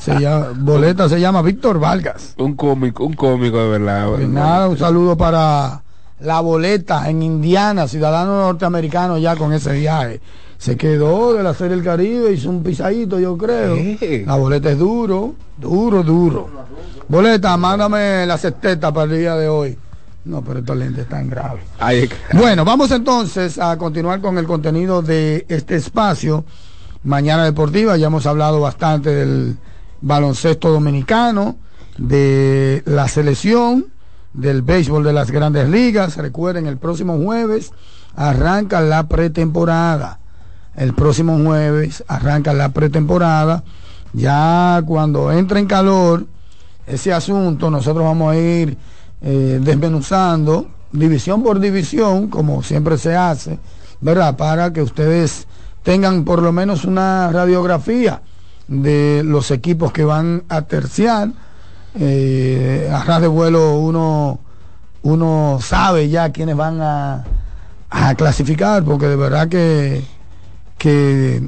Se 0.00 0.18
llama, 0.18 0.52
boleta 0.58 1.08
se 1.08 1.20
llama 1.20 1.42
Víctor 1.42 1.78
Vargas. 1.78 2.34
un 2.38 2.54
cómico, 2.54 3.04
un 3.04 3.14
cómico 3.14 3.58
de 3.58 3.78
verdad. 3.78 4.08
Pues 4.16 4.28
nada, 4.28 4.68
un 4.68 4.78
saludo 4.78 5.16
para 5.16 5.82
la 6.20 6.40
boleta 6.40 7.10
en 7.10 7.22
Indiana, 7.22 7.86
ciudadano 7.86 8.38
norteamericano 8.40 9.18
ya 9.18 9.36
con 9.36 9.52
ese 9.52 9.74
viaje. 9.74 10.20
Se 10.56 10.76
quedó 10.76 11.34
de 11.34 11.42
la 11.42 11.52
Serie 11.54 11.76
del 11.76 11.84
Caribe, 11.84 12.32
hizo 12.32 12.48
un 12.48 12.62
pisadito, 12.62 13.18
yo 13.18 13.36
creo. 13.36 13.74
¿Qué? 13.74 14.24
La 14.26 14.36
boleta 14.36 14.70
es 14.70 14.78
duro, 14.78 15.34
duro, 15.58 16.02
duro. 16.02 16.48
Boleta, 17.08 17.56
mándame 17.56 18.24
la 18.26 18.38
sexteta 18.38 18.92
para 18.92 19.12
el 19.12 19.18
día 19.18 19.34
de 19.36 19.48
hoy. 19.48 19.76
No, 20.24 20.42
pero 20.42 20.60
estos 20.60 20.76
lentes 20.76 21.04
están 21.04 21.28
graves. 21.28 21.64
Ay, 21.80 22.08
Bueno, 22.34 22.64
vamos 22.64 22.90
entonces 22.92 23.58
a 23.58 23.76
continuar 23.76 24.20
con 24.20 24.38
el 24.38 24.46
contenido 24.46 25.02
de 25.02 25.44
este 25.48 25.74
espacio. 25.74 26.44
Mañana 27.02 27.44
Deportiva, 27.44 27.96
ya 27.96 28.06
hemos 28.06 28.26
hablado 28.26 28.60
bastante 28.60 29.10
del 29.10 29.56
baloncesto 30.00 30.70
dominicano, 30.70 31.56
de 31.98 32.82
la 32.86 33.08
selección, 33.08 33.86
del 34.32 34.62
béisbol 34.62 35.02
de 35.02 35.12
las 35.12 35.32
grandes 35.32 35.68
ligas. 35.68 36.16
Recuerden, 36.16 36.66
el 36.66 36.78
próximo 36.78 37.18
jueves 37.18 37.72
arranca 38.14 38.80
la 38.80 39.08
pretemporada. 39.08 40.20
El 40.76 40.94
próximo 40.94 41.38
jueves 41.44 42.04
arranca 42.06 42.52
la 42.52 42.68
pretemporada. 42.68 43.64
Ya 44.12 44.80
cuando 44.86 45.32
entre 45.32 45.58
en 45.58 45.66
calor 45.66 46.26
ese 46.86 47.12
asunto, 47.12 47.70
nosotros 47.70 48.04
vamos 48.04 48.32
a 48.32 48.36
ir 48.36 48.78
eh, 49.22 49.60
desmenuzando 49.62 50.68
división 50.92 51.42
por 51.42 51.60
división, 51.60 52.28
como 52.28 52.62
siempre 52.62 52.98
se 52.98 53.16
hace, 53.16 53.58
¿verdad? 54.00 54.36
Para 54.36 54.72
que 54.72 54.82
ustedes 54.82 55.46
tengan 55.82 56.24
por 56.24 56.42
lo 56.42 56.52
menos 56.52 56.84
una 56.84 57.30
radiografía 57.32 58.22
de 58.68 59.22
los 59.24 59.50
equipos 59.50 59.92
que 59.92 60.04
van 60.04 60.44
a 60.48 60.62
terciar. 60.62 61.30
Eh, 61.94 62.90
a 62.92 63.04
ras 63.04 63.20
de 63.20 63.26
vuelo 63.26 63.74
uno, 63.78 64.40
uno 65.02 65.58
sabe 65.60 66.08
ya 66.08 66.30
quiénes 66.30 66.56
van 66.56 66.80
a, 66.80 67.24
a 67.90 68.14
clasificar, 68.14 68.82
porque 68.82 69.06
de 69.06 69.16
verdad 69.16 69.48
que, 69.48 70.02
que 70.78 71.42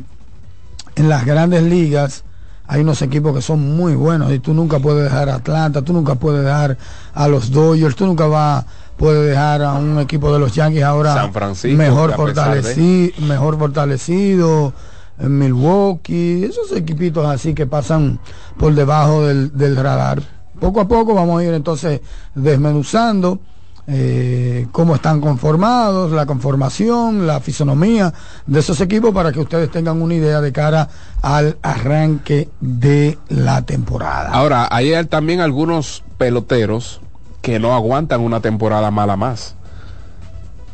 en 0.96 1.08
las 1.08 1.24
grandes 1.24 1.62
ligas 1.62 2.24
hay 2.66 2.80
unos 2.80 3.02
equipos 3.02 3.34
que 3.34 3.42
son 3.42 3.76
muy 3.76 3.94
buenos 3.94 4.32
y 4.32 4.38
tú 4.38 4.54
nunca 4.54 4.78
puedes 4.78 5.04
dejar 5.04 5.28
a 5.28 5.34
Atlanta, 5.36 5.82
tú 5.82 5.92
nunca 5.92 6.14
puedes 6.14 6.44
dejar 6.44 6.76
a 7.12 7.28
los 7.28 7.50
Dodgers, 7.50 7.94
tú 7.96 8.06
nunca 8.06 8.26
vas 8.26 8.64
puedes 8.96 9.28
dejar 9.28 9.60
a 9.62 9.72
un 9.74 9.98
equipo 9.98 10.32
de 10.32 10.38
los 10.38 10.54
Yankees 10.54 10.82
ahora 10.84 11.14
San 11.14 11.32
Francisco, 11.32 11.76
mejor 11.76 12.10
de- 12.10 12.16
fortalecido, 12.16 13.26
mejor 13.26 13.58
fortalecido, 13.58 14.72
en 15.18 15.38
Milwaukee, 15.38 16.44
esos 16.44 16.72
equipitos 16.72 17.26
así 17.26 17.54
que 17.54 17.66
pasan 17.66 18.18
por 18.58 18.74
debajo 18.74 19.26
del, 19.26 19.56
del 19.56 19.76
radar. 19.76 20.22
Poco 20.60 20.80
a 20.80 20.88
poco 20.88 21.14
vamos 21.14 21.40
a 21.40 21.44
ir 21.44 21.52
entonces 21.54 22.00
desmenuzando 22.34 23.40
eh, 23.86 24.66
cómo 24.72 24.94
están 24.94 25.20
conformados, 25.20 26.12
la 26.12 26.24
conformación, 26.24 27.26
la 27.26 27.40
fisonomía 27.40 28.12
de 28.46 28.60
esos 28.60 28.80
equipos 28.80 29.12
para 29.12 29.30
que 29.30 29.40
ustedes 29.40 29.70
tengan 29.70 30.00
una 30.00 30.14
idea 30.14 30.40
de 30.40 30.52
cara 30.52 30.88
al 31.20 31.58
arranque 31.62 32.48
de 32.60 33.18
la 33.28 33.62
temporada. 33.62 34.30
Ahora, 34.30 34.68
hay 34.70 34.92
también 35.06 35.40
algunos 35.40 36.02
peloteros 36.16 37.00
que 37.42 37.58
no 37.58 37.74
aguantan 37.74 38.22
una 38.22 38.40
temporada 38.40 38.90
mala 38.90 39.16
más. 39.16 39.54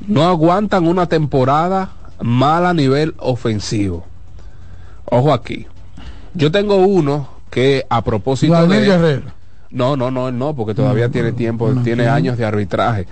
No 0.06 0.28
aguantan 0.28 0.86
una 0.86 1.06
temporada 1.06 1.90
mala 2.20 2.70
a 2.70 2.74
nivel 2.74 3.14
ofensivo. 3.18 4.04
Ojo 5.06 5.32
aquí. 5.32 5.66
Yo 6.34 6.52
tengo 6.52 6.76
uno 6.76 7.28
que 7.50 7.84
a 7.90 8.02
propósito 8.04 8.52
Vladimir 8.52 8.80
de... 8.80 8.86
Guerrero. 8.86 9.39
No, 9.70 9.96
no, 9.96 10.10
no, 10.10 10.32
no, 10.32 10.54
porque 10.54 10.74
todavía 10.74 11.08
tiene 11.10 11.32
tiempo, 11.32 11.72
tiene 11.84 12.08
años 12.08 12.36
de 12.36 12.44
arbitraje. 12.44 13.06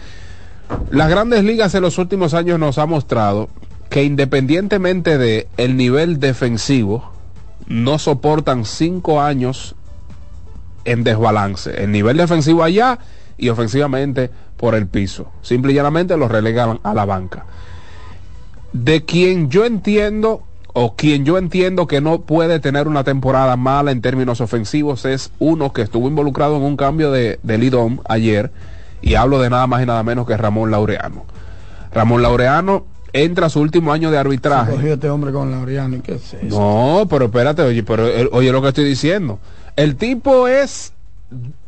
Las 0.91 1.09
grandes 1.09 1.45
ligas 1.45 1.75
en 1.75 1.83
los 1.83 1.99
últimos 1.99 2.35
años 2.35 2.59
nos 2.59 2.79
ha 2.79 2.87
mostrado 2.87 3.49
que 3.89 4.05
independientemente 4.05 5.19
de 5.19 5.49
el 5.57 5.77
nivel 5.77 6.21
defensivo, 6.21 7.13
no 7.67 7.99
soportan 7.99 8.65
cinco 8.65 9.21
años 9.21 9.75
en 10.85 11.05
desbalance. 11.05 11.83
El 11.83 11.93
nivel 11.93 12.17
defensivo 12.17 12.63
allá 12.63 12.99
y 13.37 13.49
ofensivamente 13.49 14.31
por 14.57 14.75
el 14.75 14.87
piso. 14.87 15.31
Simple 15.43 15.73
y 15.73 15.75
llanamente 15.77 16.17
los 16.17 16.31
relegan 16.31 16.81
a 16.83 16.95
la 16.95 17.05
banca. 17.05 17.47
De 18.73 19.05
quien 19.05 19.49
yo 19.51 19.65
entiendo 19.65 20.43
o 20.73 20.95
quien 20.95 21.25
yo 21.25 21.39
entiendo 21.39 21.87
que 21.87 22.01
no 22.01 22.21
puede 22.21 22.61
tener 22.61 22.89
una 22.89 23.05
temporada 23.05 23.57
mala 23.57 23.91
en 23.91 24.01
términos 24.01 24.41
ofensivos 24.41 25.05
es 25.05 25.31
uno 25.39 25.73
que 25.73 25.83
estuvo 25.83 26.09
involucrado 26.09 26.57
en 26.57 26.63
un 26.63 26.77
cambio 26.77 27.11
de, 27.11 27.41
de 27.43 27.59
Lidom 27.59 27.99
ayer 28.09 28.51
y 29.01 29.15
hablo 29.15 29.41
de 29.41 29.51
nada 29.51 29.67
más 29.67 29.83
y 29.83 29.87
nada 29.87 30.03
menos 30.03 30.27
que 30.27 30.37
Ramón 30.37 30.71
Laureano. 30.71 31.25
Ramón 31.93 32.23
Laureano 32.23 32.85
entra 33.13 33.47
a 33.47 33.51
su 33.51 33.61
último 33.61 33.93
año 33.93 34.11
de 34.11 34.19
arbitraje. 34.19 34.73
Cogió 34.73 34.95
este 34.95 35.11
hombre 35.11 35.33
con 35.33 35.51
Laureano 35.51 35.97
y 35.97 36.01
qué 36.01 36.15
es 36.17 36.35
eso? 36.35 36.47
No, 36.59 37.07
pero 37.09 37.27
espérate, 37.27 37.63
oye, 37.63 37.83
pero 37.83 38.07
eh, 38.07 38.29
oye 38.33 38.53
lo 38.53 38.63
que 38.63 38.69
estoy 38.69 38.85
diciendo. 38.85 39.39
El 39.77 39.97
tipo 39.97 40.49
es 40.49 40.93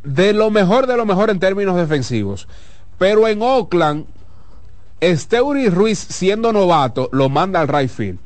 de 0.02 0.32
lo 0.32 0.50
mejor 0.50 0.86
de 0.86 0.96
lo 0.96 1.06
mejor 1.06 1.30
en 1.30 1.38
términos 1.38 1.76
defensivos. 1.76 2.48
Pero 2.98 3.26
en 3.28 3.40
Oakland, 3.40 4.04
Steuri 5.02 5.68
Ruiz 5.70 5.98
siendo 5.98 6.52
novato, 6.52 7.08
lo 7.12 7.28
manda 7.28 7.60
al 7.60 7.68
right 7.68 7.90
field. 7.90 8.18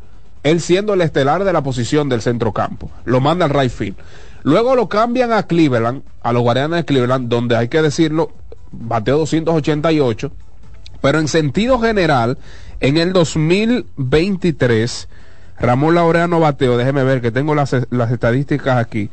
Él 0.45 0.61
siendo 0.61 0.95
el 0.95 1.01
estelar 1.01 1.43
de 1.43 1.53
la 1.53 1.63
posición 1.63 2.09
del 2.09 2.23
centrocampo. 2.23 2.91
Lo 3.05 3.21
manda 3.21 3.47
al 3.47 3.51
right 3.51 3.73
field. 3.73 3.97
Luego 4.45 4.77
lo 4.77 4.89
cambian 4.89 5.33
a 5.33 5.45
Cleveland, 5.45 6.03
a 6.23 6.33
los 6.33 6.43
Guardianes 6.43 6.77
de 6.77 6.85
Cleveland, 6.85 7.29
donde 7.29 7.57
hay 7.57 7.69
que 7.69 7.81
decirlo, 7.81 8.31
bateó 8.71 9.19
288. 9.19 10.31
Pero 11.01 11.19
en 11.19 11.29
sentido 11.29 11.81
general, 11.81 12.39
en 12.81 12.99
el 12.99 13.15
2023, 13.15 15.09
Ramón 15.59 15.95
Laureano 15.95 16.41
bateó, 16.41 16.77
déjeme 16.77 17.05
ver 17.05 17.23
que 17.23 17.31
tengo 17.31 17.55
las, 17.55 17.75
las 17.91 18.13
estadísticas 18.13 18.77
aquí. 18.77 19.09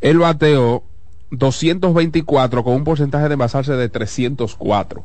Él 0.00 0.18
bateó 0.18 0.82
224 1.30 2.64
con 2.64 2.74
un 2.74 2.84
porcentaje 2.84 3.28
de 3.28 3.34
envasarse 3.34 3.74
de 3.74 3.88
304. 3.88 5.04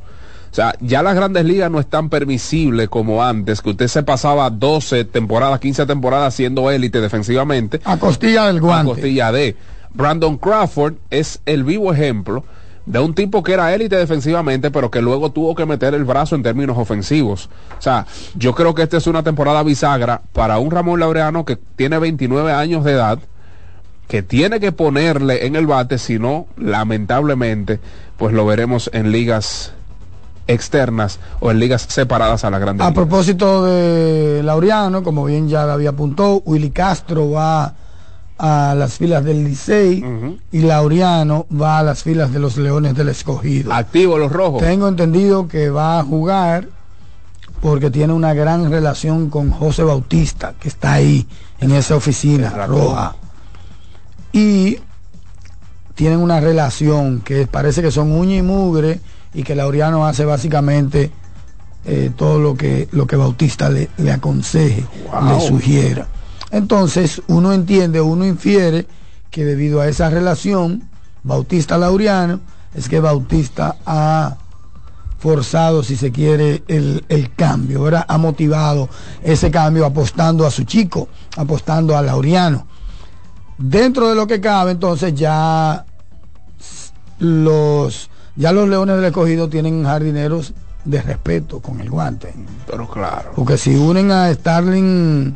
O 0.51 0.55
sea, 0.55 0.73
ya 0.79 1.03
las 1.03 1.15
grandes 1.15 1.45
ligas 1.45 1.69
no 1.69 1.79
es 1.79 1.87
tan 1.87 2.09
permisible 2.09 2.87
como 2.87 3.23
antes, 3.23 3.61
que 3.61 3.69
usted 3.69 3.87
se 3.87 4.03
pasaba 4.03 4.49
12 4.49 5.05
temporadas, 5.05 5.59
15 5.59 5.85
temporadas 5.85 6.33
siendo 6.33 6.71
élite 6.71 7.01
defensivamente. 7.01 7.79
A 7.83 7.97
costilla 7.97 8.47
del 8.47 8.59
guante. 8.59 8.91
A 8.91 8.95
costilla 8.95 9.31
de. 9.31 9.55
Brandon 9.93 10.37
Crawford 10.37 10.95
es 11.09 11.41
el 11.45 11.63
vivo 11.63 11.93
ejemplo 11.93 12.43
de 12.85 12.99
un 12.99 13.13
tipo 13.13 13.43
que 13.43 13.53
era 13.53 13.73
élite 13.73 13.95
defensivamente, 13.95 14.71
pero 14.71 14.89
que 14.89 15.01
luego 15.01 15.31
tuvo 15.31 15.53
que 15.53 15.67
meter 15.67 15.93
el 15.93 16.05
brazo 16.05 16.35
en 16.35 16.41
términos 16.41 16.75
ofensivos. 16.75 17.49
O 17.77 17.81
sea, 17.81 18.07
yo 18.33 18.55
creo 18.55 18.73
que 18.73 18.81
esta 18.81 18.97
es 18.97 19.05
una 19.05 19.21
temporada 19.21 19.61
bisagra 19.61 20.21
para 20.33 20.57
un 20.57 20.71
Ramón 20.71 20.99
Laureano 20.99 21.45
que 21.45 21.55
tiene 21.55 21.99
29 21.99 22.51
años 22.51 22.83
de 22.83 22.93
edad, 22.93 23.19
que 24.07 24.23
tiene 24.23 24.59
que 24.59 24.71
ponerle 24.71 25.45
en 25.45 25.55
el 25.55 25.67
bate, 25.67 25.99
si 25.99 26.17
no, 26.17 26.47
lamentablemente, 26.57 27.79
pues 28.17 28.33
lo 28.33 28.47
veremos 28.47 28.89
en 28.91 29.11
ligas 29.11 29.73
externas 30.49 31.19
o 31.39 31.51
en 31.51 31.59
ligas 31.59 31.85
separadas 31.87 32.43
a 32.43 32.49
la 32.49 32.59
grande. 32.59 32.83
A 32.83 32.91
propósito 32.91 33.65
de 33.65 34.41
Laureano, 34.43 35.03
como 35.03 35.23
bien 35.25 35.47
ya 35.47 35.71
había 35.71 35.91
apuntado, 35.91 36.41
Willy 36.45 36.71
Castro 36.71 37.29
va 37.31 37.75
a 38.37 38.73
las 38.75 38.93
filas 38.97 39.23
del 39.23 39.43
Licey 39.43 40.03
y 40.51 40.59
Laureano 40.61 41.45
va 41.49 41.79
a 41.79 41.83
las 41.83 42.03
filas 42.03 42.33
de 42.33 42.39
los 42.39 42.57
Leones 42.57 42.95
del 42.95 43.09
Escogido. 43.09 43.71
Activo 43.71 44.17
los 44.17 44.31
rojos. 44.31 44.61
Tengo 44.61 44.87
entendido 44.87 45.47
que 45.47 45.69
va 45.69 45.99
a 45.99 46.03
jugar 46.03 46.67
porque 47.61 47.91
tiene 47.91 48.13
una 48.13 48.33
gran 48.33 48.71
relación 48.71 49.29
con 49.29 49.51
José 49.51 49.83
Bautista, 49.83 50.53
que 50.59 50.69
está 50.69 50.93
ahí 50.93 51.27
en 51.59 51.71
esa 51.71 51.95
oficina 51.95 52.65
roja. 52.65 53.15
Y 54.31 54.79
tienen 55.95 56.19
una 56.19 56.39
relación 56.39 57.19
que 57.19 57.45
parece 57.45 57.81
que 57.81 57.91
son 57.91 58.13
uña 58.13 58.37
y 58.37 58.41
mugre 58.41 59.01
y 59.33 59.43
que 59.43 59.55
Laureano 59.55 60.05
hace 60.05 60.25
básicamente 60.25 61.11
eh, 61.85 62.11
todo 62.15 62.39
lo 62.39 62.55
que, 62.55 62.87
lo 62.91 63.07
que 63.07 63.15
Bautista 63.15 63.69
le, 63.69 63.89
le 63.97 64.11
aconseje, 64.11 64.85
le 65.23 65.47
sugiera. 65.47 66.07
Entonces 66.51 67.21
uno 67.27 67.53
entiende, 67.53 68.01
uno 68.01 68.25
infiere 68.25 68.87
que 69.29 69.45
debido 69.45 69.81
a 69.81 69.87
esa 69.87 70.09
relación 70.09 70.89
Bautista-Laureano, 71.23 72.39
es 72.73 72.89
que 72.89 72.99
Bautista 72.99 73.77
ha 73.85 74.37
forzado, 75.19 75.83
si 75.83 75.97
se 75.97 76.11
quiere, 76.11 76.63
el, 76.67 77.03
el, 77.09 77.33
cambio, 77.35 77.83
¿verdad? 77.83 78.05
Ha 78.07 78.17
motivado 78.17 78.89
ese 79.21 79.51
cambio 79.51 79.85
apostando 79.85 80.45
a 80.45 80.51
su 80.51 80.63
chico, 80.63 81.09
apostando 81.35 81.97
a 81.97 82.01
Laureano. 82.01 82.65
Dentro 83.57 84.07
de 84.07 84.15
lo 84.15 84.25
que 84.25 84.39
cabe, 84.39 84.71
entonces 84.71 85.13
ya 85.13 85.85
los, 87.19 88.09
ya 88.35 88.51
los 88.51 88.67
Leones 88.69 88.95
del 88.97 89.05
Escogido 89.05 89.49
tienen 89.49 89.83
jardineros 89.83 90.53
de 90.85 91.01
respeto 91.01 91.59
con 91.59 91.81
el 91.81 91.89
guante. 91.89 92.33
Pero 92.69 92.87
claro. 92.87 93.31
Porque 93.35 93.57
si 93.57 93.75
unen 93.75 94.11
a 94.11 94.33
Starling 94.33 95.35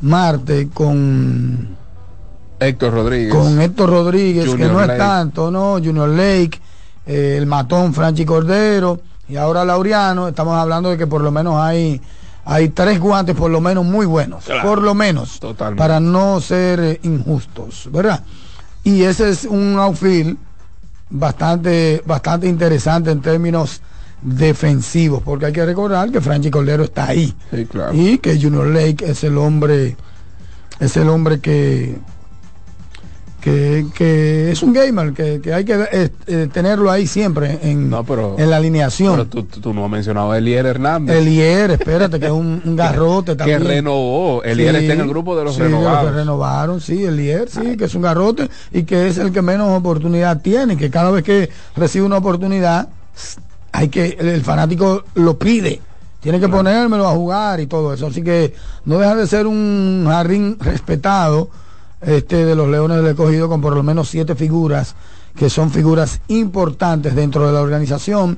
Marte 0.00 0.68
con 0.72 1.76
Héctor 2.58 2.92
Rodríguez. 2.92 3.34
Con 3.34 3.60
Héctor 3.60 3.90
Rodríguez, 3.90 4.46
Junior 4.48 4.68
que 4.68 4.74
no 4.74 4.80
Lake. 4.80 4.92
es 4.92 4.98
tanto, 4.98 5.50
¿no? 5.50 5.72
Junior 5.74 6.08
Lake, 6.08 6.60
eh, 7.06 7.36
el 7.38 7.46
matón 7.46 7.94
Franchi 7.94 8.24
Cordero 8.24 9.00
y 9.28 9.36
ahora 9.36 9.64
Laureano. 9.64 10.28
Estamos 10.28 10.56
hablando 10.56 10.90
de 10.90 10.96
que 10.98 11.06
por 11.06 11.20
lo 11.22 11.30
menos 11.30 11.56
hay, 11.56 12.00
hay 12.44 12.68
tres 12.70 12.98
guantes, 13.00 13.36
por 13.36 13.50
lo 13.50 13.60
menos 13.60 13.84
muy 13.84 14.06
buenos. 14.06 14.44
Claro. 14.44 14.68
Por 14.68 14.82
lo 14.82 14.94
menos. 14.94 15.38
Totalmente. 15.40 15.78
Para 15.78 16.00
no 16.00 16.40
ser 16.40 17.00
injustos, 17.02 17.88
¿verdad? 17.92 18.22
Y 18.84 19.02
ese 19.02 19.30
es 19.30 19.44
un 19.44 19.76
outfield 19.78 20.36
bastante, 21.12 22.02
bastante 22.06 22.48
interesante 22.48 23.10
en 23.10 23.20
términos 23.20 23.80
defensivos, 24.22 25.22
porque 25.22 25.46
hay 25.46 25.52
que 25.52 25.64
recordar 25.66 26.10
que 26.10 26.20
Franchi 26.20 26.50
Cordero 26.50 26.84
está 26.84 27.08
ahí 27.08 27.34
Sí, 27.50 27.66
claro. 27.66 27.92
y 27.94 28.18
que 28.18 28.40
Junior 28.40 28.66
Lake 28.66 29.04
es 29.04 29.22
el 29.24 29.36
hombre 29.36 29.96
es 30.80 30.96
el 30.96 31.08
hombre 31.08 31.40
que 31.40 31.96
que, 33.42 33.84
que 33.94 34.52
es 34.52 34.62
un 34.62 34.72
gamer 34.72 35.12
que, 35.12 35.40
que 35.40 35.52
hay 35.52 35.64
que 35.64 35.74
eh, 35.92 36.10
eh, 36.28 36.48
tenerlo 36.52 36.90
ahí 36.90 37.06
siempre 37.08 37.58
en, 37.62 37.90
No, 37.90 38.04
pero- 38.04 38.36
en 38.38 38.48
la 38.48 38.56
alineación 38.56 39.26
Pero 39.28 39.44
tú, 39.44 39.74
no 39.74 39.84
has 39.84 39.90
mencionado 39.90 40.30
a 40.30 40.38
Elier 40.38 40.64
Hernández. 40.64 41.16
Elier 41.16 41.72
espérate 41.72 42.20
que 42.20 42.26
es 42.26 42.32
un, 42.32 42.62
un 42.64 42.76
garrote 42.76 43.32
que 43.32 43.36
también 43.38 43.64
renovó. 43.64 44.42
Elier 44.44 44.76
Sí, 44.76 44.80
está 44.82 44.92
en 44.94 45.00
el 45.00 45.08
grupo 45.08 45.36
de 45.36 45.44
los 45.44 45.56
sí, 45.56 45.62
renovados. 45.62 46.10
que 46.10 46.16
renovaron, 46.18 46.80
sí, 46.80 47.04
Elier, 47.04 47.48
sí, 47.50 47.76
que 47.76 47.86
es 47.86 47.94
un 47.96 48.02
garrote 48.02 48.48
y 48.72 48.84
que 48.84 49.08
es 49.08 49.18
el 49.18 49.32
que 49.32 49.42
menos 49.42 49.76
oportunidad 49.76 50.40
tiene, 50.40 50.76
que 50.76 50.88
cada 50.88 51.10
vez 51.10 51.24
que 51.24 51.50
recibe 51.74 52.06
una 52.06 52.18
oportunidad, 52.18 52.88
hay 53.72 53.88
que, 53.88 54.16
el, 54.20 54.28
el 54.28 54.42
fanático 54.42 55.02
lo 55.16 55.36
pide, 55.36 55.80
tiene 56.20 56.38
que 56.38 56.48
ponérmelo 56.48 57.08
a 57.08 57.12
jugar 57.12 57.58
y 57.58 57.66
todo 57.66 57.92
eso. 57.92 58.06
Así 58.06 58.22
que 58.22 58.54
no 58.84 58.98
deja 58.98 59.16
de 59.16 59.26
ser 59.26 59.48
un 59.48 60.04
jardín 60.06 60.56
respetado 60.60 61.50
este 62.02 62.44
de 62.44 62.54
los 62.54 62.68
Leones 62.68 62.98
del 62.98 63.06
Escogido 63.06 63.48
con 63.48 63.60
por 63.60 63.74
lo 63.74 63.82
menos 63.82 64.08
siete 64.08 64.34
figuras 64.34 64.94
que 65.36 65.48
son 65.48 65.70
figuras 65.70 66.20
importantes 66.28 67.14
dentro 67.14 67.46
de 67.46 67.52
la 67.52 67.60
organización. 67.62 68.36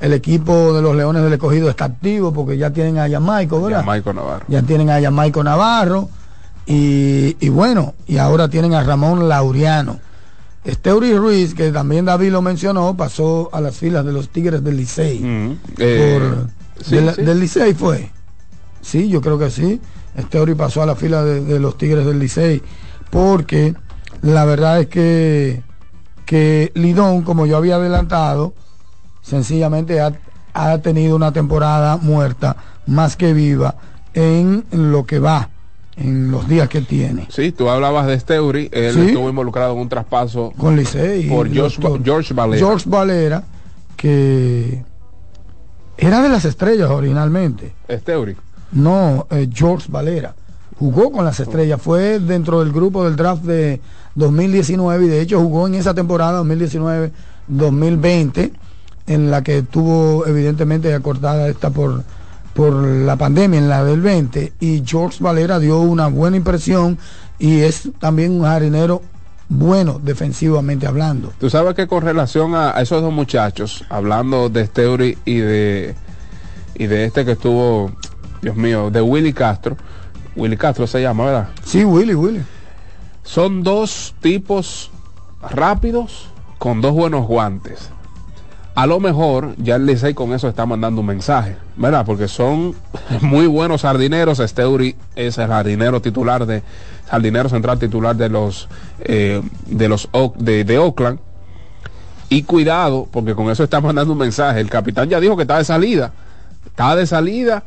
El 0.00 0.12
equipo 0.12 0.74
de 0.74 0.82
los 0.82 0.94
Leones 0.94 1.22
del 1.22 1.32
Escogido 1.32 1.70
está 1.70 1.86
activo 1.86 2.32
porque 2.32 2.56
ya 2.58 2.70
tienen 2.70 2.98
a 2.98 3.08
Jamaico, 3.08 3.62
¿verdad? 3.62 3.80
Jamaico 3.80 4.12
Navarro. 4.12 4.44
ya 4.48 4.62
tienen 4.62 4.90
a 4.90 5.00
Jamaico 5.00 5.42
Navarro 5.42 6.08
y, 6.66 7.36
y 7.40 7.48
bueno, 7.48 7.94
y 8.06 8.18
ahora 8.18 8.48
tienen 8.48 8.74
a 8.74 8.82
Ramón 8.82 9.28
Laureano. 9.28 9.98
Esteuri 10.64 11.16
Ruiz, 11.16 11.54
que 11.54 11.70
también 11.70 12.04
David 12.04 12.32
lo 12.32 12.42
mencionó, 12.42 12.96
pasó 12.96 13.48
a 13.52 13.60
las 13.60 13.76
filas 13.76 14.04
de 14.04 14.12
los 14.12 14.28
Tigres 14.30 14.62
del 14.64 14.76
Licey. 14.76 15.20
Eh, 15.78 16.18
Por- 16.18 16.84
sí, 16.84 16.96
de 16.96 17.14
sí. 17.14 17.22
Del 17.22 17.38
Licey 17.40 17.72
fue. 17.74 18.10
Sí, 18.82 19.08
yo 19.08 19.20
creo 19.20 19.38
que 19.38 19.50
sí. 19.50 19.80
Esteuri 20.16 20.54
pasó 20.54 20.82
a 20.82 20.86
la 20.86 20.96
fila 20.96 21.22
de, 21.24 21.40
de 21.44 21.60
los 21.60 21.78
Tigres 21.78 22.04
del 22.04 22.18
Licey. 22.18 22.62
Porque 23.10 23.74
la 24.22 24.44
verdad 24.44 24.80
es 24.80 24.86
que, 24.88 25.62
que 26.24 26.72
Lidón, 26.74 27.22
como 27.22 27.46
yo 27.46 27.56
había 27.56 27.76
adelantado, 27.76 28.54
sencillamente 29.22 30.00
ha, 30.00 30.12
ha 30.54 30.78
tenido 30.78 31.16
una 31.16 31.32
temporada 31.32 31.96
muerta 31.96 32.56
más 32.86 33.16
que 33.16 33.32
viva 33.32 33.76
en 34.14 34.64
lo 34.70 35.04
que 35.04 35.18
va, 35.18 35.50
en 35.96 36.30
los 36.30 36.48
días 36.48 36.68
que 36.68 36.80
tiene. 36.82 37.26
Sí, 37.30 37.52
tú 37.52 37.68
hablabas 37.68 38.06
de 38.06 38.18
Steuri, 38.18 38.68
él 38.72 38.94
Sí. 38.94 39.00
estuvo 39.08 39.28
involucrado 39.28 39.74
en 39.74 39.80
un 39.80 39.88
traspaso 39.88 40.52
Con 40.56 40.76
Licey. 40.76 41.28
por 41.28 41.50
George, 41.50 41.80
los- 41.82 42.00
George 42.02 42.34
Valera. 42.34 42.58
George 42.66 42.88
Valera, 42.88 43.42
que 43.96 44.84
era 45.98 46.22
de 46.22 46.28
las 46.28 46.44
estrellas 46.44 46.90
originalmente. 46.90 47.72
Steuri. 47.90 48.36
No, 48.72 49.26
eh, 49.30 49.48
George 49.52 49.86
Valera. 49.90 50.34
Jugó 50.78 51.10
con 51.10 51.24
las 51.24 51.40
estrellas, 51.40 51.80
fue 51.80 52.20
dentro 52.20 52.60
del 52.60 52.72
grupo 52.72 53.04
del 53.04 53.16
draft 53.16 53.44
de 53.44 53.80
2019 54.14 55.06
y 55.06 55.08
de 55.08 55.20
hecho 55.20 55.40
jugó 55.40 55.66
en 55.66 55.74
esa 55.74 55.94
temporada 55.94 56.42
2019-2020 56.42 58.52
en 59.06 59.30
la 59.30 59.42
que 59.42 59.62
tuvo 59.62 60.26
evidentemente 60.26 60.92
acortada 60.92 61.48
esta 61.48 61.70
por, 61.70 62.02
por 62.54 62.74
la 62.74 63.16
pandemia 63.16 63.58
en 63.58 63.68
la 63.68 63.84
del 63.84 64.00
20 64.00 64.54
y 64.60 64.82
George 64.84 65.22
Valera 65.22 65.58
dio 65.58 65.80
una 65.80 66.08
buena 66.08 66.36
impresión 66.36 66.98
y 67.38 67.60
es 67.60 67.88
también 67.98 68.32
un 68.32 68.42
jardinero 68.42 69.02
bueno 69.48 70.00
defensivamente 70.02 70.86
hablando. 70.86 71.32
Tú 71.38 71.48
sabes 71.48 71.74
que 71.74 71.86
con 71.86 72.02
relación 72.02 72.54
a, 72.54 72.76
a 72.76 72.82
esos 72.82 73.00
dos 73.00 73.12
muchachos, 73.12 73.84
hablando 73.88 74.48
de 74.48 74.66
Steuri 74.66 75.16
y 75.24 75.36
de 75.36 75.94
y 76.78 76.86
de 76.86 77.04
este 77.04 77.24
que 77.24 77.32
estuvo, 77.32 77.90
Dios 78.42 78.56
mío, 78.56 78.90
de 78.90 79.00
Willy 79.00 79.32
Castro, 79.32 79.76
Willy 80.36 80.56
Castro 80.56 80.86
se 80.86 81.00
llama, 81.00 81.24
¿verdad? 81.24 81.48
Sí, 81.64 81.84
Willy, 81.84 82.14
Willy. 82.14 82.42
Son 83.22 83.62
dos 83.62 84.14
tipos 84.20 84.90
rápidos 85.50 86.28
con 86.58 86.80
dos 86.80 86.92
buenos 86.92 87.26
guantes. 87.26 87.90
A 88.74 88.86
lo 88.86 89.00
mejor 89.00 89.54
ya 89.56 89.76
el 89.76 89.86
Licey 89.86 90.12
con 90.12 90.34
eso 90.34 90.48
está 90.48 90.66
mandando 90.66 91.00
un 91.00 91.06
mensaje, 91.06 91.56
¿verdad? 91.76 92.04
Porque 92.04 92.28
son 92.28 92.74
muy 93.22 93.46
buenos 93.46 93.82
jardineros. 93.82 94.38
Steuri 94.38 94.94
es 95.14 95.38
el 95.38 95.48
jardinero 95.48 96.02
titular 96.02 96.44
de 96.44 96.62
jardinero 97.08 97.48
central 97.48 97.78
titular 97.78 98.14
de 98.14 98.28
los 98.28 98.68
eh, 99.00 99.40
de 99.66 99.88
los 99.88 100.10
de 100.36 100.78
Oakland. 100.78 101.18
Y 102.28 102.42
cuidado, 102.42 103.08
porque 103.10 103.34
con 103.34 103.50
eso 103.50 103.64
está 103.64 103.80
mandando 103.80 104.12
un 104.12 104.18
mensaje. 104.18 104.60
El 104.60 104.68
capitán 104.68 105.08
ya 105.08 105.20
dijo 105.20 105.36
que 105.36 105.42
está 105.42 105.58
de 105.58 105.64
salida. 105.64 106.12
Está 106.66 106.96
de 106.96 107.06
salida. 107.06 107.64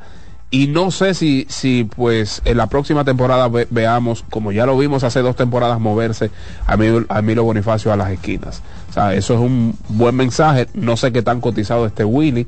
Y 0.52 0.68
no 0.68 0.90
sé 0.90 1.14
si, 1.14 1.46
si 1.48 1.84
pues 1.84 2.42
en 2.44 2.58
la 2.58 2.68
próxima 2.68 3.06
temporada 3.06 3.48
ve- 3.50 3.68
veamos, 3.70 4.26
como 4.30 4.52
ya 4.52 4.66
lo 4.66 4.78
vimos 4.78 5.04
hace 5.04 5.22
dos 5.22 5.36
temporadas, 5.36 5.80
moverse 5.80 6.32
a 6.66 6.76
Milo, 6.76 7.06
a 7.10 7.22
Bonifacio 7.42 7.94
a 7.94 7.96
las 7.96 8.10
esquinas. 8.12 8.64
O 8.90 8.94
sea, 8.94 9.14
eso 9.14 9.36
es 9.36 9.40
un 9.40 9.78
buen 9.90 10.16
mensaje. 10.16 10.68
No 10.74 10.98
sé 10.98 11.12
qué 11.12 11.22
tan 11.22 11.40
cotizado 11.40 11.86
este 11.86 12.04
Willy. 12.04 12.48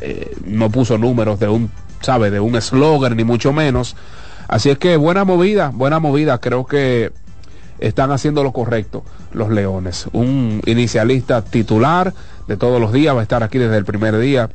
Eh, 0.00 0.36
no 0.44 0.68
puso 0.68 0.98
números 0.98 1.40
de 1.40 1.48
un, 1.48 1.70
sabe, 2.00 2.30
de 2.30 2.40
un 2.40 2.56
eslogan, 2.56 3.16
ni 3.16 3.24
mucho 3.24 3.52
menos. 3.54 3.96
Así 4.48 4.68
es 4.68 4.76
que 4.76 4.96
buena 4.98 5.24
movida, 5.24 5.70
buena 5.72 5.98
movida. 5.98 6.38
Creo 6.38 6.66
que 6.66 7.10
están 7.78 8.10
haciendo 8.10 8.42
lo 8.42 8.52
correcto 8.52 9.02
los 9.32 9.48
Leones. 9.50 10.08
Un 10.12 10.60
inicialista 10.66 11.42
titular 11.42 12.12
de 12.48 12.56
todos 12.58 12.80
los 12.80 12.92
días 12.92 13.14
va 13.16 13.20
a 13.20 13.22
estar 13.22 13.42
aquí 13.42 13.56
desde 13.56 13.78
el 13.78 13.84
primer 13.86 14.18
día, 14.18 14.50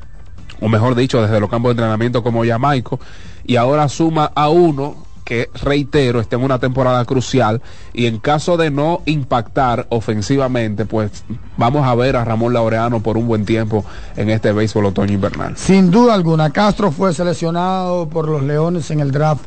o 0.61 0.69
mejor 0.69 0.95
dicho, 0.95 1.21
desde 1.21 1.39
los 1.39 1.49
campos 1.49 1.69
de 1.69 1.81
entrenamiento 1.81 2.23
como 2.23 2.45
Jamaico, 2.45 2.99
y 3.45 3.55
ahora 3.55 3.87
suma 3.89 4.31
a 4.35 4.49
uno 4.49 5.07
que, 5.27 5.49
reitero, 5.61 6.21
está 6.21 6.37
en 6.37 6.43
una 6.43 6.57
temporada 6.57 7.03
crucial 7.03 7.61
y 7.91 8.05
en 8.05 8.17
caso 8.17 8.55
de 8.55 8.71
no 8.71 9.01
impactar 9.05 9.85
ofensivamente, 9.89 10.85
pues 10.85 11.25
vamos 11.57 11.85
a 11.85 11.93
ver 11.95 12.15
a 12.15 12.23
Ramón 12.23 12.53
Laureano 12.53 13.01
por 13.01 13.17
un 13.17 13.27
buen 13.27 13.45
tiempo 13.45 13.83
en 14.15 14.29
este 14.29 14.53
béisbol 14.53 14.85
otoño 14.85 15.13
invernal. 15.13 15.57
Sin 15.57 15.91
duda 15.91 16.13
alguna, 16.13 16.51
Castro 16.51 16.91
fue 16.91 17.13
seleccionado 17.13 18.07
por 18.07 18.29
los 18.29 18.41
Leones 18.41 18.89
en 18.89 19.01
el 19.01 19.11
draft 19.11 19.43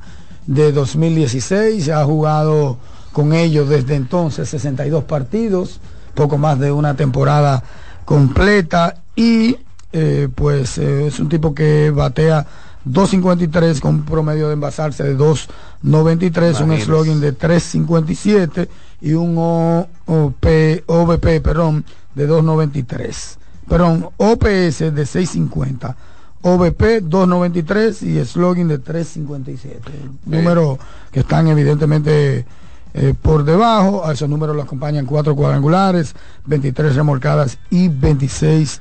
de 0.46 0.70
2016, 0.70 1.88
ha 1.88 2.04
jugado 2.04 2.76
con 3.12 3.32
ellos 3.32 3.70
desde 3.70 3.94
entonces 3.94 4.50
62 4.50 5.04
partidos, 5.04 5.80
poco 6.14 6.36
más 6.36 6.58
de 6.58 6.72
una 6.72 6.94
temporada 6.94 7.62
completa 8.04 8.96
y 9.16 9.56
eh, 9.92 10.28
pues 10.34 10.78
eh, 10.78 11.06
es 11.06 11.18
un 11.18 11.28
tipo 11.28 11.54
que 11.54 11.90
batea 11.90 12.46
2.53 12.88 13.80
con 13.80 13.96
un 13.96 14.04
promedio 14.04 14.46
de 14.48 14.54
envasarse 14.54 15.02
de 15.04 15.16
2.93, 15.16 16.60
un 16.62 16.78
slogan 16.80 17.20
de 17.20 17.36
3.57 17.36 18.68
y 19.02 19.12
un 19.12 19.34
O- 19.38 19.86
OP, 20.06 20.46
OVP 20.86 21.40
perdón, 21.40 21.84
de 22.14 22.28
2.93. 22.28 23.36
Perdón, 23.68 24.08
OPS 24.16 24.78
de 24.78 25.02
6.50. 25.02 25.94
OVP 26.42 27.02
2.93 27.04 28.02
y 28.02 28.24
slogan 28.24 28.68
de 28.68 28.80
3.57. 28.82 29.78
Números 30.24 30.78
que 31.12 31.20
están 31.20 31.48
evidentemente 31.48 32.46
eh, 32.94 33.14
por 33.20 33.44
debajo. 33.44 34.06
A 34.06 34.12
esos 34.14 34.28
números 34.28 34.56
los 34.56 34.64
acompañan 34.64 35.04
cuatro 35.06 35.36
cuadrangulares, 35.36 36.14
23 36.46 36.96
remolcadas 36.96 37.58
y 37.70 37.88
26 37.88 38.80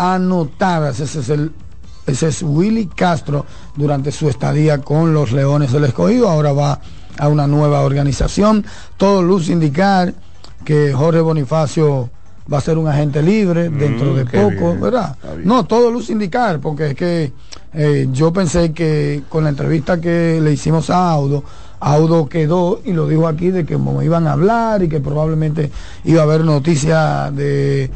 anotadas. 0.00 0.98
Ese 1.00 1.20
es 1.20 1.28
el 1.28 1.52
ese 2.06 2.28
es 2.28 2.42
Willy 2.42 2.86
Castro 2.86 3.44
durante 3.76 4.10
su 4.10 4.28
estadía 4.28 4.78
con 4.78 5.12
los 5.14 5.32
Leones 5.32 5.70
del 5.70 5.84
Escogido. 5.84 6.28
Ahora 6.28 6.52
va 6.52 6.80
a 7.18 7.28
una 7.28 7.46
nueva 7.46 7.82
organización. 7.82 8.64
Todo 8.96 9.22
luce 9.22 9.52
indicar 9.52 10.14
que 10.64 10.92
Jorge 10.92 11.20
Bonifacio 11.20 12.10
va 12.52 12.58
a 12.58 12.60
ser 12.60 12.78
un 12.78 12.88
agente 12.88 13.22
libre 13.22 13.68
dentro 13.68 14.14
de 14.14 14.24
poco, 14.24 14.70
bien, 14.70 14.80
¿verdad? 14.80 15.16
No, 15.44 15.66
todo 15.66 15.90
luce 15.90 16.12
indicar, 16.12 16.58
porque 16.58 16.88
es 16.88 16.94
que 16.94 17.32
eh, 17.72 18.08
yo 18.10 18.32
pensé 18.32 18.72
que 18.72 19.22
con 19.28 19.44
la 19.44 19.50
entrevista 19.50 20.00
que 20.00 20.40
le 20.42 20.52
hicimos 20.52 20.90
a 20.90 21.10
Audo, 21.12 21.44
Audo 21.78 22.28
quedó 22.28 22.80
y 22.84 22.92
lo 22.92 23.06
dijo 23.06 23.28
aquí 23.28 23.50
de 23.50 23.64
que 23.64 23.74
como 23.74 24.02
iban 24.02 24.26
a 24.26 24.32
hablar 24.32 24.82
y 24.82 24.88
que 24.88 24.98
probablemente 24.98 25.70
iba 26.04 26.22
a 26.22 26.24
haber 26.24 26.44
noticia 26.44 27.30
de, 27.30 27.88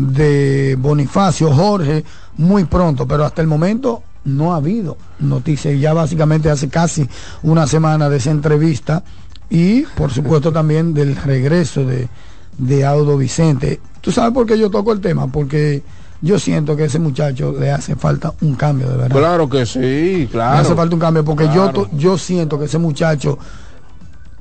de 0.00 0.76
Bonifacio, 0.78 1.50
Jorge, 1.50 2.04
muy 2.36 2.64
pronto, 2.64 3.06
pero 3.08 3.24
hasta 3.24 3.40
el 3.40 3.48
momento 3.48 4.02
no 4.26 4.52
ha 4.52 4.56
habido 4.56 4.98
noticia 5.20 5.72
y 5.72 5.80
ya 5.80 5.94
básicamente 5.94 6.50
hace 6.50 6.68
casi 6.68 7.08
una 7.42 7.66
semana 7.66 8.10
de 8.10 8.18
esa 8.18 8.30
entrevista 8.30 9.02
y 9.48 9.82
por 9.96 10.12
supuesto 10.12 10.52
también 10.52 10.92
del 10.92 11.16
regreso 11.16 11.84
de, 11.86 12.08
de 12.58 12.84
Audo 12.84 13.16
Vicente. 13.16 13.80
¿Tú 14.02 14.12
sabes 14.12 14.34
por 14.34 14.44
qué 14.46 14.58
yo 14.58 14.68
toco 14.70 14.92
el 14.92 15.00
tema? 15.00 15.28
Porque 15.28 15.82
yo 16.20 16.38
siento 16.38 16.76
que 16.76 16.82
a 16.82 16.86
ese 16.86 16.98
muchacho 16.98 17.54
le 17.58 17.70
hace 17.70 17.96
falta 17.96 18.34
un 18.42 18.54
cambio 18.54 18.90
de 18.90 18.96
verdad. 18.98 19.16
Claro 19.16 19.48
que 19.48 19.64
sí, 19.64 20.28
claro. 20.30 20.56
Le 20.56 20.60
hace 20.60 20.74
falta 20.74 20.94
un 20.94 21.00
cambio 21.00 21.24
porque 21.24 21.44
yo, 21.46 21.70
Claro. 21.72 21.88
yo 21.96 22.18
siento 22.18 22.58
que 22.58 22.66
ese 22.66 22.78
muchacho 22.78 23.38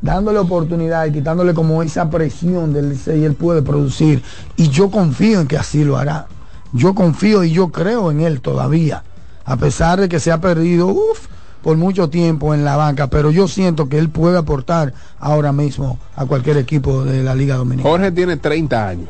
dándole 0.01 0.39
oportunidad 0.39 1.05
y 1.05 1.11
quitándole 1.11 1.53
como 1.53 1.81
esa 1.83 2.09
presión 2.09 2.73
del 2.73 2.89
Licey, 2.89 3.23
él 3.23 3.33
puede 3.33 3.61
producir 3.61 4.21
y 4.55 4.69
yo 4.69 4.91
confío 4.91 5.41
en 5.41 5.47
que 5.47 5.57
así 5.57 5.83
lo 5.83 5.97
hará. 5.97 6.27
Yo 6.73 6.93
confío 6.93 7.43
y 7.43 7.51
yo 7.51 7.69
creo 7.69 8.11
en 8.11 8.21
él 8.21 8.41
todavía, 8.41 9.03
a 9.45 9.55
pesar 9.57 9.99
de 10.01 10.09
que 10.09 10.19
se 10.19 10.31
ha 10.31 10.41
perdido 10.41 10.87
uf, 10.87 11.27
por 11.63 11.77
mucho 11.77 12.09
tiempo 12.09 12.53
en 12.53 12.63
la 12.63 12.75
banca, 12.75 13.07
pero 13.07 13.31
yo 13.31 13.47
siento 13.47 13.89
que 13.89 13.97
él 13.97 14.09
puede 14.09 14.37
aportar 14.37 14.93
ahora 15.19 15.51
mismo 15.51 15.97
a 16.15 16.25
cualquier 16.25 16.57
equipo 16.57 17.03
de 17.03 17.23
la 17.23 17.33
Liga 17.33 17.55
Dominicana. 17.55 17.89
Jorge 17.89 18.11
tiene 18.11 18.37
30 18.37 18.87
años. 18.87 19.09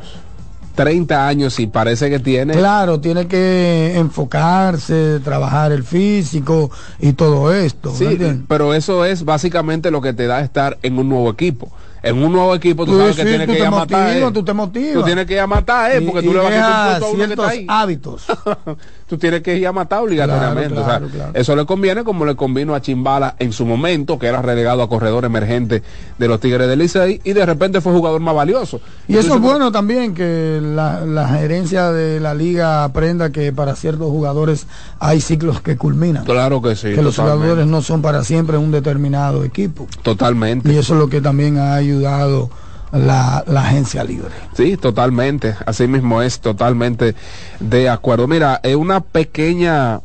30 0.76 1.26
años 1.26 1.58
y 1.58 1.66
parece 1.66 2.08
que 2.10 2.20
tiene... 2.20 2.52
Claro, 2.52 3.00
tiene 3.00 3.26
que 3.26 3.96
enfocarse, 3.96 5.18
trabajar 5.24 5.72
el 5.72 5.82
físico 5.82 6.70
y 7.00 7.14
todo 7.14 7.52
esto. 7.52 7.92
¿me 7.98 8.16
Sí, 8.16 8.44
pero 8.46 8.74
eso 8.74 9.04
es 9.04 9.24
básicamente 9.24 9.90
lo 9.90 10.00
que 10.00 10.12
te 10.12 10.26
da 10.26 10.40
estar 10.42 10.78
en 10.82 10.98
un 10.98 11.08
nuevo 11.08 11.30
equipo. 11.30 11.72
En 12.02 12.22
un 12.22 12.32
nuevo 12.32 12.54
equipo 12.54 12.86
tú 12.86 12.96
sabes 12.96 13.16
que 13.16 13.24
tienes 13.24 13.46
tú 13.46 13.52
que 13.52 13.58
te 13.58 13.62
ir 13.62 13.66
a 13.66 13.70
matar. 13.70 14.06
motivas, 14.06 14.30
eh. 14.30 14.34
tú 14.34 14.44
te 14.44 14.52
motivas. 14.52 14.94
Tú 14.94 15.02
tienes 15.02 15.26
que 15.26 15.32
ir 15.32 15.40
a 15.40 15.46
matar, 15.46 15.92
eh, 15.92 16.00
porque 16.02 16.20
y 16.20 16.28
tú 16.28 16.34
le 16.34 16.38
vas 16.38 16.46
a 16.46 16.54
quitar 16.54 16.86
un 16.86 16.92
punto 16.92 17.06
a 17.06 17.10
uno 17.10 17.26
que 17.26 17.32
está 17.32 17.48
ahí. 17.48 17.66
hábitos. 17.68 18.26
tú 19.06 19.18
tienes 19.18 19.42
que 19.42 19.56
ir 19.56 19.66
a 19.66 19.72
matar 19.72 20.02
obligatoriamente. 20.02 20.74
Claro, 20.74 21.06
o 21.06 21.08
sea, 21.08 21.16
claro. 21.18 21.32
Eso 21.34 21.56
le 21.56 21.64
conviene 21.64 22.04
como 22.04 22.24
le 22.24 22.34
convino 22.34 22.74
a 22.74 22.80
Chimbala 22.80 23.36
en 23.38 23.52
su 23.52 23.64
momento, 23.64 24.18
que 24.18 24.26
era 24.26 24.42
relegado 24.42 24.82
a 24.82 24.88
corredor 24.88 25.24
emergente 25.24 25.82
de 26.18 26.28
los 26.28 26.40
Tigres 26.40 26.68
del 26.68 26.78
Licey, 26.78 27.20
y 27.24 27.32
de 27.32 27.46
repente 27.46 27.80
fue 27.80 27.92
jugador 27.92 28.20
más 28.20 28.34
valioso. 28.34 28.80
Y 29.08 29.16
eso 29.16 29.34
es 29.36 29.40
bueno 29.40 29.70
también 29.72 30.14
que 30.14 30.60
la, 30.62 31.04
la 31.04 31.28
gerencia 31.28 31.92
de 31.92 32.20
la 32.20 32.34
liga 32.34 32.84
aprenda 32.84 33.30
que 33.30 33.52
para 33.52 33.76
ciertos 33.76 34.08
jugadores 34.08 34.66
hay 34.98 35.20
ciclos 35.20 35.60
que 35.60 35.76
culminan. 35.76 36.24
Claro 36.24 36.60
que 36.60 36.74
sí. 36.76 36.92
que 36.94 37.02
los 37.02 37.16
jugadores 37.16 37.66
no 37.66 37.82
son 37.82 38.02
para 38.02 38.24
siempre 38.24 38.56
un 38.56 38.70
determinado 38.70 39.44
equipo. 39.44 39.86
Totalmente. 40.02 40.72
Y 40.72 40.76
eso 40.76 40.94
es 40.94 41.00
lo 41.00 41.08
que 41.08 41.20
también 41.20 41.58
ha 41.58 41.74
ayudado 41.74 42.50
la, 42.96 43.44
la 43.46 43.60
agencia 43.60 44.04
libre. 44.04 44.30
Sí, 44.54 44.76
totalmente. 44.76 45.54
Así 45.66 45.86
mismo 45.86 46.22
es, 46.22 46.40
totalmente 46.40 47.14
de 47.60 47.88
acuerdo. 47.88 48.26
Mira, 48.26 48.60
eh, 48.62 48.76
una 48.76 49.00
pequeña 49.00 50.00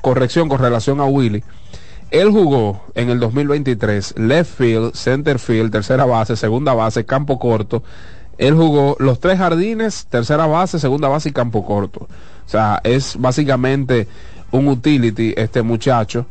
corrección 0.00 0.48
con 0.48 0.58
relación 0.58 1.00
a 1.00 1.04
Willy. 1.04 1.42
Él 2.10 2.30
jugó 2.30 2.84
en 2.94 3.10
el 3.10 3.18
2023 3.18 4.14
left 4.18 4.58
field, 4.58 4.94
center 4.94 5.38
field, 5.38 5.72
tercera 5.72 6.04
base, 6.04 6.36
segunda 6.36 6.72
base, 6.74 7.04
campo 7.04 7.38
corto. 7.38 7.82
Él 8.38 8.54
jugó 8.54 8.96
los 9.00 9.18
tres 9.18 9.38
jardines, 9.38 10.06
tercera 10.08 10.46
base, 10.46 10.78
segunda 10.78 11.08
base 11.08 11.30
y 11.30 11.32
campo 11.32 11.64
corto. 11.64 12.00
O 12.46 12.48
sea, 12.48 12.80
es 12.84 13.16
básicamente 13.18 14.06
un 14.52 14.68
utility 14.68 15.34
este 15.36 15.62
muchacho, 15.62 16.26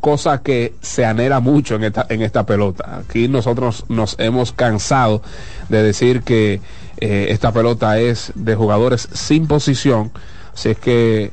cosa 0.00 0.42
que 0.42 0.74
se 0.80 1.04
anhela 1.04 1.40
mucho 1.40 1.76
en 1.76 1.84
esta, 1.84 2.06
en 2.08 2.22
esta 2.22 2.44
pelota. 2.44 2.98
Aquí 2.98 3.28
nosotros 3.28 3.84
nos 3.88 4.16
hemos 4.18 4.52
cansado 4.52 5.22
de 5.68 5.82
decir 5.82 6.22
que 6.22 6.60
eh, 6.98 7.26
esta 7.30 7.52
pelota 7.52 7.98
es 7.98 8.32
de 8.34 8.54
jugadores 8.54 9.08
sin 9.12 9.46
posición. 9.46 10.10
Así 10.54 10.70
es 10.70 10.78
que 10.78 11.32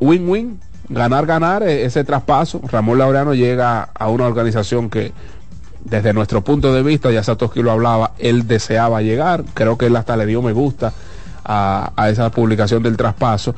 win-win, 0.00 0.60
ganar, 0.88 1.26
ganar 1.26 1.62
eh, 1.62 1.84
ese 1.84 2.04
traspaso. 2.04 2.60
Ramón 2.64 2.98
Laureano 2.98 3.34
llega 3.34 3.82
a 3.94 4.08
una 4.08 4.26
organización 4.26 4.90
que 4.90 5.12
desde 5.84 6.12
nuestro 6.12 6.42
punto 6.42 6.72
de 6.72 6.82
vista, 6.82 7.10
ya 7.10 7.22
Satoshi 7.22 7.62
lo 7.62 7.70
hablaba, 7.70 8.12
él 8.18 8.46
deseaba 8.46 9.00
llegar, 9.00 9.44
creo 9.54 9.78
que 9.78 9.86
él 9.86 9.96
hasta 9.96 10.16
le 10.16 10.26
dio 10.26 10.42
me 10.42 10.52
gusta 10.52 10.92
a, 11.48 12.08
esa 12.10 12.30
publicación 12.30 12.82
del 12.82 12.96
traspaso. 12.96 13.54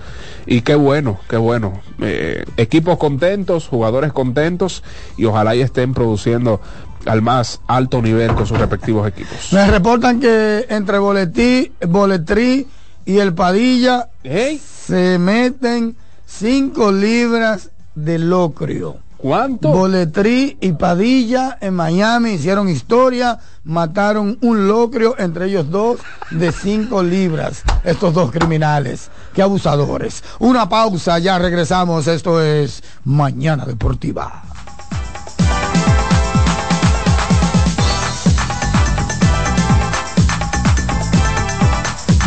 Y 0.47 0.63
qué 0.63 0.75
bueno, 0.75 1.19
qué 1.29 1.37
bueno. 1.37 1.81
Eh, 2.01 2.45
equipos 2.57 2.97
contentos, 2.99 3.67
jugadores 3.67 4.13
contentos 4.13 4.83
y 5.17 5.25
ojalá 5.25 5.55
y 5.57 5.61
estén 5.61 5.93
produciendo 5.93 6.61
al 7.07 7.23
más 7.23 7.61
alto 7.67 8.01
nivel 8.01 8.35
con 8.35 8.47
sus 8.47 8.59
respectivos 8.59 9.09
equipos. 9.09 9.53
Me 9.53 9.67
reportan 9.67 10.21
que 10.21 10.67
entre 10.69 10.99
Boletí, 10.99 11.73
Boletrí 11.87 12.67
y 13.05 13.19
el 13.19 13.35
Padilla 13.35 14.09
se 14.23 15.19
meten 15.19 15.97
5 16.27 16.93
libras 16.93 17.71
de 17.95 18.19
locrio. 18.19 18.99
¿Cuánto? 19.21 19.71
Boletrí 19.71 20.57
y 20.63 20.73
Padilla 20.73 21.59
en 21.61 21.75
Miami 21.75 22.33
hicieron 22.33 22.71
historia, 22.71 23.39
mataron 23.65 24.39
un 24.41 24.67
locrio 24.67 25.15
entre 25.19 25.47
ellos 25.47 25.71
dos 25.71 25.99
de 26.31 26.51
5 26.53 27.03
libras. 27.03 27.63
Estos 27.85 28.15
dos 28.15 28.31
criminales, 28.31 29.11
qué 29.35 29.43
abusadores. 29.43 30.25
Una 30.39 30.69
pausa, 30.71 31.19
ya 31.19 31.39
regresamos. 31.39 32.07
Esto 32.07 32.43
es 32.43 32.83
Mañana 33.05 33.67
Deportiva. 33.67 34.43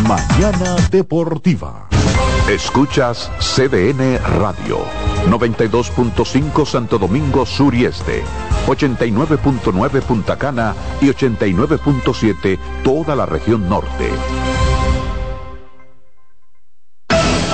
Mañana 0.08 0.76
Deportiva. 0.92 1.93
Escuchas 2.50 3.32
CDN 3.40 4.20
Radio, 4.38 4.80
92.5 5.30 6.66
Santo 6.66 7.00
Domingo 7.00 7.46
Sur 7.46 7.74
y 7.74 7.86
Este, 7.86 8.22
89.9 8.68 10.02
Punta 10.02 10.38
Cana 10.38 10.76
y 11.00 11.06
89.7 11.06 12.60
toda 12.84 13.16
la 13.16 13.26
región 13.26 13.70
norte. 13.70 14.10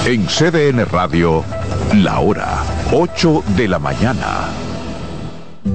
En 0.08 0.26
CDN 0.26 0.84
Radio, 0.86 1.44
la 1.94 2.20
hora 2.20 2.64
8 2.92 3.44
de 3.56 3.68
la 3.68 3.78
mañana. 3.78 4.48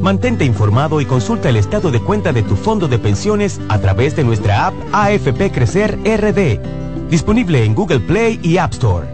Mantente 0.00 0.44
informado 0.44 1.00
y 1.00 1.06
consulta 1.06 1.48
el 1.48 1.56
estado 1.56 1.92
de 1.92 2.00
cuenta 2.00 2.32
de 2.32 2.42
tu 2.42 2.56
fondo 2.56 2.88
de 2.88 2.98
pensiones 2.98 3.60
a 3.68 3.78
través 3.78 4.16
de 4.16 4.24
nuestra 4.24 4.66
app 4.66 4.74
AFP 4.92 5.52
Crecer 5.52 5.98
RD, 6.04 6.83
disponible 7.14 7.64
en 7.64 7.76
Google 7.76 8.00
Play 8.00 8.40
y 8.42 8.56
App 8.58 8.72
Store. 8.72 9.13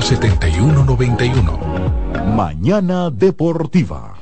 7191. 0.00 1.58
Mañana 2.34 3.10
Deportiva. 3.10 4.21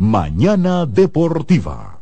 Mañana 0.00 0.86
Deportiva. 0.86 1.97